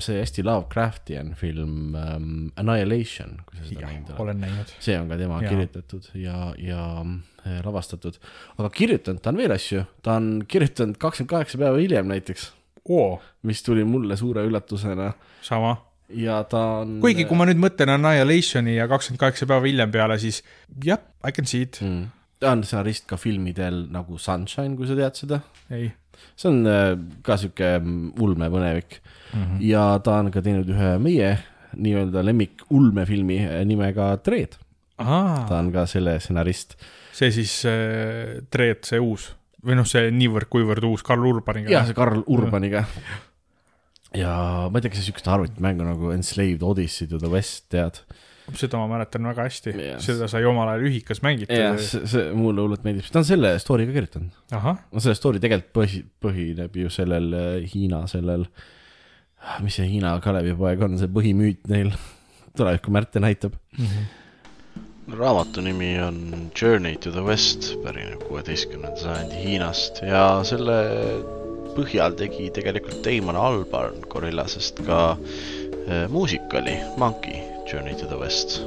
see 0.00 0.20
hästi 0.20 0.44
Lovecraftian 0.46 1.34
film 1.38 1.96
um, 1.98 2.28
Annihilation, 2.60 3.36
kui 3.46 3.58
sa 3.58 3.66
seda 3.68 3.88
näinud 3.88 4.12
oled. 4.12 4.22
olen 4.24 4.40
näinud. 4.44 4.72
see 4.82 4.96
on 5.00 5.10
ka 5.10 5.18
tema 5.20 5.40
ja. 5.42 5.50
kirjutatud 5.50 6.08
ja, 6.14 6.38
ja 6.60 6.84
äh, 7.02 7.58
lavastatud, 7.64 8.16
aga 8.58 8.70
kirjutanud 8.74 9.22
ta 9.24 9.32
on 9.32 9.40
veel 9.40 9.54
asju, 9.56 9.84
ta 10.06 10.16
on 10.20 10.30
kirjutanud 10.48 11.00
kakskümmend 11.00 11.34
kaheksa 11.34 11.60
päeva 11.60 11.80
hiljem 11.82 12.08
näiteks, 12.10 12.50
oo, 12.88 13.20
mis 13.48 13.64
tuli 13.66 13.84
mulle 13.84 14.16
suure 14.20 14.46
üllatusena 14.48 15.12
sama. 15.46 15.76
ja 16.08 16.40
ta 16.44 16.62
on. 16.84 16.98
kuigi, 17.04 17.26
kui 17.28 17.38
ma 17.40 17.48
nüüd 17.50 17.60
mõtlen 17.60 17.96
Annihilationi 17.96 18.78
ja 18.78 18.88
kakskümmend 18.90 19.24
kaheksa 19.26 19.50
päeva 19.50 19.68
hiljem 19.68 19.92
peale, 19.92 20.18
siis 20.22 20.42
jah, 20.84 21.02
I 21.26 21.34
can 21.36 21.50
see 21.50 21.66
it. 21.68 21.82
mm,. 21.82 22.08
Ta 22.40 22.54
on 22.54 22.64
stsenarist 22.64 23.06
ka 23.10 23.18
filmidel 23.20 23.84
nagu 23.92 24.18
Sunshine, 24.20 24.76
kui 24.78 24.88
sa 24.88 24.96
tead 24.98 25.18
seda, 25.20 25.40
ei. 25.76 25.90
see 26.38 26.50
on 26.50 26.62
äh, 26.68 26.94
ka 27.26 27.36
sihuke 27.40 27.74
ulmepõnevik 28.20 29.00
mm. 29.00 29.42
-hmm. 29.42 29.58
ja 29.68 29.84
ta 30.04 30.20
on 30.20 30.30
ka 30.32 30.42
teinud 30.44 30.68
ühe 30.72 30.94
meie 31.02 31.34
nii-öelda 31.76 32.24
lemmik 32.26 32.64
ulmefilmi 32.74 33.42
nimega 33.68 34.14
Dread, 34.24 34.56
ta 34.96 35.58
on 35.58 35.70
ka 35.72 35.86
selle 35.86 36.18
stsenarist. 36.20 36.76
see 37.12 37.30
siis 37.30 37.60
äh, 37.68 38.40
Dread, 38.52 38.84
see 38.88 39.00
uus 39.00 39.30
või 39.64 39.76
noh, 39.76 39.88
see 39.88 40.08
niivõrd-kuivõrd 40.14 40.86
uus 40.88 41.04
Karl 41.04 41.26
Urbaniga. 41.28 41.70
jah, 41.72 41.84
see 41.86 41.96
Karl 41.96 42.24
Urbaniga. 42.26 42.86
ja 44.16 44.32
ma 44.70 44.80
ei 44.80 44.82
tea, 44.82 44.94
kas 44.94 45.02
sa 45.02 45.10
siukest 45.10 45.28
arvutimängu 45.28 45.86
nagu 45.86 46.12
Enslaved 46.16 46.64
Odyssey 46.64 47.08
to 47.10 47.20
the 47.20 47.30
West 47.30 47.68
tead? 47.72 48.00
Seda 48.58 48.80
ma 48.80 48.88
mäletan 48.90 49.26
väga 49.30 49.46
hästi. 49.46 49.74
Jah. 49.76 50.02
seda 50.02 50.28
sai 50.30 50.44
omal 50.48 50.72
ajal 50.72 50.86
ühikas 50.90 51.22
mängitud. 51.24 51.56
Jah, 51.56 51.78
see, 51.82 52.04
see 52.10 52.28
mulle 52.36 52.64
hullult 52.64 52.84
meeldib, 52.86 53.08
ta 53.12 53.22
on 53.22 53.28
selle 53.28 53.54
story 53.62 53.88
ka 53.88 53.96
kirjutanud. 53.96 54.38
no 54.52 55.02
selle 55.02 55.16
story 55.18 55.42
tegelikult 55.42 55.74
põhi, 55.76 56.04
põhineb 56.26 56.78
ju 56.82 56.92
sellel 56.92 57.34
äh, 57.36 57.50
Hiina 57.70 58.04
sellel, 58.10 58.46
mis 59.64 59.80
see 59.80 59.88
Hiina 59.90 60.16
Kalevipoeg 60.24 60.86
on, 60.86 60.96
see 61.00 61.10
põhimüüt 61.12 61.68
neil, 61.72 61.92
tulevikku 62.58 62.94
Märte 62.94 63.22
näitab. 63.22 63.58
raamatu 65.10 65.62
nimi 65.66 65.96
on 66.02 66.50
Journey 66.54 66.96
to 66.96 67.10
the 67.10 67.22
West, 67.26 67.72
pärineb 67.84 68.22
kuueteistkümnenda 68.28 68.98
sajandi 69.00 69.44
Hiinast. 69.44 70.02
Ja 70.06 70.40
selle 70.46 70.80
põhjal 71.76 72.16
tegi 72.18 72.50
tegelikult 72.54 73.04
Damon 73.06 73.38
Albarn 73.38 74.02
Gorillasest 74.10 74.82
ka 74.86 75.00
äh, 75.14 76.06
muusikali 76.10 76.76
Monkey 76.98 77.59
Journey 77.70 77.94
to 77.94 78.06
the 78.06 78.18
West. 78.18 78.60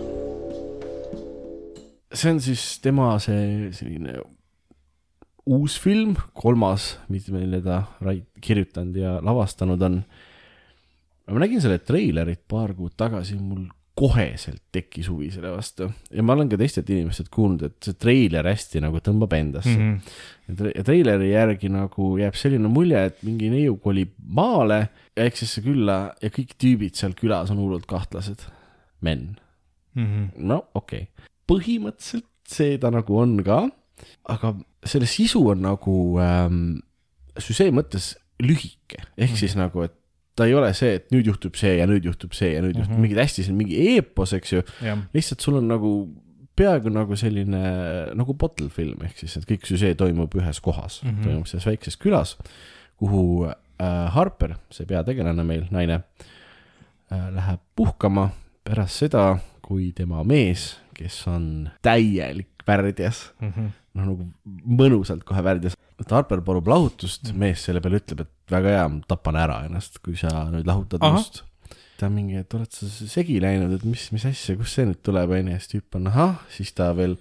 see 2.13 2.29
on 2.31 2.39
siis 2.41 2.79
tema 2.79 3.17
see 3.19 3.71
selline 3.75 4.13
uus 5.49 5.75
film, 5.81 6.13
kolmas, 6.37 6.93
mille 7.11 7.59
ta 7.65 7.81
kirjutanud 8.41 8.95
ja 8.95 9.17
lavastanud 9.19 9.81
on. 9.81 10.03
ma 11.27 11.43
nägin 11.43 11.61
selle 11.63 11.81
treilerit 11.83 12.45
paar 12.47 12.75
kuud 12.77 12.95
tagasi, 12.95 13.35
mul 13.35 13.65
koheselt 13.93 14.63
tekkis 14.73 15.09
huvi 15.11 15.29
selle 15.33 15.51
vastu 15.53 15.89
ja 16.09 16.23
ma 16.25 16.33
olen 16.33 16.49
ka 16.49 16.57
teistelt 16.57 16.89
inimestelt 16.89 17.29
kuulnud, 17.33 17.67
et 17.67 17.85
see 17.85 17.99
treiler 17.99 18.47
hästi 18.49 18.81
nagu 18.81 19.03
tõmbab 19.03 19.35
endasse 19.37 19.75
mm. 19.75 19.91
-hmm. 19.91 20.17
ja 20.47 20.55
tre- 20.63 20.73
ja 20.77 20.83
treileri 20.87 21.29
järgi 21.33 21.69
nagu 21.69 22.15
jääb 22.17 22.39
selline 22.39 22.71
mulje, 22.71 23.05
et 23.11 23.21
mingi 23.27 23.51
neiu 23.53 23.77
kolib 23.83 24.15
maale 24.25 24.87
väiksesse 25.19 25.61
külla 25.61 25.99
ja 26.21 26.33
kõik 26.33 26.55
tüübid 26.57 26.97
seal 26.97 27.13
külas 27.19 27.51
on 27.51 27.59
hullult 27.61 27.85
kahtlased. 27.85 28.47
Men 29.03 29.33
Mhm. 29.95 30.29
no 30.49 30.63
okei 30.73 31.03
okay., 31.05 31.29
põhimõtteliselt 31.47 32.25
see 32.49 32.77
ta 32.81 32.89
nagu 32.89 33.17
on 33.21 33.35
ka, 33.45 33.59
aga 34.31 34.53
selle 34.89 35.05
sisu 35.05 35.43
on 35.51 35.61
nagu 35.61 35.97
ähm, 36.19 36.63
süžee 37.37 37.69
mõttes 37.71 38.15
lühike, 38.41 38.97
ehk 38.97 39.29
mm 39.29 39.33
-hmm. 39.35 39.39
siis 39.39 39.55
nagu, 39.55 39.83
et 39.85 39.93
ta 40.35 40.47
ei 40.49 40.55
ole 40.57 40.73
see, 40.73 40.95
et 40.97 41.11
nüüd 41.13 41.27
juhtub 41.29 41.55
see 41.55 41.77
ja 41.77 41.85
nüüd 41.85 42.03
juhtub 42.09 42.33
see 42.33 42.55
ja 42.55 42.61
nüüd 42.61 42.73
mm 42.73 42.81
-hmm. 42.81 42.89
juhtub 42.89 42.99
mingi 43.05 43.15
hästi, 43.21 43.43
see 43.43 43.51
on 43.53 43.57
mingi 43.61 43.77
eepos, 43.93 44.33
eks 44.33 44.53
ju, 44.53 44.61
jah, 44.81 44.97
lihtsalt 45.13 45.41
sul 45.41 45.55
on 45.61 45.67
nagu 45.67 45.91
peaaegu 46.55 46.89
nagu 46.89 47.15
selline 47.15 47.61
nagu 48.15 48.33
bottle 48.33 48.69
film 48.69 49.01
ehk 49.05 49.17
siis, 49.17 49.37
et 49.37 49.45
kõik 49.45 49.65
süžee 49.65 49.95
toimub 49.95 50.33
ühes 50.35 50.59
kohas 50.61 51.01
mm, 51.03 51.09
Mhm. 51.09 51.19
-hmm. 51.19 51.23
toimub 51.23 51.45
selles 51.47 51.65
väikses 51.65 51.97
külas, 51.97 52.37
kuhu 52.97 53.45
äh, 53.45 54.09
Harper, 54.13 54.55
see 54.71 54.85
peategelane 54.85 55.43
meil, 55.43 55.65
naine 55.71 56.01
äh,, 57.11 57.29
läheb 57.35 57.59
puhkama 57.75 58.29
pärast 58.63 59.03
seda, 59.03 59.23
kui 59.63 59.91
tema 59.95 60.23
mees, 60.27 60.73
kes 60.95 61.21
on 61.31 61.69
täielik 61.85 62.49
värdjas, 62.67 63.31
Mhm. 63.41 63.71
noh 63.95 64.05
nagu 64.05 64.27
mõnusalt 64.65 65.23
kohe 65.27 65.41
värdjas, 65.45 65.75
et 65.99 66.09
Harper 66.11 66.41
palub 66.41 66.67
lahutust 66.67 67.23
mm, 67.27 67.31
-hmm. 67.31 67.37
mees 67.39 67.63
selle 67.63 67.81
peale 67.81 67.99
ütleb, 67.99 68.21
et 68.21 68.29
väga 68.49 68.69
hea, 68.69 68.87
ma 68.89 69.01
tapan 69.07 69.35
ära 69.35 69.57
ennast, 69.65 69.99
kui 70.03 70.15
sa 70.17 70.49
nüüd 70.51 70.65
lahutad 70.65 70.99
Ahah. 71.01 71.13
minust. 71.13 71.43
ta 71.97 72.07
on 72.07 72.13
mingi, 72.13 72.35
et 72.35 72.53
oled 72.53 72.71
sa 72.71 72.87
segi 72.87 73.39
läinud, 73.39 73.71
et 73.73 73.83
mis, 73.85 74.11
mis 74.11 74.25
asja, 74.25 74.55
kust 74.57 74.73
see 74.75 74.85
nüüd 74.85 75.01
tuleb, 75.05 75.29
onju, 75.29 75.59
siis 75.59 75.69
tüüp 75.75 75.95
on 75.95 76.07
ahah, 76.07 76.39
siis 76.49 76.71
ta 76.73 76.91
veel 76.97 77.17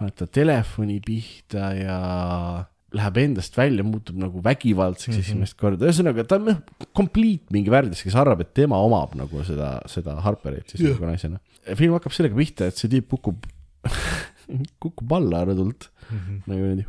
annab 0.00 0.14
ta 0.16 0.26
telefoni 0.26 1.00
pihta 1.04 1.74
ja 1.76 2.64
läheb 2.96 3.20
endast 3.22 3.56
välja, 3.58 3.84
muutub 3.86 4.16
nagu 4.18 4.42
vägivaldseks 4.42 5.12
mm. 5.12 5.20
-hmm. 5.20 5.28
esimest 5.28 5.56
korda, 5.60 5.86
ühesõnaga 5.86 6.24
ta 6.26 6.40
on 6.40 6.48
noh, 6.50 6.58
complete 6.96 7.54
mingi 7.54 7.70
värdjas, 7.70 8.02
kes 8.02 8.16
arvab, 8.18 8.42
et 8.44 8.52
tema 8.54 8.80
omab 8.82 9.14
nagu 9.18 9.44
seda, 9.46 9.76
seda 9.86 10.16
Harperit 10.24 10.74
siis 10.74 10.82
Jah. 10.82 10.96
nagu 10.98 11.06
naisena. 11.06 11.40
film 11.76 11.94
hakkab 11.94 12.12
sellega 12.16 12.36
pihta, 12.36 12.66
et 12.66 12.76
see 12.76 12.90
tüüp 12.90 13.08
kukub, 13.14 13.46
kukub 14.82 15.12
alla 15.12 15.44
rõdult 15.46 15.90
Mhm. 16.10 16.42
nagu 16.46 16.60
niimoodi. 16.60 16.86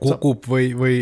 kukub 0.00 0.46
või, 0.50 0.72
või 0.78 0.96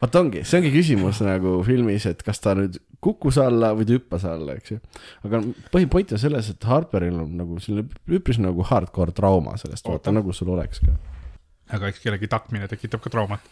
vaata 0.00 0.20
ongi, 0.20 0.44
see 0.46 0.60
ongi 0.60 0.72
küsimus 0.74 1.20
nagu 1.24 1.56
filmis, 1.66 2.06
et 2.06 2.22
kas 2.22 2.40
ta 2.42 2.54
nüüd 2.58 2.78
kukkus 3.04 3.38
alla 3.42 3.72
või 3.76 3.86
ta 3.88 3.96
hüppas 3.98 4.24
alla, 4.28 4.56
eks 4.58 4.74
ju. 4.74 4.78
aga 5.26 5.40
põhipoint 5.74 6.14
on 6.14 6.22
selles, 6.22 6.50
et 6.50 6.68
Harperil 6.68 7.18
on 7.20 7.34
nagu 7.40 7.58
selline 7.62 7.86
üpris 8.08 8.40
nagu 8.42 8.64
hardcore 8.66 9.12
trauma 9.16 9.56
sellest, 9.60 9.86
vaata 9.88 10.14
nagu 10.14 10.32
sul 10.32 10.52
oleks 10.54 10.80
ka. 10.84 10.96
Aga 11.72 11.88
eks 11.90 12.02
kellegi 12.02 12.28
tapmine 12.30 12.68
tekitab 12.70 13.02
ka 13.04 13.12
traumat. 13.12 13.46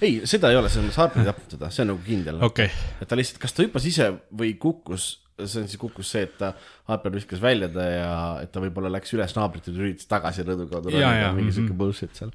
ei, 0.00 0.18
seda 0.26 0.50
ei 0.50 0.58
ole, 0.58 0.70
selles 0.72 0.88
mõttes 0.88 0.98
Harper 0.98 1.22
ei 1.22 1.28
tapnud 1.28 1.52
teda, 1.54 1.70
see 1.70 1.84
on 1.84 1.92
nagu 1.92 2.02
kindel 2.06 2.40
okay.. 2.42 2.66
okei, 2.66 2.98
et 3.04 3.10
ta 3.10 3.18
lihtsalt, 3.18 3.40
kas 3.42 3.54
ta 3.54 3.62
hüppas 3.62 3.86
ise 3.86 4.08
või 4.34 4.56
kukkus, 4.60 5.06
see 5.38 5.62
on 5.62 5.70
siis 5.70 5.80
kukkus 5.80 6.10
see, 6.14 6.24
et 6.26 6.34
ta, 6.40 6.52
Harper 6.90 7.14
viskas 7.14 7.42
välja 7.42 7.68
ta 7.72 7.86
ja 7.86 8.12
et 8.42 8.52
ta 8.54 8.62
võib-olla 8.64 8.90
läks 8.96 9.14
üles 9.14 9.36
naabrite 9.38 9.70
juurde, 9.70 9.84
üritas 9.86 10.10
tagasi 10.10 10.46
rõdu 10.46 10.66
kaudu 10.70 10.90
Ja, 10.90 11.06
ronida 11.06 11.26
ja,, 11.28 11.32
mingi 11.36 11.52
mhm. 11.52 11.56
siuke 11.60 11.78
bullshit 11.78 12.18
seal. 12.18 12.32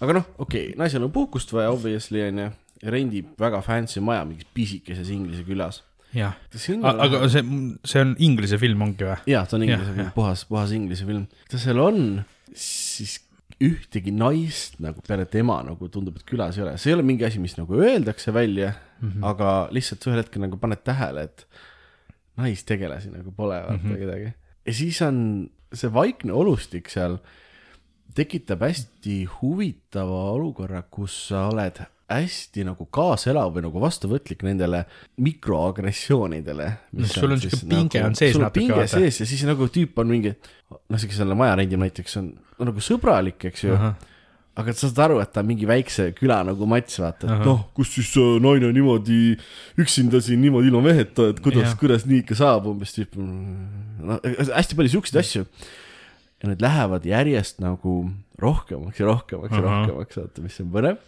aga 0.00 0.20
noh, 0.20 0.28
okei 0.38 0.70
okay,, 0.70 0.80
naisel 0.80 1.06
on 1.06 1.14
puhkust 1.14 1.54
vaja 1.56 1.72
obviously 1.74 2.22
onju, 2.28 2.50
rendib 2.94 3.32
väga 3.40 3.62
fancy 3.66 4.02
maja 4.04 4.22
mingis 4.28 4.46
pisikeses 4.54 5.10
Inglise 5.10 5.42
külas. 5.48 5.82
jah. 6.14 6.38
on 6.76 7.02
aga 7.02 7.24
see, 7.32 7.42
see 7.86 8.04
on 8.06 8.14
inglise 8.18 8.58
film 8.62 8.86
ongi 8.86 9.10
või? 9.10 9.18
jaa, 9.30 9.42
ta 9.42 9.58
on 9.58 9.66
inglise 9.66 9.90
Jah, 9.90 9.96
film 9.96 10.06
jah., 10.06 10.14
puhas, 10.14 10.46
puhas 10.46 10.76
inglise 10.78 11.08
film. 11.08 11.26
ta 11.50 11.58
seal 11.58 11.82
on, 11.82 12.22
siis 12.54 13.18
ühtegi 13.60 14.12
naist 14.16 14.78
nagu 14.80 15.02
peale 15.04 15.26
tema 15.28 15.58
nagu 15.66 15.88
tundub, 15.92 16.16
et 16.16 16.26
külas 16.28 16.56
ei 16.56 16.64
ole, 16.64 16.76
see 16.80 16.92
ei 16.92 16.96
ole 16.96 17.04
mingi 17.06 17.26
asi, 17.28 17.40
mis 17.42 17.58
nagu 17.58 17.76
öeldakse 17.76 18.32
välja 18.34 18.72
mm. 18.72 19.10
-hmm. 19.10 19.26
aga 19.32 19.68
lihtsalt 19.74 20.06
ühel 20.08 20.22
hetkel 20.22 20.44
nagu 20.46 20.56
paned 20.60 20.80
tähele, 20.84 21.28
et 21.28 21.46
naistegelasi 22.40 23.12
nagu 23.12 23.32
pole 23.36 23.60
vaata 23.60 23.76
mm. 23.76 23.90
-hmm. 23.90 23.98
kedagi. 23.98 24.32
ja 24.66 24.72
siis 24.74 25.02
on 25.02 25.50
see 25.74 25.92
vaikne 25.92 26.32
olustik 26.32 26.88
seal 26.88 27.18
tekitab 28.14 28.62
hästi 28.64 29.24
huvitava 29.40 30.30
olukorra, 30.32 30.82
kus 30.82 31.28
sa 31.28 31.46
oled 31.48 31.84
hästi 32.10 32.64
nagu 32.66 32.86
kaaselav 32.92 33.52
või 33.54 33.64
nagu 33.66 33.82
vastuvõtlik 33.82 34.44
nendele 34.46 34.84
mikroagressioonidele. 35.22 36.68
sul 37.06 37.34
on 37.36 37.42
siuke 37.42 37.60
pinge 37.70 38.04
on 38.04 38.16
sees 38.18 38.34
sul 38.34 38.42
on 38.42 38.48
natuke, 38.48 38.60
pinge 38.60 38.78
vaata. 38.78 38.98
sees 38.98 39.20
ja 39.22 39.26
siis 39.30 39.44
nagu 39.48 39.68
tüüp 39.72 39.98
on 40.02 40.10
mingi, 40.10 40.32
noh, 40.70 41.00
kes 41.00 41.18
selle 41.20 41.36
maja 41.38 41.58
rendib 41.60 41.82
näiteks 41.82 42.16
on, 42.20 42.32
on 42.58 42.70
nagu 42.72 42.82
sõbralik, 42.84 43.46
eks 43.50 43.66
ju. 43.66 43.76
aga 44.60 44.74
sa 44.74 44.88
saad 44.88 45.02
aru, 45.06 45.20
et 45.22 45.30
ta 45.32 45.44
on 45.44 45.48
mingi 45.48 45.68
väikse 45.68 46.10
küla 46.16 46.40
nagu 46.44 46.66
mats, 46.68 46.98
vaata, 47.00 47.28
et 47.36 47.44
noh, 47.46 47.62
kus 47.76 47.94
siis 47.96 48.10
äh, 48.20 48.32
naine 48.42 48.72
niimoodi 48.76 49.36
üksinda 49.80 50.20
siin 50.24 50.42
niimoodi 50.42 50.72
ilma 50.72 50.82
meheta, 50.90 51.30
et 51.32 51.38
kuidas 51.44 51.76
kuidas 51.80 52.08
nii 52.08 52.24
ikka 52.24 52.40
saab 52.42 52.66
umbes 52.72 52.96
tüüp. 52.96 53.14
no 53.20 54.18
hästi 54.50 54.76
palju 54.76 54.96
siukseid 54.96 55.22
asju. 55.22 55.46
ja 56.42 56.50
need 56.50 56.62
lähevad 56.64 57.06
järjest 57.06 57.62
nagu 57.62 58.02
rohkemaks 58.40 59.00
ja 59.00 59.08
rohkemaks 59.08 59.54
ja 59.54 59.64
rohkemaks, 59.64 60.20
vaata, 60.20 60.44
mis 60.44 60.60
on 60.62 60.70
põnev. 60.74 61.00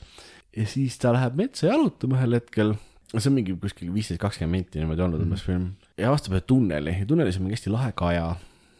Ja 0.56 0.66
siis 0.68 0.98
ta 1.00 1.12
läheb 1.14 1.36
metsa 1.38 1.70
jalutama 1.70 2.18
ühel 2.20 2.38
hetkel, 2.38 2.74
see 3.12 3.28
on 3.30 3.36
mingi 3.36 3.56
kuskil 3.60 3.92
viisteist, 3.94 4.20
kakskümmend 4.22 4.58
minti 4.58 4.80
niimoodi 4.80 5.04
olnud 5.04 5.24
umbes 5.24 5.44
film. 5.46 5.72
ja 5.98 6.10
avastab 6.10 6.36
ühe 6.36 6.44
tunneli 6.46 6.96
tunnelis 7.08 7.38
on 7.40 7.46
mingi 7.46 7.58
hästi 7.58 7.72
lahe 7.72 7.92
kaja 7.96 8.32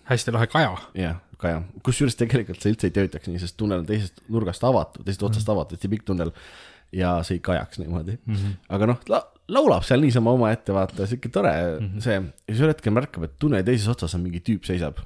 hästi 0.08 0.34
lahe 0.34 0.48
kaja. 0.52 0.74
jah, 0.98 1.20
kaja, 1.40 1.62
kusjuures 1.86 2.16
tegelikult 2.18 2.62
see 2.62 2.74
üldse 2.74 2.90
ei 2.90 2.96
töötaks 2.96 3.30
nii, 3.30 3.40
sest 3.42 3.56
tunnel 3.60 3.82
on 3.82 3.88
teisest 3.88 4.22
nurgast 4.32 4.64
avatud, 4.66 5.04
teisest 5.06 5.26
otsast 5.28 5.52
avatud, 5.52 5.78
hästi 5.78 5.92
pikk 5.92 6.06
tunnel. 6.10 6.32
ja 6.92 7.14
see 7.24 7.38
ei 7.38 7.44
kajaks 7.44 7.80
niimoodi 7.80 8.18
mm. 8.18 8.34
-hmm. 8.34 8.56
aga 8.76 8.90
noh 8.90 8.98
la,, 9.08 9.22
laulab 9.48 9.86
seal 9.88 10.02
niisama 10.04 10.34
omaette, 10.36 10.74
vaata, 10.76 11.06
sihuke 11.06 11.28
tore 11.32 11.52
mm 11.52 11.86
-hmm. 11.86 12.00
see. 12.04 12.18
ja 12.20 12.54
siis 12.54 12.60
ühel 12.60 12.74
hetkel 12.74 12.92
märkab, 12.92 13.24
et 13.24 13.38
tunneli 13.38 13.64
teises 13.64 13.88
otsas 13.88 14.14
on 14.14 14.20
mingi 14.26 14.42
tüüp 14.44 14.68
seisab. 14.68 15.00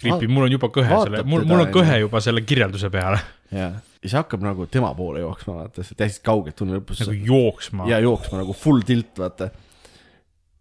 Creepy, 0.00 0.28
mul 0.30 0.46
on 0.46 0.52
juba 0.52 0.68
kõhe 0.70 0.88
selle, 0.88 1.22
mul, 1.26 1.42
mul 1.44 1.64
on 1.64 1.72
kõhe 1.74 1.96
juba 2.00 2.20
selle 2.22 2.40
kirjelduse 2.46 2.90
peale 2.90 3.18
ja, 3.54 3.72
siis 4.00 4.14
hakkab 4.18 4.44
nagu 4.44 4.66
tema 4.70 4.92
poole 4.98 5.24
jooksma, 5.24 5.56
vaata, 5.62 5.84
täiesti 5.96 6.22
kaugelt 6.26 6.56
tunneli 6.58 6.80
lõpus 6.80 7.02
nagu 7.04 7.16
jooksma. 7.32 7.88
ja 7.90 8.00
jooksma 8.04 8.42
nagu 8.42 8.54
full 8.56 8.84
tilt, 8.86 9.12
vaata. 9.18 9.50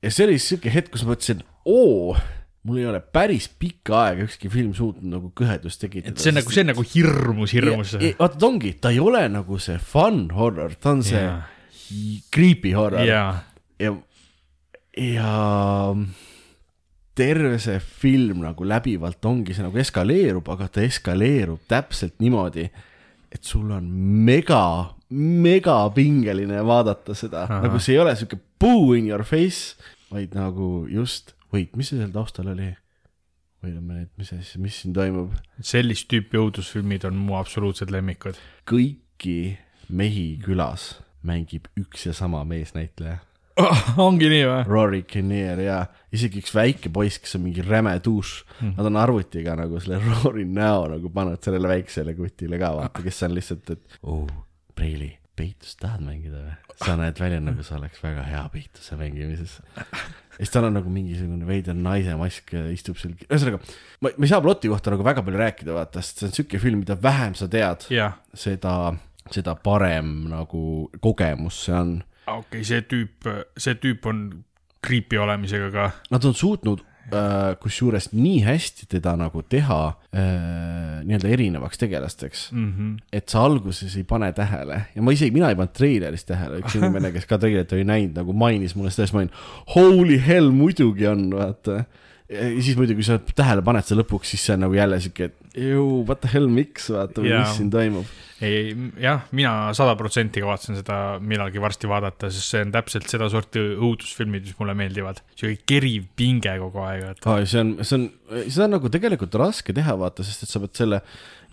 ja 0.04 0.12
see 0.12 0.28
oli 0.28 0.40
siuke 0.42 0.74
hetk, 0.74 0.92
kus 0.94 1.06
ma 1.06 1.14
mõtlesin, 1.14 1.44
oo, 1.70 2.16
mul 2.68 2.82
ei 2.82 2.88
ole 2.90 3.02
päris 3.02 3.48
pikka 3.62 4.02
aega 4.08 4.26
ükski 4.28 4.52
film 4.52 4.74
suutnud 4.78 5.14
nagu 5.14 5.32
kõhedust 5.38 5.82
tekitada. 5.84 6.16
et 6.16 6.24
see 6.24 6.34
on 6.34 6.40
nagu, 6.42 6.56
see 6.56 6.66
on 6.66 6.72
nagu 6.74 6.88
hirmus, 6.96 7.56
hirmus. 7.56 7.96
Vaata, 8.20 8.36
ta 8.36 8.50
ongi, 8.50 8.74
ta 8.82 8.94
ei 8.96 9.00
ole 9.04 9.24
nagu 9.32 9.62
see 9.62 9.80
fun 9.82 10.26
horror, 10.36 10.76
ta 10.76 10.96
on 10.98 11.06
see 11.08 11.22
Jaa. 11.22 11.40
creepy 12.34 12.74
horror 12.78 13.06
jaa, 13.08 13.32
ja, 13.82 13.96
ja 15.00 15.32
terve 17.20 17.57
see 17.61 17.80
film 17.80 18.43
nagu 18.45 18.67
läbivalt 18.67 19.26
ongi 19.28 19.55
see 19.55 19.65
nagu 19.65 19.82
eskaleerub, 19.82 20.47
aga 20.55 20.70
ta 20.72 20.84
eskaleerub 20.86 21.65
täpselt 21.70 22.17
niimoodi, 22.24 22.70
et 23.30 23.45
sul 23.45 23.70
on 23.76 23.89
mega, 24.26 24.63
mega 25.11 25.82
pingeline 25.95 26.63
vaadata 26.65 27.15
seda, 27.17 27.45
nagu 27.59 27.82
see 27.84 27.97
ei 27.97 28.03
ole 28.03 28.15
sihuke 28.17 28.39
poo 28.59 28.93
in 28.97 29.09
your 29.11 29.26
face, 29.28 29.76
vaid 30.13 30.38
nagu 30.38 30.88
just 30.89 31.36
wait, 31.53 31.76
mis 31.78 31.91
see 31.91 31.99
seal 32.01 32.13
taustal 32.15 32.53
oli? 32.53 32.72
või 33.59 33.74
ma 33.76 33.97
nüüd, 33.97 34.11
mis 34.15 34.32
asja, 34.32 34.59
mis 34.63 34.78
siin 34.82 34.93
toimub? 34.95 35.34
sellist 35.59 36.07
tüüpi 36.11 36.39
õudusfilmid 36.39 37.05
on 37.09 37.17
mu 37.20 37.36
absoluutsed 37.39 37.91
lemmikud. 37.91 38.39
kõiki 38.70 39.57
mehi 39.89 40.30
külas 40.43 40.93
mängib 41.26 41.67
üks 41.80 42.05
ja 42.07 42.13
sama 42.15 42.45
meesnäitleja. 42.47 43.20
ongi 44.07 44.30
nii 44.32 44.43
või? 44.47 44.60
Rory 44.70 45.01
Kinnear 45.10 45.62
ja 45.64 45.80
isegi 46.16 46.41
üks 46.43 46.53
väike 46.55 46.91
poiss, 46.93 47.22
kes 47.22 47.38
on 47.39 47.45
mingi 47.47 47.66
räme 47.66 47.95
dušš 48.03 48.34
mm., 48.60 48.76
nad 48.78 48.89
on 48.89 48.99
arvutiga 49.01 49.55
nagu 49.60 49.82
selle 49.84 49.99
Rory 50.24 50.45
näo 50.47 50.88
nagu 50.93 51.12
pannud 51.14 51.41
sellele 51.43 51.72
väiksele 51.76 52.16
kutile 52.18 52.62
ka 52.62 52.74
vaata, 52.78 53.03
kes 53.05 53.24
on 53.28 53.36
lihtsalt, 53.38 53.76
et 53.76 53.99
oo 54.03 54.24
oh,, 54.24 54.45
Preili, 54.80 55.10
peitust 55.36 55.82
tahad 55.82 56.03
mängida 56.05 56.39
või? 56.39 56.57
sa 56.80 56.95
näed 56.95 57.18
välja 57.20 57.41
nagu 57.43 57.64
sa 57.68 57.76
oleks 57.76 57.99
väga 57.99 58.24
hea 58.24 58.45
peituse 58.53 58.95
mängimises. 58.95 59.57
ja 59.76 59.84
siis 60.38 60.53
tal 60.53 60.70
on 60.70 60.78
nagu 60.78 60.91
mingisugune 60.93 61.47
veider 61.47 61.76
naise 61.76 62.16
mask 62.20 62.53
ja 62.55 62.64
istub 62.72 62.99
seal, 63.01 63.18
ühesõnaga, 63.28 63.60
ma, 63.99 64.14
ma 64.16 64.28
ei 64.28 64.32
saa 64.32 64.39
ploti 64.43 64.72
kohta 64.72 64.93
nagu 64.93 65.03
väga 65.03 65.24
palju 65.26 65.41
rääkida, 65.41 65.76
vaata, 65.76 66.03
sest 66.05 66.24
see 66.24 66.30
on 66.30 66.38
siuke 66.38 66.62
film, 66.64 66.86
mida 66.86 66.95
vähem 67.03 67.36
sa 67.36 67.49
tead, 67.51 67.89
jah, 67.91 68.16
seda, 68.32 68.76
seda 69.34 69.57
parem 69.60 70.30
nagu 70.32 70.62
kogemus 71.03 71.66
see 71.68 71.76
on 71.76 71.97
okei 72.38 72.62
okay,, 72.62 72.68
see 72.68 72.86
tüüp, 72.86 73.32
see 73.58 73.76
tüüp 73.82 74.06
on 74.10 74.30
creepy 74.86 75.20
olemisega 75.20 75.72
ka. 75.74 75.90
Nad 76.14 76.26
on 76.28 76.36
suutnud 76.38 76.84
äh, 77.14 77.56
kusjuures 77.62 78.10
nii 78.14 78.42
hästi 78.46 78.88
teda 78.96 79.16
nagu 79.20 79.44
teha 79.44 79.80
äh, 79.90 81.00
nii-öelda 81.06 81.32
erinevaks 81.36 81.82
tegelasteks 81.82 82.50
mm. 82.52 82.70
-hmm. 82.72 82.92
et 83.14 83.30
sa 83.30 83.44
alguses 83.46 83.96
ei 83.98 84.04
pane 84.04 84.32
tähele 84.34 84.82
ja 84.96 85.02
ma 85.02 85.16
isegi, 85.16 85.32
mina 85.36 85.50
ei 85.50 85.58
pannud 85.60 85.76
treileris 85.76 86.26
tähele, 86.26 86.62
üks 86.64 86.78
inimene, 86.80 87.12
kes 87.16 87.26
ka 87.30 87.38
treilerit 87.38 87.74
oli 87.74 87.88
näinud, 87.88 88.16
nagu 88.22 88.34
mainis 88.34 88.76
mulle 88.76 88.92
seda, 88.94 89.08
siis 89.08 89.16
ma 89.18 89.26
olin 89.26 89.34
holy 89.76 90.20
hell, 90.28 90.52
muidugi 90.52 91.08
on, 91.08 91.30
vaata. 91.34 91.84
ja 92.30 92.50
siis 92.62 92.78
muidugi, 92.78 93.02
kui 93.02 93.10
sa 93.10 93.20
tähele 93.20 93.66
paned 93.66 93.88
seda 93.88 94.04
lõpuks, 94.04 94.36
siis 94.36 94.46
see 94.46 94.58
on 94.58 94.68
nagu 94.68 94.78
jälle 94.78 95.00
siuke, 95.02 95.32
et 95.32 95.49
jõu, 95.60 96.01
what 96.07 96.24
the 96.24 96.32
hell, 96.32 96.49
miks, 96.51 96.89
vaata, 96.93 97.24
Jaa. 97.26 97.43
mis 97.43 97.57
siin 97.60 97.72
toimub. 97.74 98.10
ei, 98.45 98.72
jah, 99.03 99.26
mina 99.36 99.74
sada 99.76 99.97
protsenti 99.99 100.39
kavatsen 100.43 100.78
seda 100.80 100.99
millalgi 101.20 101.60
varsti 101.60 101.89
vaadata, 101.91 102.30
sest 102.32 102.53
see 102.53 102.62
on 102.64 102.72
täpselt 102.76 103.10
sedasorti 103.12 103.64
õudusfilmid, 103.76 104.47
mis 104.47 104.60
mulle 104.62 104.78
meeldivad. 104.80 105.24
sihuke 105.36 105.66
keriv 105.70 106.07
pinge 106.20 106.55
kogu 106.62 106.86
aeg, 106.86 107.10
et 107.16 107.28
aa, 107.28 107.43
see 107.43 107.64
on, 107.64 107.76
see 107.84 107.99
on, 107.99 108.07
seda 108.47 108.70
on 108.70 108.78
nagu 108.78 108.93
tegelikult 108.93 109.36
raske 109.41 109.76
teha, 109.76 109.97
vaata, 109.99 110.26
sest 110.28 110.47
et 110.47 110.53
sa 110.53 110.64
pead 110.64 110.80
selle 110.80 111.03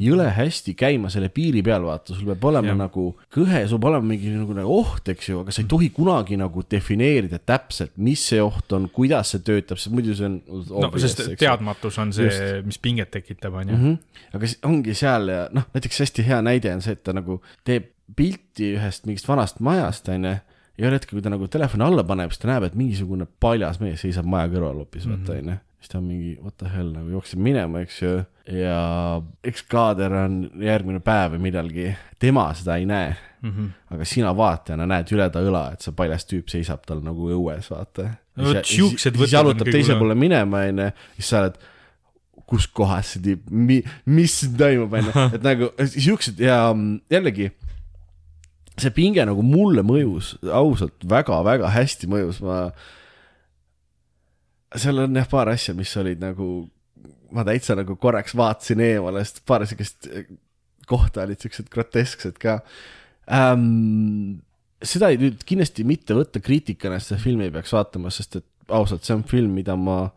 jõle 0.03 0.27
hästi 0.37 0.75
käima 0.77 1.09
selle 1.13 1.29
piiri 1.33 1.63
peal, 1.65 1.85
vaata, 1.87 2.15
sul 2.15 2.29
peab 2.29 2.45
olema 2.51 2.73
ja. 2.75 2.77
Nagu 2.79 3.07
kõhe, 3.33 3.63
sul 3.69 3.81
peab 3.81 3.95
olema 3.95 4.11
mingi 4.11 4.33
nagu, 4.35 4.57
nagu 4.57 4.75
oht, 4.83 5.09
eks 5.13 5.31
ju, 5.31 5.41
aga 5.45 5.55
sa 5.55 5.63
ei 5.63 5.71
tohi 5.71 5.89
kunagi 5.97 6.37
nagu 6.41 6.65
defineerida 6.71 7.41
täpselt, 7.41 7.95
mis 7.97 8.25
see 8.31 8.43
oht 8.45 8.75
on, 8.77 8.91
kuidas 8.93 9.33
see 9.33 9.45
töötab, 9.47 9.81
sest 9.81 9.95
muidu 9.97 10.17
see 10.17 10.29
on. 10.29 10.41
no 10.85 10.91
sest 11.01 11.25
teadmatus 11.41 11.97
on 12.03 12.13
see, 12.17 12.61
mis 12.67 12.81
pinget 12.83 13.13
tekitab, 13.15 13.57
on 13.63 13.73
ju. 13.73 13.96
mm. 13.97 14.17
-hmm. 14.33 14.37
aga 14.39 14.71
ongi 14.71 14.95
seal 14.95 15.29
ja 15.33 15.43
noh, 15.53 15.67
näiteks 15.75 16.01
hästi 16.05 16.27
hea 16.27 16.41
näide 16.43 16.75
on 16.75 16.83
see, 16.85 16.97
et 16.97 17.03
ta 17.03 17.15
nagu 17.17 17.41
teeb 17.65 17.93
pilti 18.17 18.75
ühest 18.77 19.07
mingist 19.09 19.29
vanast 19.29 19.61
majast, 19.65 20.09
onju. 20.13 20.37
ja 20.77 20.85
ühel 20.85 20.99
hetkel, 20.99 21.17
kui 21.17 21.25
ta 21.25 21.33
nagu 21.33 21.49
telefoni 21.49 21.87
alla 21.87 22.05
paneb, 22.07 22.31
siis 22.31 22.43
ta 22.43 22.51
näeb, 22.53 22.69
et 22.69 22.77
mingisugune 22.79 23.27
paljas 23.41 23.81
mees 23.81 24.03
seisab 24.05 24.29
maja 24.29 24.51
kõrval 24.53 24.83
hoopis, 24.83 25.09
vaata 25.11 25.39
onju. 25.39 25.57
siis 25.81 25.93
ta 25.93 25.99
on 25.99 26.09
mingi 26.09 26.35
what 26.43 26.57
the 26.61 26.71
hell 26.71 26.93
nagu 26.93 27.15
jookseb 27.17 27.43
minema, 27.43 27.83
eks 27.87 28.03
ju. 28.03 28.13
ja 28.61 28.81
eks 29.45 29.65
kaader 29.71 30.15
on 30.23 30.43
järgmine 30.63 31.01
päev 31.05 31.35
või 31.35 31.49
millalgi, 31.49 31.89
tema 32.23 32.47
seda 32.55 32.77
ei 32.77 32.87
näe 32.87 33.11
mm. 33.11 33.49
Mhm. 33.49 33.65
-hmm. 33.65 33.95
aga 33.95 34.05
sina 34.05 34.37
vaatajana 34.37 34.87
näed 34.87 35.11
üle 35.13 35.31
ta 35.31 35.43
õla, 35.43 35.73
et 35.73 35.81
see 35.81 35.97
paljas 35.97 36.27
tüüp 36.31 36.49
seisab 36.53 36.87
tal 36.87 37.03
nagu 37.05 37.31
õues, 37.31 37.71
vaata. 37.71 38.11
No 38.37 38.51
vot, 38.51 38.65
siuksed 38.65 39.15
siis 39.15 39.17
võtted 39.17 39.33
on 39.35 39.39
jalutab 39.39 39.73
teise 39.73 39.97
poole 39.97 40.15
minema, 40.15 40.67
onju, 40.69 40.91
siis 41.17 41.29
sa 41.33 41.41
oled 41.41 41.59
kus 42.47 42.69
kohas 42.71 43.15
see 43.15 43.23
tiib, 43.25 43.47
mi-, 43.51 43.83
mis 44.07 44.41
siin 44.41 44.57
toimub, 44.59 44.93
onju, 44.95 45.15
et 45.37 45.47
nagu 45.47 45.71
siuksed 45.83 46.43
ja 46.43 46.61
mm, 46.71 47.01
jällegi 47.13 47.51
see 48.77 48.93
pinge 48.95 49.25
nagu 49.25 49.45
mulle 49.45 49.83
mõjus 49.87 50.35
ausalt 50.45 51.05
väga-väga 51.09 51.73
hästi 51.75 52.09
mõjus, 52.13 52.43
ma. 52.45 52.69
seal 54.77 55.01
on 55.07 55.17
jah 55.17 55.29
paar 55.31 55.51
asja, 55.53 55.75
mis 55.77 55.95
olid 55.97 56.21
nagu, 56.21 56.67
ma 57.33 57.45
täitsa 57.49 57.77
nagu 57.79 57.97
korraks 58.01 58.37
vaatasin 58.37 58.83
eemale, 58.85 59.25
sest 59.25 59.43
paar 59.49 59.65
siukest 59.69 60.11
eh, 60.13 60.29
kohta 60.87 61.25
olid 61.25 61.41
siuksed 61.43 61.71
grotesksed 61.73 62.37
ka 62.43 62.61
ähm,. 63.33 64.43
seda 64.85 65.09
ei 65.11 65.19
nüüd 65.19 65.41
kindlasti 65.49 65.87
mitte 65.89 66.15
võtta 66.15 66.43
kriitikana, 66.45 67.01
seda 67.01 67.19
filmi 67.23 67.49
ei 67.49 67.55
peaks 67.55 67.73
vaatama, 67.73 68.13
sest 68.13 68.43
et 68.43 68.47
ausalt, 68.77 69.07
see 69.07 69.17
on 69.17 69.25
film, 69.27 69.57
mida 69.57 69.75
ma 69.79 70.11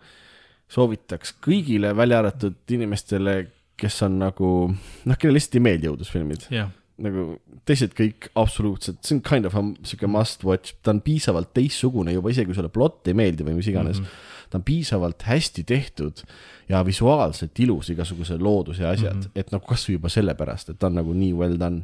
soovitaks 0.70 1.34
kõigile, 1.43 1.93
välja 1.97 2.22
arvatud 2.22 2.76
inimestele, 2.76 3.39
kes 3.80 4.03
on 4.05 4.20
nagu 4.22 4.49
noh, 4.70 5.17
kellele 5.17 5.39
lihtsalt 5.39 5.57
ei 5.57 5.65
meeldi 5.65 5.89
õudusfilmid 5.89 6.49
jah, 6.53 6.70
nagu 7.01 7.26
teised 7.67 7.93
kõik 7.97 8.30
absoluutselt, 8.39 8.99
see 9.05 9.17
on 9.17 9.24
kind 9.26 9.47
of 9.47 9.55
a 9.57 9.63
sihuke 9.88 10.09
must 10.11 10.43
watch, 10.47 10.76
ta 10.84 10.93
on 10.93 11.01
piisavalt 11.05 11.53
teistsugune 11.55 12.13
juba 12.15 12.34
isegi 12.34 12.51
kui 12.51 12.57
sulle 12.57 12.72
plott 12.74 13.07
ei 13.09 13.17
meeldi 13.17 13.47
või 13.47 13.57
mis 13.59 13.70
iganes 13.72 14.01
mm. 14.01 14.05
-hmm. 14.05 14.51
ta 14.51 14.59
on 14.59 14.65
piisavalt 14.67 15.26
hästi 15.30 15.63
tehtud 15.70 16.24
ja 16.70 16.84
visuaalselt 16.86 17.59
ilus, 17.63 17.89
igasuguse 17.95 18.38
looduse 18.38 18.84
ja 18.84 18.93
asjad 18.93 19.15
mm, 19.15 19.22
-hmm. 19.22 19.41
et 19.41 19.51
nagu 19.55 19.65
kasvõi 19.65 19.97
juba 19.97 20.13
sellepärast, 20.13 20.70
et 20.70 20.80
ta 20.80 20.91
on 20.91 20.99
nagu 20.99 21.13
nii 21.13 21.34
well 21.34 21.57
done 21.59 21.84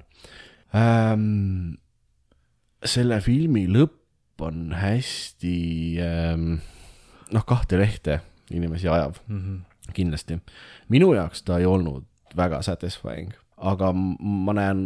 ähm,. 0.75 1.77
selle 2.85 3.21
filmi 3.21 3.65
lõpp 3.71 4.43
on 4.45 4.75
hästi 4.75 5.57
ähm, 6.03 6.57
noh, 7.31 7.45
kahte 7.47 7.79
lehte 7.79 8.19
inimesi 8.51 8.87
ajav 8.87 9.17
mm, 9.27 9.39
-hmm. 9.39 9.93
kindlasti. 9.93 10.39
minu 10.89 11.13
jaoks 11.13 11.43
ta 11.43 11.59
ei 11.59 11.65
olnud 11.65 12.03
väga 12.35 12.61
satisfying 12.61 13.33
aga 13.55 13.91
ma 13.95 14.55
näen, 14.55 14.83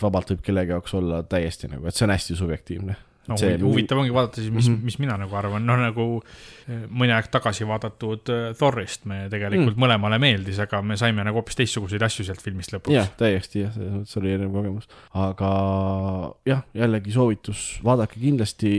vabalt 0.00 0.34
võib 0.34 0.42
kellegi 0.44 0.74
jaoks 0.74 0.96
olla 0.96 1.22
täiesti 1.28 1.68
nagu, 1.70 1.86
et 1.86 1.96
see 1.96 2.06
on 2.06 2.14
hästi 2.14 2.36
subjektiivne. 2.38 2.96
no 3.28 3.36
see 3.38 3.52
huvi- 3.52 3.66
huvitav 3.66 4.00
ongi 4.00 4.14
vaadata 4.14 4.40
siis, 4.40 4.50
mis 4.50 4.68
mm. 4.68 4.74
-hmm. 4.74 4.84
mis 4.84 4.98
mina 4.98 5.16
nagu 5.20 5.36
arvan, 5.36 5.66
noh 5.66 5.76
nagu 5.78 6.06
eh, 6.68 6.86
mõni 6.88 7.12
aeg 7.14 7.28
tagasi 7.30 7.66
vaadatud 7.68 8.32
eh, 8.32 8.46
Thorist 8.58 9.04
me 9.04 9.26
tegelikult 9.30 9.76
mm. 9.76 9.84
mõlemale 9.84 10.18
meeldis, 10.18 10.58
aga 10.58 10.80
me 10.82 10.96
saime 10.96 11.24
nagu 11.24 11.38
hoopis 11.38 11.60
teistsuguseid 11.60 12.02
asju 12.02 12.24
sealt 12.24 12.42
filmist 12.42 12.72
lõpuks 12.72 12.96
jah, 12.96 13.12
täiesti 13.20 13.66
jah, 13.66 13.74
selles 13.76 13.92
mõttes 13.92 14.16
oli 14.22 14.32
erinev 14.32 14.56
kogemus, 14.56 14.88
aga 15.12 15.52
jah, 16.48 16.64
jällegi 16.74 17.12
soovitus, 17.12 17.68
vaadake 17.84 18.18
kindlasti, 18.20 18.72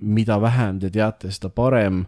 mida 0.00 0.40
vähem 0.40 0.82
te 0.82 0.90
teate, 0.90 1.30
seda 1.30 1.48
parem. 1.48 2.04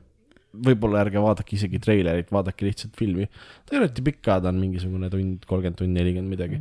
Võib-olla 0.52 1.02
ärge 1.04 1.20
vaadake 1.22 1.56
isegi 1.56 1.80
treilerit, 1.82 2.30
vaadake 2.32 2.66
lihtsalt 2.66 2.96
filmi. 2.98 3.26
ta 3.28 3.74
ei 3.74 3.80
ole 3.80 3.88
eriti 3.88 4.04
pikk 4.04 4.22
ka, 4.24 4.38
ta 4.42 4.52
on 4.52 4.60
mingisugune 4.62 5.10
tund, 5.12 5.44
kolmkümmend 5.48 5.78
tundi, 5.78 5.94
nelikümmend 5.98 6.32
midagi. 6.32 6.60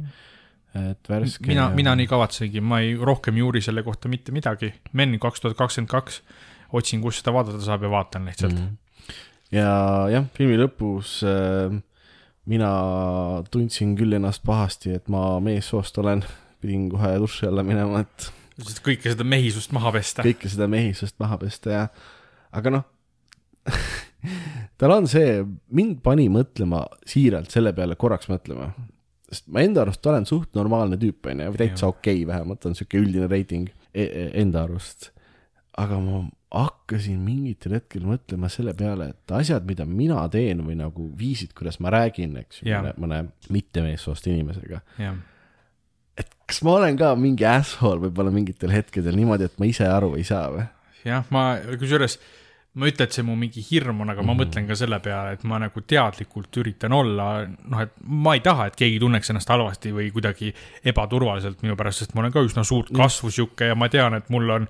et 0.77 1.09
värske. 1.09 1.47
mina, 1.47 1.69
mina 1.75 1.95
nii 1.97 2.09
kavatsengi, 2.09 2.61
ma 2.61 2.81
ei, 2.83 2.95
rohkem 2.95 3.39
ei 3.39 3.45
uuri 3.45 3.61
selle 3.63 3.83
kohta 3.83 4.11
mitte 4.11 4.35
midagi. 4.35 4.73
Men 4.93 5.15
kaks 5.19 5.41
tuhat 5.41 5.57
kakskümmend 5.57 5.91
kaks, 5.91 6.21
otsin, 6.75 7.01
kus 7.01 7.21
seda 7.21 7.33
vaadata 7.35 7.63
saab 7.63 7.87
ja 7.87 7.91
vaatan 7.93 8.27
lihtsalt 8.27 8.53
mm. 8.57 8.65
Mhm. 8.65 9.13
ja 9.55 9.69
jah, 10.11 10.27
filmi 10.35 10.59
lõpus 10.59 11.21
äh, 11.25 11.77
mina 12.47 12.71
tundsin 13.51 13.95
küll 13.99 14.19
ennast 14.19 14.43
pahasti, 14.47 14.97
et 14.99 15.07
ma 15.11 15.39
meessoost 15.43 15.97
olen, 16.03 16.25
pidin 16.63 16.89
kohe 16.91 17.15
duši 17.21 17.47
alla 17.47 17.63
minema, 17.63 18.03
et 18.03 18.27
-hmm. 18.27 18.83
kõike 18.83 19.15
seda 19.15 19.23
mehisust 19.23 19.71
maha 19.71 19.91
pesta. 19.95 20.27
kõike 20.27 20.51
seda 20.51 20.67
mehisust 20.67 21.15
maha 21.19 21.37
pesta 21.37 21.71
ja, 21.71 21.87
aga 22.51 22.77
noh 22.77 22.85
tal 24.79 24.93
on 24.95 25.09
see, 25.09 25.41
mind 25.75 25.99
pani 26.05 26.27
mõtlema 26.33 26.83
siiralt 27.07 27.53
selle 27.53 27.73
peale 27.77 27.97
korraks 27.99 28.29
mõtlema. 28.31 28.71
sest 29.27 29.47
ma 29.51 29.63
enda 29.65 29.83
arust 29.83 30.05
olen 30.07 30.25
suht 30.29 30.55
normaalne 30.55 30.99
tüüp, 31.01 31.27
onju, 31.27 31.51
või 31.51 31.61
täitsa 31.63 31.89
okei 31.91 32.21
okay,, 32.21 32.27
vähemalt 32.29 32.65
on 32.65 32.75
sihuke 32.77 33.01
üldine 33.01 33.29
reiting 33.31 33.69
e 33.93 34.03
e 34.07 34.25
enda 34.41 34.63
arust. 34.67 35.11
aga 35.77 35.99
ma 36.01 36.23
hakkasin 36.53 37.19
mingitel 37.19 37.75
hetkel 37.75 38.05
mõtlema 38.07 38.47
selle 38.51 38.71
peale, 38.77 39.09
et 39.11 39.33
asjad, 39.35 39.65
mida 39.67 39.85
mina 39.85 40.21
teen 40.31 40.63
või 40.65 40.77
nagu 40.79 41.09
viisid, 41.19 41.51
kuidas 41.57 41.81
ma 41.83 41.91
räägin, 41.91 42.37
eks 42.39 42.61
ju 42.61 42.71
mõne, 42.71 42.93
mõne 43.03 43.19
mittemeessoost 43.53 44.29
inimesega. 44.31 44.79
jah, 45.01 45.19
et 46.17 46.31
kas 46.47 46.63
ma 46.63 46.77
olen 46.79 46.97
ka 46.99 47.11
mingi 47.19 47.45
asshole 47.47 48.07
võib-olla 48.07 48.31
mingitel 48.33 48.71
hetkedel 48.73 49.17
niimoodi, 49.19 49.49
et 49.49 49.59
ma 49.59 49.67
ise 49.67 49.87
aru 49.91 50.15
ei 50.17 50.25
saa 50.27 50.47
või? 50.53 50.67
jah, 51.07 51.27
ma, 51.35 51.49
kusjuures 51.79 52.17
ma 52.77 52.85
ei 52.85 52.91
ütle, 52.93 53.07
et 53.09 53.15
see 53.15 53.23
mu 53.25 53.33
mingi 53.39 53.63
hirm 53.71 54.03
on, 54.05 54.11
aga 54.13 54.21
ma 54.21 54.33
Mhm. 54.35 54.41
mõtlen 54.43 54.67
ka 54.69 54.75
selle 54.77 54.99
peale, 55.01 55.31
et 55.33 55.43
ma 55.49 55.57
nagu 55.59 55.81
teadlikult 55.81 56.59
üritan 56.61 56.93
olla, 56.93 57.47
noh, 57.47 57.79
et 57.81 57.91
ma 58.05 58.35
ei 58.37 58.43
taha, 58.45 58.67
et 58.69 58.75
keegi 58.77 58.99
tunneks 59.01 59.31
ennast 59.33 59.49
halvasti 59.49 59.91
või 59.95 60.11
kuidagi 60.13 60.53
ebaturvaliselt 60.85 61.63
minu 61.65 61.75
pärast, 61.79 62.03
sest 62.05 62.13
ma 62.15 62.21
olen 62.21 62.31
ka 62.35 62.43
üsna 62.45 62.63
suurt 62.67 62.91
kasvu 62.93 63.31
sihuke 63.33 63.71
ja 63.71 63.75
ma 63.75 63.89
tean, 63.89 64.13
et 64.19 64.29
mul 64.29 64.49
on 64.53 64.67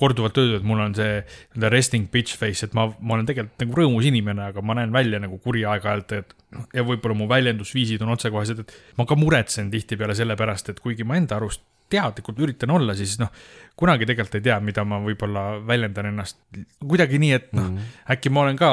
korduvalt 0.00 0.38
öeldud, 0.40 0.60
et 0.62 0.64
mul 0.64 0.80
on 0.80 0.94
see 0.96 1.18
nii-öelda 1.20 1.70
resting 1.74 2.06
bitch 2.10 2.36
face, 2.40 2.64
et 2.64 2.72
ma, 2.78 2.86
ma 3.04 3.14
olen 3.18 3.26
tegelikult 3.28 3.60
nagu 3.66 3.74
rõõmus 3.82 4.06
inimene, 4.08 4.46
aga 4.48 4.62
ma 4.64 4.74
näen 4.78 4.92
välja 4.94 5.18
nagu 5.20 5.36
kuri 5.42 5.66
aeg-ajalt, 5.68 6.12
et 6.16 6.32
noh, 6.56 6.64
ja 6.72 6.84
võib-olla 6.86 7.16
mu 7.18 7.26
väljendusviisid 7.28 8.00
on 8.06 8.14
otsekohesed, 8.14 8.62
et 8.64 8.72
ma 8.96 9.04
ka 9.04 9.18
muretsen 9.18 9.68
tihtipeale 9.74 10.14
selle 10.16 10.36
pärast, 10.40 10.70
et 10.72 10.80
kuigi 10.80 11.04
ma 11.04 11.18
enda 11.20 11.36
arust 11.36 11.60
teadlikult 11.90 12.40
üritan 12.42 12.72
olla, 12.74 12.94
siis 12.98 13.16
noh, 13.20 13.30
kunagi 13.80 14.06
tegelikult 14.08 14.38
ei 14.40 14.44
tea, 14.48 14.58
mida 14.64 14.84
ma 14.88 14.98
võib-olla 15.04 15.44
väljendan 15.66 16.10
ennast 16.12 16.40
kuidagi 16.80 17.20
nii, 17.22 17.32
et 17.36 17.48
noh 17.56 17.68
mm., 17.70 17.94
äkki 18.14 18.32
ma 18.34 18.44
olen 18.46 18.58
ka 18.60 18.70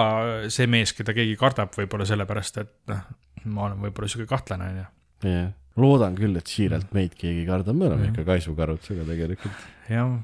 see 0.54 0.68
mees, 0.72 0.94
keda 0.98 1.16
keegi 1.18 1.38
kardab 1.40 1.76
võib-olla 1.78 2.08
sellepärast, 2.10 2.60
et 2.64 2.74
noh, 2.92 3.06
ma 3.48 3.68
olen 3.70 3.80
võib-olla 3.88 4.10
sihuke 4.12 4.28
kahtlane, 4.30 4.70
onju. 4.74 4.86
jah, 5.28 5.48
loodan 5.78 6.18
küll, 6.18 6.36
et 6.40 6.50
siiralt 6.50 6.94
meid 6.98 7.16
keegi 7.18 7.44
ei 7.44 7.50
karda, 7.50 7.74
me 7.74 7.90
oleme 7.92 8.12
ikka 8.12 8.26
kaisukarudusega 8.28 9.06
tegelikult. 9.08 9.66
jah, 9.92 10.18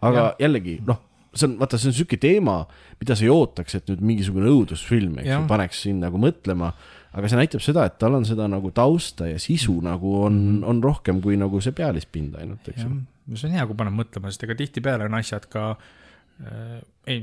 aga 0.00 0.26
Jah. 0.30 0.34
jällegi 0.46 0.78
noh, 0.86 1.00
see 1.34 1.46
on, 1.46 1.58
vaata, 1.60 1.78
see 1.78 1.90
on 1.90 1.96
sihuke 1.98 2.18
teema, 2.20 2.56
mida 3.00 3.14
sa 3.18 3.26
ei 3.26 3.30
ootaks, 3.34 3.76
et 3.78 3.90
nüüd 3.92 4.00
mingisugune 4.12 4.48
õudusfilm, 4.50 5.20
eks 5.22 5.30
ju, 5.30 5.42
paneks 5.50 5.84
sind 5.86 6.02
nagu 6.02 6.18
mõtlema. 6.22 6.72
Aga 7.10 7.30
see 7.30 7.40
näitab 7.40 7.62
seda, 7.64 7.86
et 7.88 7.96
tal 8.00 8.14
on 8.18 8.26
seda 8.28 8.46
nagu 8.50 8.70
tausta 8.74 9.26
ja 9.30 9.38
sisu 9.42 9.80
nagu 9.84 10.12
on, 10.26 10.36
on 10.66 10.82
rohkem 10.84 11.22
kui 11.24 11.38
nagu 11.40 11.62
see 11.64 11.74
pealispind 11.76 12.36
ainult, 12.38 12.68
eks 12.70 12.84
ju., 12.84 12.92
see 13.34 13.48
on 13.50 13.56
hea, 13.58 13.66
kui 13.66 13.78
paneb 13.78 13.96
mõtlema, 13.96 14.30
sest 14.30 14.46
ega 14.46 14.56
tihtipeale 14.58 15.06
on 15.10 15.16
asjad 15.18 15.46
ka 15.50 15.64
äh, 15.74 16.78
ei, 17.10 17.18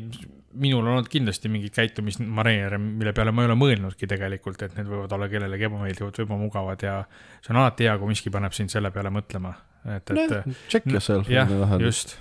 minul 0.58 0.84
on 0.84 0.98
olnud 0.98 1.10
kindlasti 1.12 1.52
mingeid 1.52 1.76
käitumismaneere, 1.76 2.80
mille 2.82 3.14
peale 3.16 3.32
ma 3.36 3.44
ei 3.44 3.52
ole 3.52 3.58
mõelnudki 3.60 4.10
tegelikult, 4.10 4.64
et 4.66 4.76
need 4.78 4.90
võivad 4.90 5.16
olla 5.16 5.30
kellelegi 5.32 5.68
ebameeldivad 5.70 6.20
või 6.20 6.28
ebamugavad 6.28 6.86
ja 6.88 6.98
see 7.40 7.54
on 7.54 7.62
alati 7.64 7.88
hea, 7.88 7.96
kui 8.02 8.12
miski 8.12 8.34
paneb 8.34 8.56
sind 8.58 8.74
selle 8.74 8.92
peale 8.96 9.12
mõtlema. 9.14 9.54
et, 9.86 10.12
et 10.12 10.16
Noh, 10.18 10.60
check 10.72 10.88
yourself. 10.92 11.32
jah, 11.32 11.52
just, 11.84 12.18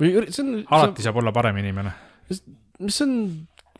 või 0.00 0.26
see 0.28 0.44
on, 0.46 0.64
alati 0.78 1.04
saab 1.04 1.20
olla 1.20 1.34
parem 1.36 1.60
inimene. 1.60 1.92
mis 2.80 3.00
on 3.04 3.14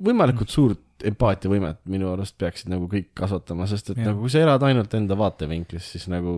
võimalikult 0.01 0.53
suurt 0.53 0.85
empaatiavõimet 1.09 1.81
minu 1.91 2.11
arust 2.13 2.37
peaksid 2.41 2.71
nagu 2.73 2.89
kõik 2.91 3.11
kasvatama, 3.19 3.67
sest 3.71 3.93
et 3.93 4.01
Jah. 4.01 4.11
nagu 4.11 4.23
kui 4.25 4.33
sa 4.33 4.43
elad 4.45 4.65
ainult 4.67 4.95
enda 4.99 5.17
vaatevinklist, 5.19 5.97
siis 5.97 6.07
nagu 6.13 6.37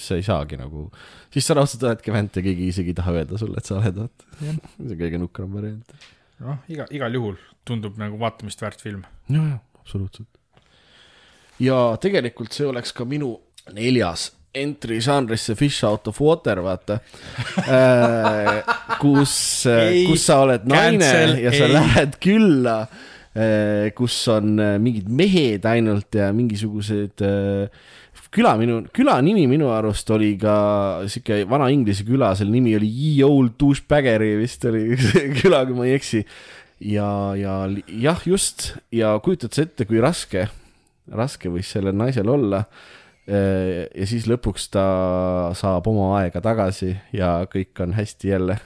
sa 0.00 0.18
ei 0.18 0.26
saagi 0.26 0.58
nagu, 0.60 0.88
siis 1.34 1.48
sa 1.48 1.56
raudselt 1.58 1.86
oledki 1.88 2.14
vänt 2.14 2.38
ja 2.38 2.44
keegi 2.44 2.68
isegi 2.72 2.94
ei 2.94 2.98
taha 2.98 3.16
öelda 3.18 3.40
sulle, 3.40 3.60
et 3.60 3.68
sa 3.68 3.78
oled, 3.78 4.02
vaata. 4.04 4.28
see 4.40 4.54
on 4.56 4.92
kõige 5.04 5.22
nukram 5.22 5.56
variant. 5.58 5.96
noh, 6.42 6.60
iga, 6.72 6.88
igal 6.94 7.18
juhul 7.18 7.40
tundub 7.68 7.98
nagu 8.00 8.20
vaatamist 8.20 8.62
väärt 8.64 8.84
film. 8.84 9.06
ja, 9.28 9.42
ja 9.54 9.58
absoluutselt. 9.80 10.30
ja 11.62 11.80
tegelikult 12.02 12.54
see 12.54 12.68
oleks 12.70 12.94
ka 12.96 13.08
minu 13.08 13.34
neljas 13.72 14.30
entry 14.54 15.00
žanrisse 15.00 15.54
Fish 15.56 15.84
out 15.84 16.08
of 16.08 16.20
water, 16.20 16.60
vaata. 16.62 16.98
kus, 19.02 19.34
Ei, 19.70 20.04
kus 20.08 20.26
sa 20.28 20.42
oled 20.44 20.66
naine 20.68 21.00
cancel, 21.00 21.38
ja 21.40 21.54
sa 21.54 21.68
ei. 21.68 21.72
lähed 21.76 22.18
külla, 22.22 22.76
kus 23.96 24.14
on 24.28 24.58
äh, 24.60 24.76
mingid 24.82 25.08
mehed 25.08 25.64
ainult 25.64 26.12
ja 26.18 26.28
mingisugused 26.36 27.22
äh, 27.24 27.70
küla 28.32 28.54
minu, 28.60 28.82
küla 28.92 29.14
nimi 29.24 29.46
minu 29.48 29.70
arust 29.72 30.10
oli 30.12 30.34
ka 30.40 30.56
sihuke 31.08 31.42
vana 31.48 31.70
inglise 31.72 32.04
küla, 32.04 32.34
selle 32.36 32.52
nimi 32.52 32.74
oli 32.76 32.90
Ye 32.92 33.24
Old 33.24 33.56
Douchebaggeri 33.60 34.34
vist 34.40 34.66
oli 34.68 34.98
küla, 35.40 35.62
kui 35.68 35.78
ma 35.78 35.88
ei 35.88 35.96
eksi. 35.96 36.20
ja, 36.92 37.08
ja 37.38 37.54
jah, 37.88 38.20
just 38.28 38.74
ja 38.92 39.14
kujutad 39.24 39.56
sa 39.56 39.64
ette, 39.64 39.88
kui 39.88 40.00
raske, 40.02 40.48
raske 41.08 41.52
võis 41.52 41.72
sellel 41.72 41.96
naisel 41.96 42.28
olla. 42.28 42.66
ja 43.22 44.06
siis 44.10 44.26
lõpuks 44.26 44.66
ta 44.74 44.84
saab 45.54 45.86
oma 45.86 46.08
aega 46.18 46.40
tagasi 46.42 46.90
ja 47.14 47.36
kõik 47.48 47.80
on 47.84 47.94
hästi 47.94 48.32
jälle. 48.34 48.58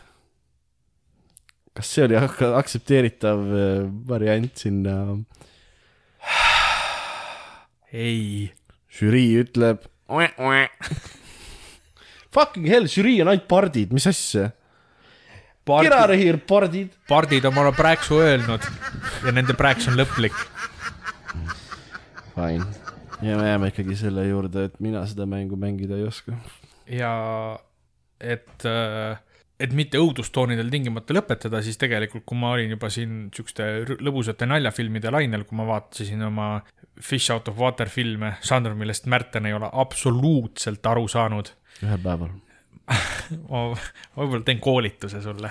Kas 1.77 1.91
see 1.93 2.07
oli 2.09 2.19
ak- 2.25 2.45
aktsepteeritav 2.63 3.43
äh, 3.47 3.87
variant 4.09 4.63
sinna? 4.65 4.97
ei, 7.93 8.51
žürii 8.93 9.43
ütleb. 9.45 9.85
Fucking 12.37 12.67
hell, 12.69 12.89
žürii 12.91 13.21
on 13.25 13.31
ainult 13.33 13.47
pardid, 13.49 13.93
mis 13.97 14.07
asja? 14.11 14.51
Here, 15.67 16.39
pardid. 16.47 16.93
pardid 17.11 17.47
on 17.49 17.57
oma 17.59 17.73
prääksu 17.75 18.21
öelnud 18.23 18.63
ja 19.27 19.33
nende 19.35 19.55
prääks 19.59 19.89
on 19.91 19.97
lõplik. 19.99 20.37
Fine. 22.37 22.67
ja 23.25 23.39
me 23.41 23.49
jääme 23.49 23.71
ikkagi 23.73 23.97
selle 23.99 24.29
juurde, 24.29 24.69
et 24.69 24.77
mina 24.85 25.03
seda 25.11 25.27
mängu 25.27 25.59
mängida 25.59 25.97
ei 25.99 26.07
oska. 26.07 26.37
ja 26.87 27.11
et, 28.21 28.63
et 29.61 29.73
mitte 29.73 29.99
õudustoonidel 30.01 30.69
tingimata 30.73 31.15
lõpetada, 31.17 31.63
siis 31.65 31.79
tegelikult, 31.81 32.27
kui 32.29 32.39
ma 32.39 32.53
olin 32.57 32.75
juba 32.75 32.91
siin 32.93 33.27
siukeste 33.35 33.97
lõbusate 34.05 34.49
naljafilmide 34.49 35.13
lainel, 35.15 35.47
kui 35.49 35.57
ma 35.59 35.69
vaatasin 35.69 36.23
oma 36.29 36.49
Fish 36.97 37.29
out 37.33 37.49
of 37.51 37.59
water 37.61 37.91
filme, 37.93 38.35
žanr, 38.45 38.73
millest 38.77 39.05
Märten 39.13 39.47
ei 39.49 39.53
ole 39.53 39.69
absoluutselt 39.73 40.87
aru 40.89 41.05
saanud. 41.13 41.51
ühel 41.85 42.01
päeval. 42.01 42.31
ma 43.51 43.67
võib-olla 44.17 44.45
teen 44.47 44.61
koolituse 44.63 45.21
sulle. 45.25 45.51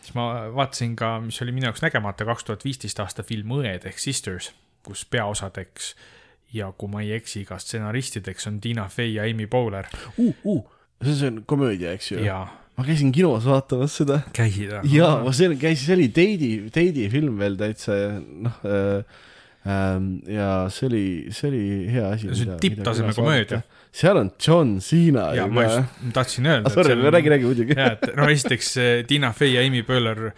siis 0.00 0.12
ma 0.18 0.50
vaatasin 0.56 0.96
ka, 0.98 1.16
mis 1.24 1.40
oli 1.42 1.54
minu 1.56 1.70
jaoks 1.70 1.84
nägemata, 1.84 2.26
kaks 2.28 2.44
tuhat 2.44 2.64
viisteist 2.64 3.00
aasta 3.00 3.22
film 3.22 3.54
Õed 3.60 3.86
ehk 3.88 3.98
Sisters, 4.02 4.50
kus 4.84 5.04
peaosadeks 5.04 5.94
ja 6.52 6.72
kui 6.72 6.90
ma 6.90 7.02
ei 7.02 7.12
eksi, 7.16 7.44
ka 7.48 7.58
stsenaristideks 7.58 8.46
on 8.50 8.60
Tina 8.60 8.88
Fey 8.88 9.14
ja 9.16 9.24
Amy 9.28 9.46
Poehler 9.46 9.88
uh, 10.18 10.34
uh, 10.44 10.62
see 11.02 11.28
on- 11.30 11.42
komöödia, 11.46 11.92
eks 11.92 12.12
ju? 12.12 12.20
ja 12.24 12.46
ma 12.76 12.84
käisin 12.84 13.12
kinos 13.14 13.46
vaatamas 13.48 13.96
seda. 14.02 14.20
käida. 14.36 14.82
jaa, 14.90 15.20
ma 15.24 15.32
seal 15.36 15.56
käis, 15.60 15.84
see 15.86 15.96
oli 15.96 16.10
Teidi, 16.14 16.50
Teidi 16.72 17.08
film 17.12 17.40
veel 17.42 17.58
täitsa, 17.60 17.96
noh 18.20 18.60
äh,. 18.66 19.22
Ähm, 19.66 20.20
ja 20.30 20.68
see 20.70 20.86
oli, 20.86 21.06
see 21.34 21.48
oli 21.48 21.62
hea 21.90 22.10
asi. 22.14 22.28
See 22.38 22.46
on 22.46 22.60
tipptaseme 22.62 23.10
komöödia.. 23.16 23.64
seal 23.90 24.20
on 24.20 24.30
John 24.38 24.76
Cena 24.78 25.32
ja 25.34 25.48
ma 25.50 25.64
just 25.64 26.04
tahtsin 26.14 26.46
öelda. 26.46 26.70
Sorry, 26.70 26.94
räägi, 27.10 27.32
räägi 27.34 27.48
muidugi. 27.48 27.74
ja, 27.74 27.88
et 27.96 28.14
no 28.14 28.28
esiteks 28.30 28.76
Tina 29.10 29.32
Fey 29.32 29.56
ja 29.56 29.66
Amy 29.66 29.82
Poehler, 29.82 30.30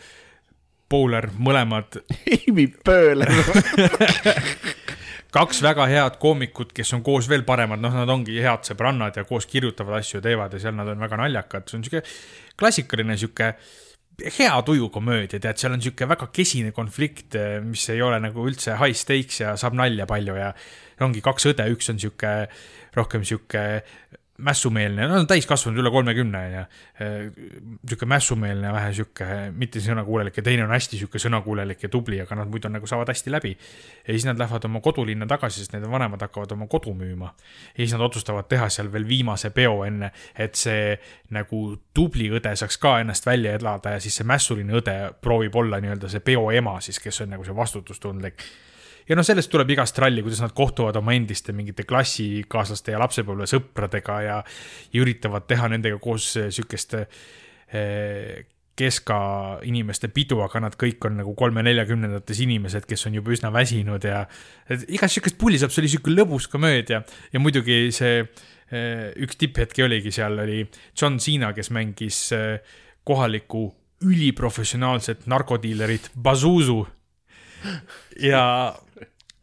Poehler 0.89 1.28
mõlemad 1.36 2.01
Amy 2.39 2.70
Poehler. 2.84 3.28
kaks 5.35 5.61
väga 5.64 5.87
head 5.91 6.16
koomikut, 6.22 6.72
kes 6.76 6.95
on 6.97 7.03
koos 7.05 7.29
veel 7.29 7.45
paremad, 7.49 7.81
noh, 7.83 7.93
nad 7.95 8.09
ongi 8.12 8.39
head 8.43 8.64
sõbrannad 8.68 9.18
ja 9.18 9.26
koos 9.29 9.47
kirjutavad 9.51 10.01
asju 10.01 10.22
teevad 10.24 10.55
ja 10.57 10.62
seal 10.62 10.76
nad 10.79 10.89
on 10.89 11.05
väga 11.05 11.20
naljakad, 11.20 11.68
see 11.68 11.79
on 11.79 11.85
sihuke 11.85 12.03
klassikaline 12.59 13.18
sihuke 13.20 13.53
hea 14.18 14.55
tuju 14.66 14.89
komöödia, 14.91 15.39
tead, 15.39 15.61
seal 15.61 15.76
on 15.76 15.83
sihuke 15.85 16.09
väga 16.11 16.31
kesine 16.35 16.72
konflikt, 16.74 17.37
mis 17.62 17.85
ei 17.93 18.03
ole 18.03 18.18
nagu 18.22 18.47
üldse 18.49 18.74
high 18.81 18.97
stakes 18.97 19.43
ja 19.45 19.55
saab 19.61 19.76
nalja 19.79 20.09
palju 20.11 20.35
ja 20.39 20.51
ongi 21.07 21.22
kaks 21.22 21.53
õde, 21.53 21.68
üks 21.74 21.93
on 21.93 22.01
sihuke 22.03 22.33
rohkem 22.97 23.26
sihuke 23.26 23.64
mässumeelne, 24.39 25.07
no 25.11 25.18
täiskasvanud 25.26 25.80
üle 25.82 25.91
kolmekümne 25.91 26.41
onju, 26.47 26.62
sihuke 27.89 28.07
mässumeelne, 28.07 28.70
vähe 28.72 28.93
sihuke 28.95 29.26
mitte 29.57 29.82
sõnakuulelik 29.82 30.39
ja 30.39 30.45
teine 30.47 30.62
on 30.66 30.74
hästi 30.74 31.01
sihuke 31.01 31.18
sõnakuulelik 31.22 31.82
ja 31.82 31.91
tubli, 31.91 32.20
aga 32.22 32.39
nad 32.39 32.51
muidu 32.53 32.70
nagu 32.70 32.86
saavad 32.86 33.11
hästi 33.11 33.32
läbi. 33.34 33.57
ja 34.07 34.14
siis 34.14 34.28
nad 34.28 34.39
lähevad 34.39 34.64
oma 34.64 34.80
kodulinna 34.80 35.26
tagasi, 35.26 35.64
sest 35.64 35.74
nende 35.74 35.91
vanemad 35.91 36.22
hakkavad 36.22 36.55
oma 36.55 36.66
kodu 36.66 36.95
müüma. 36.95 37.32
ja 37.72 37.82
siis 37.82 37.93
nad 37.93 38.07
otsustavad 38.07 38.49
teha 38.49 38.68
seal 38.68 38.93
veel 38.93 39.09
viimase 39.09 39.51
peo 39.51 39.82
enne, 39.84 40.12
et 40.39 40.55
see 40.55 40.95
nagu 41.34 41.76
tubli 41.95 42.30
õde 42.30 42.55
saaks 42.57 42.78
ka 42.78 43.01
ennast 43.01 43.26
välja 43.26 43.59
elada 43.59 43.97
ja 43.97 44.01
siis 44.01 44.20
see 44.20 44.26
mässuline 44.26 44.78
õde 44.78 44.97
proovib 45.20 45.57
olla 45.57 45.80
nii-öelda 45.82 46.09
see 46.09 46.20
peo 46.20 46.51
ema 46.51 46.78
siis, 46.80 47.03
kes 47.03 47.20
on 47.26 47.34
nagu 47.34 47.45
see 47.45 47.57
vastutustundlik 47.57 48.47
ja 49.09 49.16
noh, 49.16 49.26
sellest 49.26 49.50
tuleb 49.52 49.72
igast 49.74 49.98
ralli, 50.02 50.22
kuidas 50.24 50.42
nad 50.44 50.52
kohtuvad 50.56 50.96
oma 51.00 51.14
endiste 51.16 51.54
mingite 51.56 51.86
klassikaaslaste 51.88 52.94
ja 52.94 53.00
lapsepõlvesõpradega 53.02 54.20
ja, 54.26 54.36
ja 54.92 55.02
üritavad 55.02 55.48
teha 55.48 55.70
nendega 55.72 56.00
koos 56.02 56.30
eh, 56.40 56.50
sihukest 56.54 56.98
eh, 56.98 58.44
keska 58.78 59.16
inimeste 59.66 60.11
pidu, 60.14 60.38
aga 60.44 60.61
nad 60.62 60.76
kõik 60.78 61.02
on 61.09 61.16
nagu 61.18 61.32
kolme-neljakümnendates 61.38 62.44
inimesed, 62.44 62.86
kes 62.86 63.09
on 63.09 63.16
juba 63.18 63.32
üsna 63.34 63.50
väsinud 63.50 64.04
ja 64.06 64.20
igast 64.86 65.16
sihukest 65.16 65.38
pulli 65.40 65.59
saab, 65.59 65.74
see 65.74 65.82
oli 65.82 65.90
sihuke 65.90 66.14
lõbus 66.14 66.46
komöödia. 66.52 67.00
Ja 67.32 67.42
muidugi 67.42 67.88
see 67.96 68.20
eh, 68.20 69.09
üks 69.24 69.40
tipphetki 69.40 69.82
oligi 69.88 70.14
seal 70.14 70.38
oli 70.44 70.62
John 70.92 71.18
Cena, 71.22 71.50
kes 71.56 71.72
mängis 71.74 72.20
kohalikku 73.09 73.64
üliprofessionaalset 74.06 75.26
narkodiilerit 75.26 76.12
Bazuzu 76.14 76.84
ja, 78.20 78.44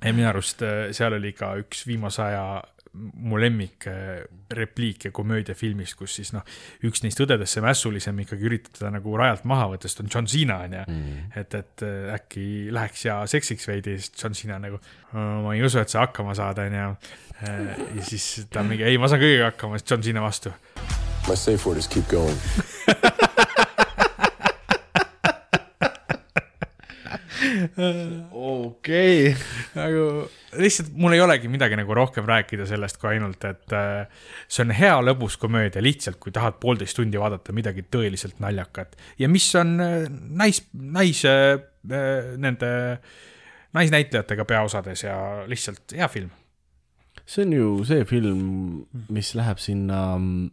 ja 0.03 0.13
minu 0.13 0.30
arust 0.30 0.63
äh, 0.66 0.88
seal 0.95 1.18
oli 1.18 1.34
ka 1.38 1.55
üks 1.61 1.86
viimase 1.88 2.24
aja 2.26 2.45
mu 2.95 3.39
lemmik 3.39 3.88
äh, 3.91 4.24
repliike 4.55 5.11
komöödiafilmis, 5.11 5.95
kus 5.99 6.16
siis 6.20 6.32
noh, 6.36 6.45
üks 6.88 7.03
neist 7.03 7.20
õdedest, 7.20 7.57
see 7.57 7.63
mässulisem 7.66 8.22
ikkagi 8.24 8.47
üritab 8.47 8.78
teda 8.78 8.91
nagu 8.95 9.18
rajalt 9.20 9.43
maha 9.49 9.68
võtta, 9.74 9.89
sest 9.89 10.03
on 10.05 10.11
John 10.13 10.30
Cena 10.32 10.61
onju 10.63 10.84
mm.. 10.86 11.26
et, 11.41 11.57
et 11.59 11.86
äh, 11.88 12.13
äkki 12.16 12.45
läheks 12.76 13.05
ja 13.07 13.18
seksiks 13.30 13.68
veidi, 13.72 13.97
siis 13.99 14.13
John 14.16 14.38
Cena 14.38 14.61
nagu, 14.63 14.80
ma 15.11 15.55
ei 15.55 15.66
usu, 15.66 15.82
et 15.82 15.91
sa 15.91 16.05
hakkama 16.05 16.38
saad 16.38 16.61
onju. 16.63 16.88
ja 17.41 18.07
siis 18.07 18.47
ta 18.51 18.63
mingi, 18.63 18.88
ei, 18.88 18.99
ma 19.01 19.11
saan 19.11 19.24
kõigega 19.24 19.51
hakkama, 19.51 19.82
siis 19.82 19.91
John 19.91 20.07
Cena 20.07 20.24
vastu. 20.24 20.55
My 21.28 21.36
safe 21.36 21.66
word 21.66 21.82
is 21.82 21.89
keep 21.89 22.07
going. 22.07 22.39
okei. 28.32 29.36
nagu 29.76 30.05
lihtsalt 30.59 30.93
mul 30.95 31.16
ei 31.16 31.22
olegi 31.24 31.49
midagi 31.51 31.78
nagu 31.80 31.97
rohkem 31.97 32.28
rääkida 32.30 32.68
sellest 32.70 32.99
kui 33.01 33.13
ainult, 33.13 33.43
et 33.47 33.76
äh, 33.76 34.07
see 34.47 34.66
on 34.66 34.74
hea 34.76 34.95
lõbus 35.03 35.38
komöödia 35.41 35.84
lihtsalt, 35.84 36.20
kui 36.24 36.34
tahad 36.36 36.59
poolteist 36.61 36.97
tundi 36.97 37.20
vaadata 37.22 37.55
midagi 37.55 37.86
tõeliselt 37.91 38.41
naljakat 38.43 38.97
ja 39.22 39.30
mis 39.32 39.47
on 39.59 39.78
äh, 39.84 39.95
nais, 40.09 40.63
nais, 40.74 41.24
nende 41.86 42.72
naisnäitlejatega 43.76 44.45
peaosades 44.49 45.05
ja 45.05 45.18
lihtsalt 45.49 45.95
hea 45.97 46.07
film. 46.11 46.30
see 47.26 47.45
on 47.45 47.53
ju 47.53 47.72
see 47.88 48.05
film, 48.05 48.45
mis 49.09 49.34
läheb 49.36 49.59
sinna 49.61 49.99
mm, 50.18 50.51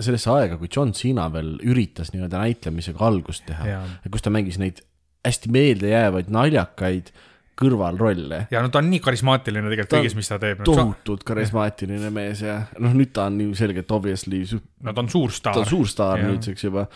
sellesse 0.00 0.30
aega, 0.32 0.58
kui 0.58 0.70
John 0.72 0.94
Cena 0.96 1.28
veel 1.32 1.54
üritas 1.62 2.10
nii-öelda 2.14 2.40
näitlemisega 2.42 3.04
algust 3.06 3.46
teha 3.46 3.82
kus 4.10 4.24
ta 4.24 4.32
mängis 4.34 4.58
neid 4.62 4.82
hästi 5.24 5.52
meeldejäävaid 5.54 6.30
naljakaid 6.32 7.12
kõrvalrolle. 7.58 8.44
ja 8.50 8.62
no 8.62 8.70
ta 8.72 8.80
on 8.82 8.88
nii 8.90 9.00
karismaatiline 9.02 9.70
tegelikult 9.70 9.96
kõiges, 9.98 10.16
mis 10.18 10.30
ta 10.30 10.38
teeb. 10.42 10.64
tohutult 10.66 11.22
karismaatiline 11.26 12.10
mees 12.14 12.42
ja 12.44 12.60
noh, 12.82 12.94
nüüd 12.96 13.12
ta 13.14 13.28
on 13.30 13.38
ju 13.40 13.58
selgelt 13.58 13.90
obviously, 13.94 14.42
no 14.82 14.94
ta 14.94 15.04
on 15.04 15.10
suur 15.12 15.34
staar. 15.34 15.60
ta 15.60 15.64
on 15.64 15.70
suur 15.70 15.90
staar 15.90 16.24
nüüdseks 16.24 16.66
juba. 16.66 16.88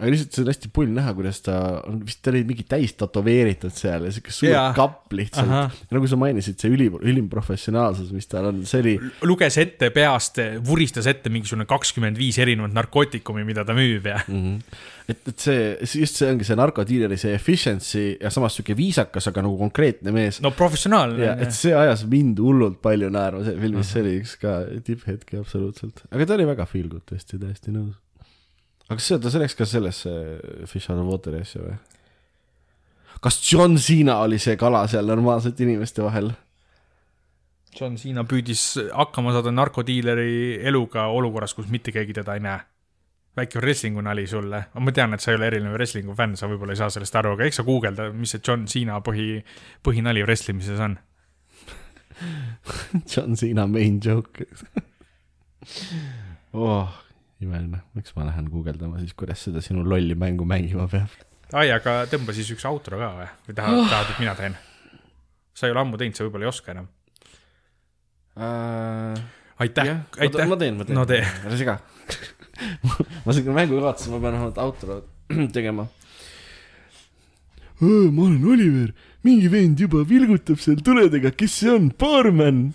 Aga 0.00 0.10
lihtsalt 0.14 0.36
see 0.36 0.44
on 0.44 0.50
hästi 0.50 0.70
pull 0.74 0.92
näha, 0.96 1.12
kuidas 1.16 1.42
ta 1.44 1.56
on 1.86 2.00
vist, 2.06 2.22
ta 2.24 2.32
oli 2.32 2.42
mingi 2.48 2.64
täis 2.68 2.94
tätoveeritud 2.98 3.74
seal 3.76 4.06
ja 4.08 4.12
siuke 4.14 4.32
suur 4.34 4.50
Jaa. 4.50 4.70
kapp 4.76 5.12
lihtsalt 5.16 5.76
nagu 5.92 6.08
sa 6.10 6.18
mainisid, 6.20 6.56
see 6.60 6.72
üli, 6.72 6.88
ülim 7.04 7.28
professionaalsus, 7.32 8.10
mis 8.16 8.28
tal 8.30 8.48
on, 8.50 8.62
see 8.68 8.80
oli 8.82 8.94
luges 9.28 9.58
ette 9.60 9.90
peast, 9.94 10.40
vuristas 10.66 11.08
ette 11.10 11.32
mingisugune 11.32 11.68
kakskümmend 11.70 12.18
viis 12.20 12.40
erinevat 12.40 12.74
narkootikumi, 12.76 13.44
mida 13.48 13.66
ta 13.68 13.76
müüb 13.76 14.08
ja 14.08 14.22
mm. 14.24 14.40
-hmm. 14.40 14.82
et, 15.12 15.22
et 15.34 15.46
see, 15.46 15.62
just 16.00 16.20
see 16.20 16.30
ongi 16.32 16.48
see 16.48 16.58
narkodiileri 16.58 17.20
see 17.20 17.36
efficiency 17.36 18.04
ja 18.16 18.32
samas 18.32 18.56
sihuke 18.56 18.76
viisakas, 18.78 19.28
aga 19.28 19.44
nagu 19.46 19.58
konkreetne 19.60 20.14
mees 20.16 20.40
no,. 20.40 20.54
professionaalne 20.56 21.34
et 21.44 21.54
see 21.56 21.74
ajas 21.76 22.06
mind 22.10 22.40
hullult 22.40 22.80
palju 22.82 23.10
naerma, 23.12 23.44
see 23.46 23.58
filmis, 23.60 23.92
see 23.92 24.04
oli 24.04 24.14
üks 24.22 24.36
ka 24.40 24.60
tipphetki 24.86 25.40
absoluutselt, 25.40 26.06
aga 26.10 26.26
ta 26.26 26.38
oli 26.38 26.48
väga 26.48 26.68
feel 26.70 26.88
good 26.88 27.04
tõesti, 27.10 27.40
täiesti 27.40 27.74
nõus. 27.74 27.98
Aga 28.90 28.98
kas 28.98 29.06
see, 29.06 29.22
ta 29.22 29.30
läks 29.38 29.54
ka 29.54 29.66
sellesse 29.68 30.12
Fish 30.66 30.90
out 30.90 30.98
of 30.98 31.06
water'i 31.06 31.44
asja 31.44 31.62
või? 31.62 31.78
kas 33.22 33.38
John 33.44 33.76
Cena 33.78 34.18
oli 34.24 34.38
see 34.42 34.56
kala 34.58 34.86
seal 34.90 35.06
normaalsete 35.06 35.62
inimeste 35.66 36.02
vahel? 36.02 36.32
John 37.76 37.96
Cena 38.00 38.24
püüdis 38.26 38.64
hakkama 38.90 39.32
saada 39.36 39.52
narkodiileri 39.54 40.58
eluga 40.66 41.06
olukorras, 41.14 41.54
kus 41.54 41.68
mitte 41.70 41.94
keegi 41.94 42.16
teda 42.18 42.34
ei 42.34 42.44
näe. 42.44 42.66
väike 43.38 43.60
wrestling'u 43.62 44.02
nali 44.02 44.24
sulle, 44.26 44.58
ma 44.74 44.92
tean, 44.92 45.14
et 45.14 45.22
sa 45.22 45.30
ei 45.30 45.36
ole 45.38 45.46
eriline 45.46 45.70
wrestling'u 45.70 46.16
fänn, 46.18 46.34
sa 46.36 46.48
võib-olla 46.50 46.74
ei 46.74 46.80
saa 46.80 46.90
sellest 46.90 47.14
aru, 47.14 47.36
aga 47.36 47.44
eks 47.46 47.60
sa 47.60 47.64
guugelda, 47.64 48.08
mis 48.12 48.34
see 48.34 48.42
John 48.42 48.64
Cena 48.68 48.98
põhi, 49.06 49.38
põhinali 49.86 50.24
wrestlimises 50.26 50.82
on. 50.82 50.96
John 53.12 53.38
Cena 53.38 53.68
main 53.70 54.00
joke 54.02 54.44
oh,. 56.58 56.90
imeline, 57.40 57.82
miks 57.96 58.14
ma 58.16 58.26
lähen 58.28 58.48
guugeldama 58.52 59.00
siis, 59.00 59.14
kuidas 59.16 59.42
seda 59.46 59.62
sinu 59.64 59.84
lolli 59.86 60.16
mängu 60.18 60.46
mängima 60.48 60.86
peab? 60.92 61.12
ai, 61.56 61.70
aga 61.74 62.02
tõmba 62.10 62.34
siis 62.36 62.50
üks 62.54 62.66
outro 62.68 63.00
ka 63.00 63.12
või, 63.16 63.28
või 63.48 63.56
tahad, 63.58 63.84
tahad, 63.90 64.12
et 64.14 64.22
mina 64.22 64.34
teen? 64.38 64.56
sa 65.56 65.68
ei 65.68 65.74
ole 65.74 65.82
ammu 65.84 66.00
teinud, 66.00 66.16
sa 66.16 66.26
võib-olla 66.26 66.46
ei 66.46 66.50
oska 66.50 66.74
enam. 66.74 66.88
aitäh, 69.60 69.94
aitäh. 70.20 70.48
ma 70.48 70.60
teen, 70.60 70.76
ma 70.78 70.86
teen. 70.88 70.98
no 70.98 71.06
tee. 71.08 71.22
ära 71.24 71.58
sega. 71.60 71.78
ma 73.24 73.36
seda 73.36 73.56
mängu 73.56 73.80
kaotasin, 73.80 74.14
ma 74.14 74.22
pean 74.22 74.36
vähemalt 74.36 74.60
outro 74.62 75.00
tegema. 75.56 75.88
ma 77.80 78.24
olen 78.26 78.44
Oliver, 78.44 78.94
mingi 79.24 79.50
vend 79.52 79.80
juba 79.80 80.04
vilgutab 80.08 80.60
seal 80.60 80.80
tuledega, 80.84 81.32
kes 81.36 81.60
see 81.62 81.72
on, 81.72 81.90
baarmen. 82.00 82.70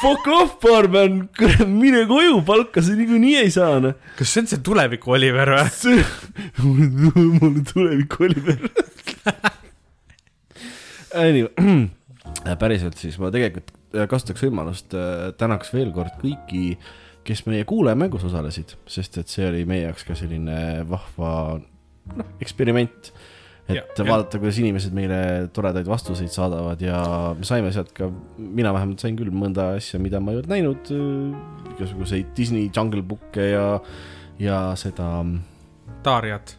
Fuck 0.00 0.28
off, 0.32 0.54
baarmen, 0.62 1.26
mine 1.68 2.06
koju, 2.08 2.38
palka 2.48 2.80
sa 2.80 2.94
niikuinii 2.96 3.34
ei 3.42 3.50
saa, 3.52 3.80
noh. 3.84 3.98
kas 4.16 4.30
see 4.32 4.40
on 4.40 4.48
see 4.48 4.62
tuleviku 4.64 5.12
Oliver 5.12 5.52
või? 5.52 5.98
mul 6.64 7.42
on 7.50 7.58
tulevik 7.68 8.16
Oliver. 8.24 8.62
nii, 11.12 11.44
päriselt 12.62 12.96
siis 12.96 13.20
ma 13.20 13.28
tegelikult 13.34 13.74
äh, 13.92 14.08
kasutaks 14.08 14.46
võimalust, 14.46 14.96
tänaks 15.36 15.74
veel 15.74 15.92
kord 15.92 16.16
kõiki, 16.22 16.78
kes 17.28 17.44
meie 17.50 17.66
kuulajamängus 17.68 18.24
osalesid, 18.30 18.72
sest 18.88 19.20
et 19.20 19.28
see 19.28 19.44
oli 19.50 19.66
meie 19.68 19.84
jaoks 19.84 20.08
ka 20.08 20.16
selline 20.16 20.86
vahva 20.88 21.34
noh, 21.60 22.32
eksperiment. 22.40 23.12
Et 23.72 24.00
Ja, 24.00 24.06
vaadata, 24.06 24.40
kuidas 24.42 24.58
inimesed 24.62 24.94
meile 24.96 25.20
toredaid 25.54 25.88
vastuseid 25.88 26.32
saadavad 26.34 26.80
ja 26.84 27.00
me 27.38 27.46
saime 27.46 27.72
sealt 27.74 27.92
ka, 27.96 28.10
mina 28.38 28.72
vähemalt 28.76 29.02
sain 29.02 29.18
küll 29.18 29.32
mõnda 29.34 29.74
asja, 29.78 30.00
mida 30.02 30.20
ma 30.20 30.34
ei 30.34 30.40
olnud 30.40 30.54
näinud, 30.54 30.90
igasuguseid 31.76 32.34
Disney 32.36 32.70
Jungle 32.74 33.04
Book'e 33.06 33.50
ja, 33.52 33.66
ja 34.40 34.60
seda 34.80 35.10
Taariat. 36.02 36.56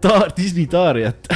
ta-, 0.00 0.28
Disney 0.36 0.66
Taariat. 0.66 1.28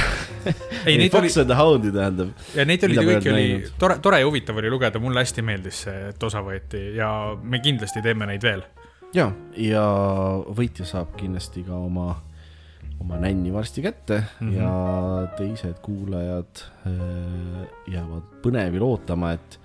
ei, 0.85 0.97
neid 0.97 1.13
oli 1.13 1.27
Fox, 1.27 1.37
and 1.37 1.51
the 1.51 1.57
Hound'i 1.57 1.91
tähendab. 1.91 2.31
ja 2.55 2.65
neid 2.67 2.83
oli 2.87 2.97
kõiki 2.97 3.31
oli 3.31 3.47
näinud. 3.47 3.71
tore, 3.79 3.99
tore 4.03 4.21
ja 4.21 4.27
huvitav 4.27 4.59
oli 4.61 4.71
lugeda, 4.71 4.99
mulle 5.03 5.23
hästi 5.23 5.43
meeldis 5.45 5.83
see, 5.87 6.09
et 6.11 6.23
osa 6.23 6.43
võeti 6.45 6.83
ja 6.97 7.09
me 7.41 7.61
kindlasti 7.63 8.03
teeme 8.05 8.29
neid 8.29 8.43
veel. 8.43 8.63
ja, 9.15 9.29
ja 9.57 9.83
võitja 10.47 10.87
saab 10.87 11.15
kindlasti 11.19 11.65
ka 11.67 11.75
oma, 11.75 12.13
oma 13.01 13.19
nänni 13.21 13.53
varsti 13.53 13.81
kätte 13.85 14.23
mm. 14.39 14.49
-hmm. 14.49 14.57
ja 14.57 15.27
teised 15.37 15.79
kuulajad 15.81 16.63
äh, 16.87 17.67
jäävad 17.93 18.37
põnevil 18.43 18.83
ootama, 18.83 19.31
et 19.37 19.59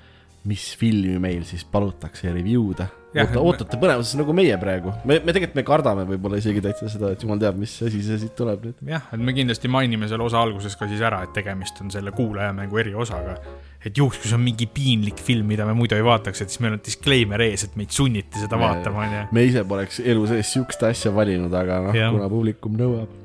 mis 0.48 0.72
filmi 0.78 1.18
meil 1.22 1.44
siis 1.46 1.62
palutakse 1.64 2.32
review 2.34 2.72
da. 2.78 2.88
Oota, 3.12 3.40
ootate 3.44 3.76
põnevuses 3.76 4.16
nagu 4.16 4.32
meie 4.32 4.54
praegu, 4.56 4.88
me, 5.04 5.18
me 5.20 5.34
tegelikult 5.36 5.58
me 5.58 5.64
kardame 5.68 6.04
võib-olla 6.08 6.38
isegi 6.40 6.62
täitsa 6.64 6.88
seda, 6.88 7.10
et 7.12 7.20
jumal 7.20 7.36
teab, 7.42 7.58
mis 7.60 7.74
asi 7.84 8.00
see 8.00 8.16
siit 8.22 8.32
tuleb 8.38 8.64
nüüd. 8.64 8.78
jah, 8.88 9.04
et 9.12 9.20
me 9.20 9.34
kindlasti 9.36 9.68
mainime 9.68 10.08
selle 10.08 10.24
osa 10.24 10.40
alguses 10.40 10.78
ka 10.80 10.88
siis 10.88 11.04
ära, 11.04 11.20
et 11.26 11.34
tegemist 11.36 11.82
on 11.84 11.92
selle 11.92 12.14
kuulajamängu 12.16 12.80
eriosaga. 12.80 13.36
et 13.84 14.00
juhuks, 14.00 14.16
kui 14.22 14.30
see 14.30 14.38
on 14.38 14.44
mingi 14.46 14.64
piinlik 14.64 15.20
film, 15.20 15.44
mida 15.52 15.68
me 15.68 15.76
muidu 15.76 15.98
ei 15.98 16.06
vaataks, 16.08 16.40
et 16.40 16.54
siis 16.54 16.64
meil 16.64 16.78
on 16.78 16.82
disclaimer 16.88 17.44
ees, 17.44 17.66
et 17.68 17.76
meid 17.76 17.92
sunniti 17.92 18.40
seda 18.40 18.56
Me- 18.56 18.64
vaatama, 18.64 19.04
onju. 19.04 19.24
me 19.36 19.44
ise 19.44 19.66
poleks 19.68 20.00
elu 20.00 20.26
sees 20.32 20.54
siukest 20.56 20.88
asja 20.88 21.12
valinud, 21.12 21.52
aga 21.52 21.82
noh 21.90 22.00
kuna 22.16 22.32
publikum 22.32 22.80
nõuab. 22.80 23.21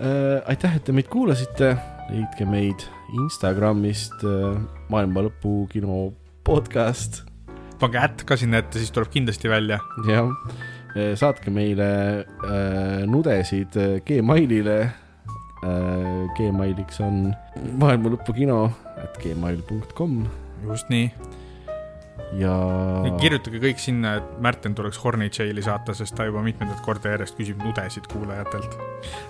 aitäh, 0.00 0.76
et 0.76 0.84
te 0.86 0.94
meid 0.96 1.08
kuulasite, 1.12 1.74
leidke 2.10 2.46
meid 2.48 2.86
Instagramist 3.18 4.22
äh, 4.26 4.56
Maailma 4.90 5.24
Lõpu 5.26 5.64
kino 5.70 6.10
podcast, 6.46 7.22
pange 7.80 8.00
ätt 8.02 8.24
ka 8.28 8.38
sinna 8.40 8.62
ette, 8.62 8.80
siis 8.80 8.92
tuleb 8.94 9.12
kindlasti 9.12 9.50
välja. 9.50 9.80
jah. 10.08 10.30
saatke 11.14 11.52
meile 11.54 11.90
äh, 12.24 13.02
nudesid 13.06 13.76
äh, 13.78 13.98
Gmailile 14.06 14.78
äh,. 14.82 16.26
Gmailiks 16.38 17.02
on 17.04 17.34
Maailma 17.78 18.14
Lõpu 18.14 18.34
kino, 18.36 18.64
et 19.02 19.20
gmail.com 19.22 20.24
just 20.66 20.90
nii. 20.90 21.12
Ja 22.38 22.52
kirjutage 23.20 23.60
kõik 23.62 23.80
sinna, 23.82 24.16
et 24.20 24.34
Märten 24.42 24.74
tuleks 24.78 25.00
Horny 25.02 25.30
Jaili 25.32 25.64
saata, 25.64 25.94
sest 25.96 26.14
ta 26.18 26.26
juba 26.28 26.44
mitmendat 26.44 26.82
korda 26.84 27.14
järjest 27.16 27.38
küsib 27.38 27.62
nudesid 27.64 28.06
kuulajatelt. 28.12 28.76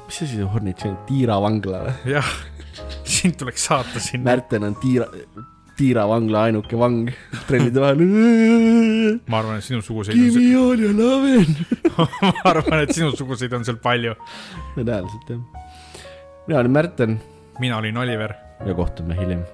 mis 0.06 0.18
asi 0.18 0.34
see 0.34 0.50
Hornitš 0.54 0.88
on, 0.90 0.98
Tiira 1.08 1.38
vangla 1.42 1.84
või? 1.86 1.94
jah, 2.16 2.34
sind 3.04 3.38
tuleks 3.40 3.64
saata 3.70 4.02
sinna. 4.02 4.26
Märten 4.32 4.68
on 4.68 4.76
Tiira, 4.82 5.08
Tiira 5.80 6.04
vangla 6.10 6.44
ainuke 6.50 6.76
vang 6.76 7.08
trellide 7.48 7.80
vahel. 7.80 8.04
ma 9.26 9.42
arvan, 9.42 9.58
et 9.62 9.68
sinusuguseid 9.68 10.20
on 10.20 10.36
me 10.36 10.54
all 10.60 10.86
your 10.86 10.96
lovin. 10.96 11.56
ma 11.96 12.46
arvan, 12.52 12.84
et 12.84 12.94
sinusuguseid 12.96 13.56
on 13.56 13.68
seal 13.68 13.80
palju. 13.82 14.16
tõenäoliselt 14.76 15.36
jah. 15.36 15.44
mina 16.46 16.64
olen 16.64 16.74
Märten 16.76 17.20
mina 17.60 17.76
olin 17.76 17.96
Oliver 17.96 18.34
ja 18.66 18.74
kohtume 18.74 19.16
hiljem 19.16 19.44